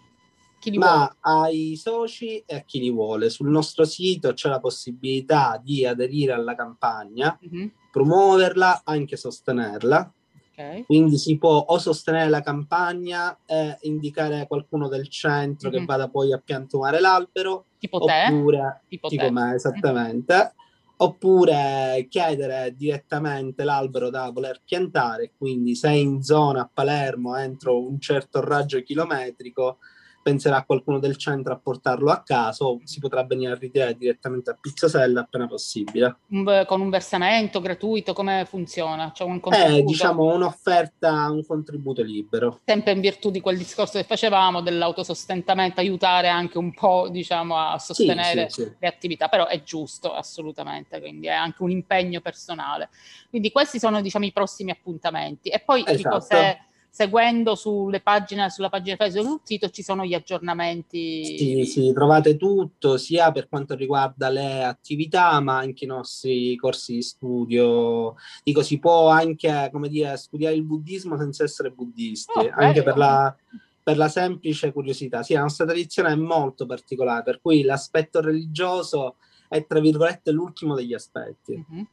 Ma 0.78 1.16
ai 1.22 1.76
soci 1.76 2.44
e 2.46 2.56
a 2.56 2.60
chi 2.62 2.80
li 2.80 2.92
vuole. 2.92 3.30
Sul 3.30 3.50
nostro 3.50 3.84
sito 3.86 4.34
c'è 4.34 4.48
la 4.50 4.60
possibilità 4.60 5.60
di 5.64 5.86
aderire 5.86 6.34
alla 6.34 6.56
campagna, 6.56 7.38
Mhm, 7.42 7.72
promuoverla, 7.92 8.82
anche 8.86 9.18
sostenerla. 9.18 10.14
ok. 10.58 10.86
Quindi 10.86 11.18
si 11.18 11.38
può 11.38 11.58
o 11.68 11.78
sostenere 11.80 12.30
la 12.30 12.42
campagna 12.42 13.38
e 13.46 13.78
indicare 13.82 14.46
qualcuno 14.48 14.88
del 14.88 15.08
centro 15.10 15.70
che 15.70 15.80
Mhm. 15.80 15.86
vada 15.86 16.10
poi 16.10 16.32
a 16.34 16.38
piantumare 16.38 17.00
l'albero, 17.00 17.66
Tipo 17.80 18.00
te? 18.06 18.26
oppure 18.28 18.82
Tipo 18.88 19.08
tipo 19.08 19.26
te. 19.26 19.32
me 19.32 19.56
esattamente 19.56 20.54
oppure 20.98 22.06
chiedere 22.10 22.76
direttamente 22.78 23.64
l'albero 23.64 24.12
da 24.12 24.30
voler 24.30 24.62
piantare 24.64 25.32
quindi 25.36 25.74
se 25.76 25.90
in 25.90 26.22
zona 26.22 26.62
a 26.62 26.70
Palermo 26.72 27.36
entro 27.36 27.84
un 27.88 28.00
certo 28.00 28.40
raggio 28.40 28.82
chilometrico 28.84 29.80
penserà 30.22 30.64
qualcuno 30.64 31.00
del 31.00 31.18
centro 31.18 31.54
a 31.54 31.58
portarlo 31.58 32.12
a 32.12 32.22
casa 32.24 32.66
o 32.66 32.80
si 32.84 33.00
potrà 33.00 33.24
venire 33.24 33.52
a 33.52 33.56
ritirare 33.56 33.96
direttamente 33.96 34.50
a 34.52 34.58
Pizzasella 34.60 35.22
appena 35.22 35.48
possibile 35.48 36.18
con 36.66 36.82
un 36.82 36.90
versamento 36.90 37.60
gratuito, 37.62 38.14
come 38.14 38.46
funziona? 38.48 39.12
C'è 39.12 39.24
un 39.24 39.38
è 39.38 39.40
contributo? 39.40 39.84
diciamo 39.84 40.34
un'offerta 40.34 41.30
un 41.30 41.46
contributo 41.46 42.02
libero 42.02 42.60
sempre 42.66 42.92
in 42.94 43.02
virtù 43.02 43.32
di 43.32 43.42
quel 43.42 43.58
discorso 43.58 43.98
che 43.98 44.04
facevamo 44.04 44.62
dell'autosostentamento, 44.62 45.80
aiutare 45.80 46.28
anche 46.28 46.58
un 46.58 46.74
po', 46.74 47.08
diciamo, 47.10 47.58
a 47.58 47.78
sì, 47.78 47.94
sostenere 47.94 48.50
sì, 48.50 48.62
sì. 48.64 48.72
le 48.80 48.88
attività, 48.88 49.28
però 49.28 49.48
è 49.48 49.62
giusto 49.64 50.14
assolutamente, 50.14 51.00
quindi 51.00 51.28
è 51.28 51.32
anche 51.32 51.64
un 51.64 51.72
impegno 51.72 52.22
personale. 52.22 52.90
Quindi 53.30 53.52
questi 53.52 53.80
sono, 53.80 54.02
diciamo, 54.02 54.26
i 54.26 54.32
prossimi 54.32 54.72
appuntamenti. 54.72 55.50
E 55.50 55.60
poi 55.60 55.84
dico, 55.84 56.18
Esatto. 56.18 56.22
se 56.22 56.60
seguendo 56.92 57.56
sulle 57.56 58.02
pagine, 58.02 58.50
sulla 58.50 58.68
pagina 58.68 58.98
Facebook 58.98 59.26
sul 59.26 59.40
sito 59.44 59.70
ci 59.70 59.82
sono 59.82 60.04
gli 60.04 60.14
aggiornamenti. 60.14 61.38
Sì, 61.38 61.66
sì, 61.66 61.94
trovate 61.94 62.36
tutto, 62.36 62.98
sia 62.98 63.32
per 63.32 63.48
quanto 63.48 63.76
riguarda 63.76 64.28
le 64.30 64.64
attività, 64.64 65.40
ma 65.40 65.58
anche 65.58 65.86
i 65.86 65.88
nostri 65.88 66.56
corsi 66.58 66.96
di 66.96 67.02
studio. 67.02 68.16
Dico, 68.44 68.62
si 68.62 68.78
può 68.78 69.08
anche, 69.08 69.70
come 69.72 69.88
dire, 69.88 70.18
studiare 70.18 70.54
il 70.54 70.64
buddismo 70.64 71.18
senza 71.18 71.46
essere 71.46 71.72
buddisti, 71.72 72.40
Oh, 72.40 72.52
anche 72.54 72.84
per 72.84 72.98
la, 72.98 73.34
per 73.82 73.96
la 73.96 74.10
semplice 74.10 74.74
curiosità. 74.74 75.24
Sì, 75.24 75.34
la 75.34 75.42
nostra 75.42 75.66
tradizione 75.66 76.12
è 76.12 76.16
molto 76.16 76.66
particolare, 76.66 77.24
per 77.24 77.40
cui 77.42 77.64
l'aspetto 77.64 78.20
religioso 78.20 79.16
è, 79.48 79.66
tra 79.66 79.80
virgolette, 79.80 80.32
l'ultimo 80.32 80.76
degli 80.76 80.94
aspetti. 80.94 81.66
Mhm. 81.68 81.88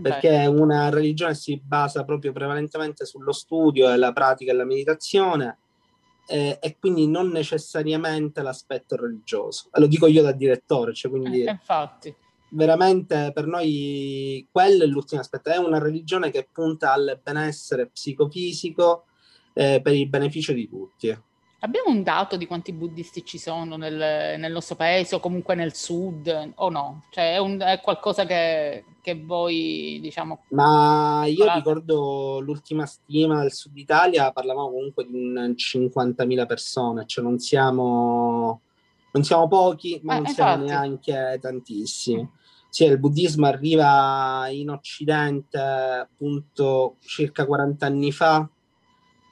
Perché 0.00 0.46
una 0.46 0.88
religione 0.90 1.34
si 1.34 1.60
basa 1.62 2.04
proprio 2.04 2.32
prevalentemente 2.32 3.04
sullo 3.04 3.32
studio 3.32 3.92
e 3.92 3.96
la 3.96 4.12
pratica 4.12 4.52
e 4.52 4.54
la 4.54 4.64
meditazione, 4.64 5.58
eh, 6.26 6.58
e 6.60 6.76
quindi 6.78 7.06
non 7.06 7.28
necessariamente 7.28 8.42
l'aspetto 8.42 8.96
religioso. 8.96 9.68
E 9.72 9.80
lo 9.80 9.86
dico 9.86 10.06
io 10.06 10.22
da 10.22 10.32
direttore, 10.32 10.94
cioè 10.94 11.10
quindi 11.10 11.44
Eh, 11.44 11.50
infatti. 11.50 12.14
veramente 12.50 13.30
per 13.34 13.46
noi 13.46 14.46
quello 14.50 14.84
è 14.84 14.86
l'ultimo 14.86 15.20
aspetto. 15.20 15.50
È 15.50 15.56
una 15.56 15.78
religione 15.78 16.30
che 16.30 16.48
punta 16.50 16.92
al 16.92 17.20
benessere 17.22 17.88
psicofisico 17.88 19.04
eh, 19.52 19.80
per 19.82 19.94
il 19.94 20.08
beneficio 20.08 20.52
di 20.52 20.68
tutti. 20.68 21.16
Abbiamo 21.64 21.88
un 21.88 22.02
dato 22.02 22.36
di 22.36 22.46
quanti 22.46 22.72
buddisti 22.74 23.24
ci 23.24 23.38
sono 23.38 23.76
nel, 23.76 24.38
nel 24.38 24.52
nostro 24.52 24.76
paese 24.76 25.14
o 25.14 25.18
comunque 25.20 25.54
nel 25.54 25.74
sud 25.74 26.52
o 26.56 26.68
no? 26.68 27.04
Cioè 27.10 27.32
è, 27.32 27.38
un- 27.38 27.58
è 27.58 27.80
qualcosa 27.80 28.26
che, 28.26 28.84
che 29.00 29.18
voi, 29.18 29.98
diciamo, 30.02 30.44
Ma 30.50 31.24
io 31.24 31.36
Guarda. 31.36 31.54
ricordo 31.54 32.40
l'ultima 32.40 32.84
stima 32.84 33.40
del 33.40 33.52
sud 33.54 33.78
Italia, 33.78 34.30
parlavamo 34.30 34.68
comunque 34.72 35.06
di 35.06 35.14
un 35.16 35.54
50.000 35.56 36.44
persone, 36.44 37.06
cioè 37.06 37.24
non 37.24 37.38
siamo, 37.38 38.60
non 39.12 39.24
siamo 39.24 39.48
pochi, 39.48 39.98
ma 40.02 40.16
Eh, 40.16 40.18
non 40.18 40.26
siamo 40.26 40.50
infatti. 40.52 40.70
neanche 40.70 41.38
tantissimi. 41.40 42.28
Sì, 42.68 42.84
il 42.84 42.98
buddismo 42.98 43.46
arriva 43.46 44.48
in 44.50 44.68
Occidente 44.68 45.58
appunto 45.58 46.96
circa 47.00 47.46
40 47.46 47.86
anni 47.86 48.12
fa 48.12 48.46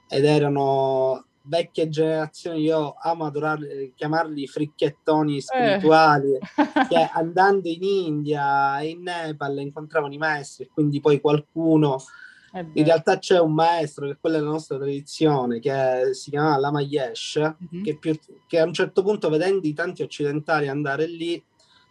ed 0.09 0.25
erano 0.25 1.27
vecchie 1.45 1.89
generazioni, 1.89 2.61
io 2.61 2.95
amo 2.99 3.25
adorarli, 3.25 3.93
chiamarli 3.95 4.47
fricchettoni 4.47 5.41
spirituali, 5.41 6.39
che 6.89 7.11
andando 7.13 7.69
in 7.69 7.83
India 7.83 8.81
e 8.81 8.89
in 8.91 9.03
Nepal 9.03 9.59
incontravano 9.59 10.13
i 10.13 10.19
maestri 10.19 10.65
e 10.65 10.71
quindi 10.73 11.01
poi 11.01 11.21
qualcuno 11.21 11.99
È 12.53 12.59
in 12.75 12.85
realtà 12.85 13.19
c'è 13.19 13.41
un 13.41 13.55
maestro 13.55 14.07
che 14.07 14.19
quella 14.21 14.37
è 14.37 14.41
la 14.41 14.49
nostra 14.51 14.77
tradizione 14.77 15.59
che 15.59 16.11
si 16.13 16.29
chiama 16.29 16.59
Lama 16.59 16.81
Yesh 16.83 17.37
Mhm. 17.71 17.83
che, 17.83 17.97
più- 17.97 18.19
che 18.47 18.59
a 18.61 18.65
un 18.65 18.75
certo 18.75 19.03
punto 19.03 19.31
vedendo 19.31 19.67
i 19.67 19.73
tanti 19.73 20.03
occidentali 20.03 20.69
andare 20.69 21.07
lì 21.07 21.43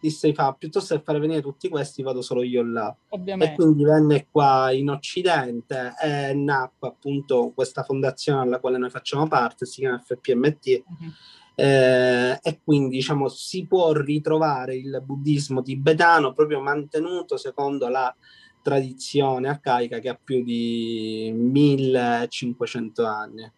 disse 0.02 0.34
fa 0.34 0.52
piuttosto 0.52 0.96
che 0.96 1.02
fare 1.04 1.20
venire 1.20 1.40
tutti 1.40 1.68
questi 1.68 2.02
vado 2.02 2.22
solo 2.22 2.42
io 2.42 2.64
là 2.64 2.88
e 2.90 3.06
Ovviamente. 3.10 3.54
quindi 3.54 3.84
venne 3.84 4.26
qua 4.28 4.72
in 4.72 4.90
Occidente 4.90 5.94
e 6.02 6.34
nacque 6.34 6.88
appunto 6.88 7.52
questa 7.54 7.84
fondazione 7.84 8.40
alla 8.40 8.58
quale 8.58 8.78
noi 8.78 8.90
facciamo 8.90 9.28
parte 9.28 9.64
si 9.64 9.80
chiama 9.80 10.00
FPMT 10.04 10.82
Mhm. 10.88 11.12
eh, 11.54 12.38
e 12.42 12.60
quindi 12.64 12.96
diciamo 12.96 13.28
si 13.28 13.64
può 13.66 13.92
ritrovare 13.92 14.74
il 14.74 15.00
buddismo 15.04 15.62
tibetano 15.62 16.32
proprio 16.32 16.60
mantenuto 16.60 17.36
secondo 17.36 17.86
la 17.86 18.12
tradizione 18.60 19.48
arcaica 19.48 20.00
che 20.00 20.08
ha 20.08 20.18
più 20.22 20.42
di 20.42 21.32
1500 21.34 23.04
anni. 23.06 23.50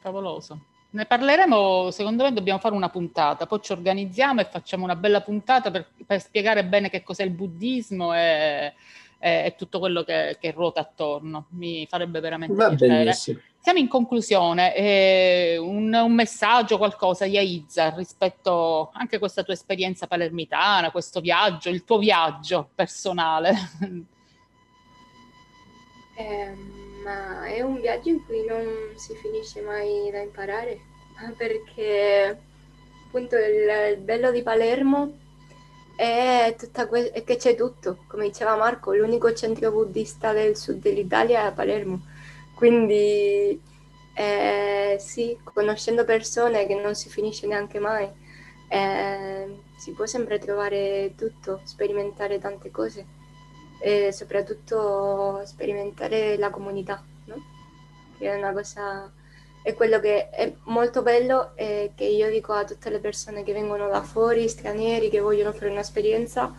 Favoloso. 0.00 0.60
Ne 0.96 1.04
parleremo, 1.04 1.90
secondo 1.90 2.22
me 2.22 2.32
dobbiamo 2.32 2.58
fare 2.58 2.74
una 2.74 2.88
puntata, 2.88 3.44
poi 3.44 3.60
ci 3.60 3.72
organizziamo 3.72 4.40
e 4.40 4.46
facciamo 4.46 4.84
una 4.84 4.96
bella 4.96 5.20
puntata 5.20 5.70
per, 5.70 5.88
per 6.06 6.22
spiegare 6.22 6.64
bene 6.64 6.88
che 6.88 7.02
cos'è 7.02 7.22
il 7.22 7.32
buddismo 7.32 8.14
e, 8.14 8.72
e, 9.18 9.30
e 9.44 9.54
tutto 9.58 9.78
quello 9.78 10.04
che, 10.04 10.38
che, 10.40 10.52
ruota 10.52 10.80
attorno. 10.80 11.48
Mi 11.50 11.86
farebbe 11.86 12.18
veramente 12.20 12.54
Va 12.54 12.70
piacere. 12.70 13.04
Benissimo. 13.04 13.40
Siamo 13.58 13.78
in 13.78 13.88
conclusione, 13.88 14.74
eh, 14.74 15.58
un, 15.58 15.92
un, 15.92 16.14
messaggio, 16.14 16.78
qualcosa, 16.78 17.26
Yaizza, 17.26 17.90
rispetto 17.90 18.88
anche 18.94 19.16
a 19.16 19.18
questa 19.18 19.42
tua 19.42 19.52
esperienza 19.52 20.06
palermitana, 20.06 20.90
questo 20.90 21.20
viaggio, 21.20 21.68
il 21.68 21.84
tuo 21.84 21.98
viaggio 21.98 22.70
personale. 22.74 23.54
Eh, 26.18 26.95
ma 27.06 27.44
è 27.46 27.60
un 27.60 27.80
viaggio 27.80 28.08
in 28.08 28.24
cui 28.26 28.44
non 28.44 28.66
si 28.96 29.14
finisce 29.14 29.60
mai 29.60 30.10
da 30.10 30.18
imparare, 30.18 30.80
perché 31.38 32.36
appunto 33.06 33.36
il, 33.36 33.92
il 33.92 33.98
bello 33.98 34.32
di 34.32 34.42
Palermo 34.42 35.16
è, 35.94 36.54
que- 36.88 37.12
è, 37.12 37.22
che 37.22 37.36
c'è 37.36 37.54
tutto, 37.54 37.98
come 38.08 38.26
diceva 38.26 38.56
Marco, 38.56 38.92
l'unico 38.92 39.32
centro 39.32 39.70
buddista 39.70 40.32
del 40.32 40.56
sud 40.56 40.80
dell'Italia 40.82 41.42
è 41.42 41.46
a 41.46 41.52
Palermo, 41.52 42.00
quindi 42.56 43.60
eh, 44.14 44.96
sì, 44.98 45.38
conoscendo 45.44 46.04
persone 46.04 46.66
che 46.66 46.74
non 46.74 46.96
si 46.96 47.08
finisce 47.08 47.46
neanche 47.46 47.78
mai, 47.78 48.08
eh, 48.68 49.60
si 49.76 49.92
può 49.92 50.06
sempre 50.06 50.40
trovare 50.40 51.14
tutto, 51.16 51.60
sperimentare 51.62 52.40
tante 52.40 52.72
cose 52.72 53.25
e 53.78 54.12
soprattutto 54.12 55.42
sperimentare 55.44 56.36
la 56.36 56.50
comunità, 56.50 57.02
no? 57.24 57.34
che 58.18 58.30
è 58.30 58.36
una 58.36 58.52
cosa, 58.52 59.10
è 59.62 59.74
quello 59.74 60.00
che 60.00 60.30
è 60.30 60.52
molto 60.64 61.02
bello 61.02 61.52
e 61.54 61.92
che 61.94 62.04
io 62.04 62.30
dico 62.30 62.52
a 62.52 62.64
tutte 62.64 62.90
le 62.90 62.98
persone 62.98 63.42
che 63.42 63.52
vengono 63.52 63.88
da 63.88 64.02
fuori, 64.02 64.48
stranieri, 64.48 65.10
che 65.10 65.20
vogliono 65.20 65.52
fare 65.52 65.70
un'esperienza, 65.70 66.54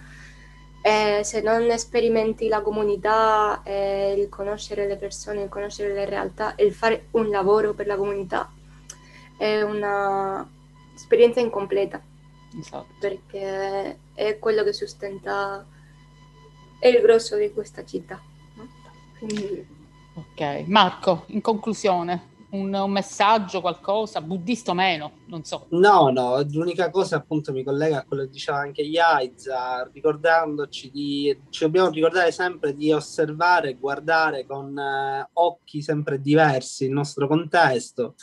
eh, 0.82 1.22
se 1.24 1.42
non 1.42 1.78
sperimenti 1.78 2.48
la 2.48 2.62
comunità, 2.62 3.62
eh, 3.64 4.14
il 4.18 4.30
conoscere 4.30 4.88
le 4.88 4.96
persone, 4.96 5.44
il 5.44 5.50
conoscere 5.50 5.94
le 5.94 6.06
realtà, 6.06 6.54
il 6.58 6.74
fare 6.74 7.08
un 7.12 7.30
lavoro 7.30 7.74
per 7.74 7.88
la 7.88 7.98
comunità, 7.98 8.50
è 9.38 9.62
un'esperienza 9.64 11.40
incompleta. 11.40 12.02
Esatto. 12.58 12.88
Perché 13.00 13.98
è 14.14 14.40
quello 14.40 14.64
che 14.64 14.74
sostenta 14.74 15.66
è 16.80 16.88
il 16.88 17.02
grosso 17.02 17.36
di 17.36 17.52
questa 17.52 17.86
città. 17.86 18.22
Quindi... 19.18 19.76
Ok, 20.14 20.64
Marco, 20.66 21.26
in 21.28 21.42
conclusione, 21.42 22.36
un, 22.50 22.74
un, 22.74 22.92
messaggio, 22.92 23.62
qualcosa, 23.62 24.22
buddista 24.22 24.72
o 24.72 24.74
meno, 24.74 25.12
non 25.26 25.44
so. 25.44 25.68
No, 25.70 26.10
no, 26.10 26.42
l'unica 26.50 26.90
cosa 26.90 27.18
appunto 27.18 27.52
mi 27.52 27.64
collega 27.64 28.00
a 28.00 28.04
quello 28.04 28.24
che 28.24 28.30
diceva 28.30 28.58
anche 28.58 28.82
Yaiza, 28.82 29.88
ricordandoci 29.94 30.90
di, 30.90 31.40
ci 31.50 31.66
dobbiamo 31.66 31.90
ricordare 31.90 32.32
sempre 32.32 32.74
di 32.74 32.92
osservare, 32.92 33.76
guardare 33.76 34.46
con 34.46 34.78
eh, 34.78 35.30
occhi 35.34 35.82
sempre 35.82 36.20
diversi 36.20 36.86
il 36.86 36.92
nostro 36.92 37.28
contesto 37.28 38.16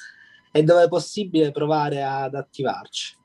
e 0.50 0.62
dove 0.62 0.84
è 0.84 0.88
possibile 0.88 1.52
provare 1.52 2.02
ad 2.02 2.34
attivarci 2.34 3.22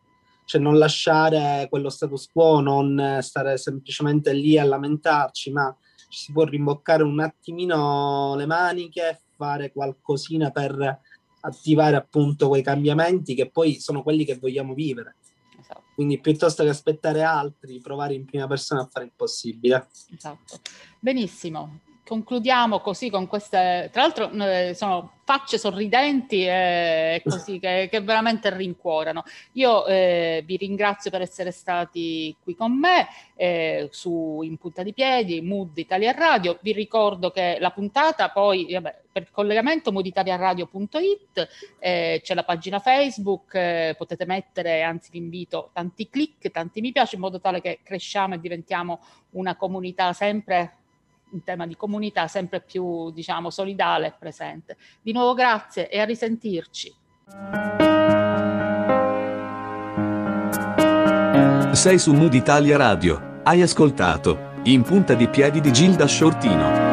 cioè 0.49 0.59
non 0.59 0.79
lasciare 0.79 1.67
quello 1.69 1.91
status 1.91 2.27
quo, 2.31 2.59
non 2.59 3.19
stare 3.21 3.55
semplicemente 3.59 4.33
lì 4.33 4.57
a 4.57 4.63
lamentarci, 4.63 5.51
ma 5.51 5.77
ci 6.09 6.23
si 6.25 6.31
può 6.31 6.43
rimboccare 6.43 7.03
un 7.03 7.19
attimino 7.19 8.33
le 8.35 8.47
maniche, 8.47 9.21
fare 9.35 9.71
qualcosina 9.71 10.49
per 10.49 11.01
attivare 11.41 11.97
appunto 11.97 12.47
quei 12.47 12.63
cambiamenti 12.63 13.35
che 13.35 13.51
poi 13.51 13.79
sono 13.79 14.01
quelli 14.01 14.25
che 14.25 14.39
vogliamo 14.39 14.73
vivere. 14.73 15.17
Esatto. 15.59 15.83
Quindi 15.93 16.19
piuttosto 16.19 16.63
che 16.63 16.69
aspettare 16.69 17.21
altri, 17.21 17.79
provare 17.79 18.15
in 18.15 18.25
prima 18.25 18.47
persona 18.47 18.81
a 18.81 18.89
fare 18.91 19.05
il 19.05 19.11
possibile. 19.15 19.87
Esatto. 20.11 20.57
Benissimo 20.99 21.81
concludiamo 22.09 22.79
così 22.79 23.11
con 23.11 23.27
queste, 23.27 23.89
tra 23.93 24.01
l'altro 24.01 24.31
eh, 24.31 24.73
sono 24.73 25.17
facce 25.23 25.59
sorridenti 25.59 26.43
e 26.43 27.21
così 27.23 27.59
che, 27.59 27.87
che 27.87 28.01
veramente 28.01 28.49
rincuorano. 28.49 29.23
Io 29.51 29.85
eh, 29.85 30.41
vi 30.43 30.57
ringrazio 30.57 31.11
per 31.11 31.21
essere 31.21 31.51
stati 31.51 32.35
qui 32.41 32.55
con 32.55 32.75
me 32.75 33.07
eh, 33.35 33.89
su 33.91 34.39
In 34.41 34.57
Punta 34.57 34.81
di 34.81 34.91
Piedi, 34.91 35.41
Mood 35.41 35.77
Italia 35.77 36.11
Radio. 36.13 36.57
Vi 36.63 36.73
ricordo 36.73 37.29
che 37.29 37.57
la 37.59 37.69
puntata 37.69 38.31
poi 38.31 38.73
vabbè, 38.73 39.01
per 39.11 39.29
collegamento 39.29 39.91
mooditaliaradio.it 39.91 41.47
eh, 41.77 42.21
c'è 42.23 42.33
la 42.33 42.43
pagina 42.43 42.79
Facebook, 42.79 43.53
eh, 43.53 43.93
potete 43.95 44.25
mettere, 44.25 44.81
anzi 44.81 45.11
vi 45.11 45.19
invito, 45.19 45.69
tanti 45.73 46.09
click, 46.09 46.49
tanti 46.49 46.81
mi 46.81 46.91
piace 46.91 47.17
in 47.17 47.21
modo 47.21 47.39
tale 47.39 47.61
che 47.61 47.81
cresciamo 47.83 48.33
e 48.33 48.39
diventiamo 48.39 48.99
una 49.33 49.55
comunità 49.55 50.11
sempre 50.13 50.73
in 51.31 51.43
tema 51.43 51.65
di 51.67 51.75
comunità 51.75 52.27
sempre 52.27 52.61
più, 52.61 53.11
diciamo, 53.11 53.49
solidale 53.49 54.07
e 54.07 54.13
presente. 54.17 54.77
Di 55.01 55.11
nuovo 55.11 55.33
grazie 55.33 55.89
e 55.89 55.99
a 55.99 56.05
risentirci. 56.05 56.93
Sei 61.71 61.99
su 61.99 62.13
Mood 62.13 62.33
Italia 62.33 62.77
Radio. 62.77 63.41
Hai 63.43 63.61
ascoltato 63.61 64.47
In 64.63 64.81
punta 64.81 65.13
di 65.13 65.27
piedi 65.29 65.61
di 65.61 65.71
Gilda 65.71 66.05
Shortino. 66.05 66.88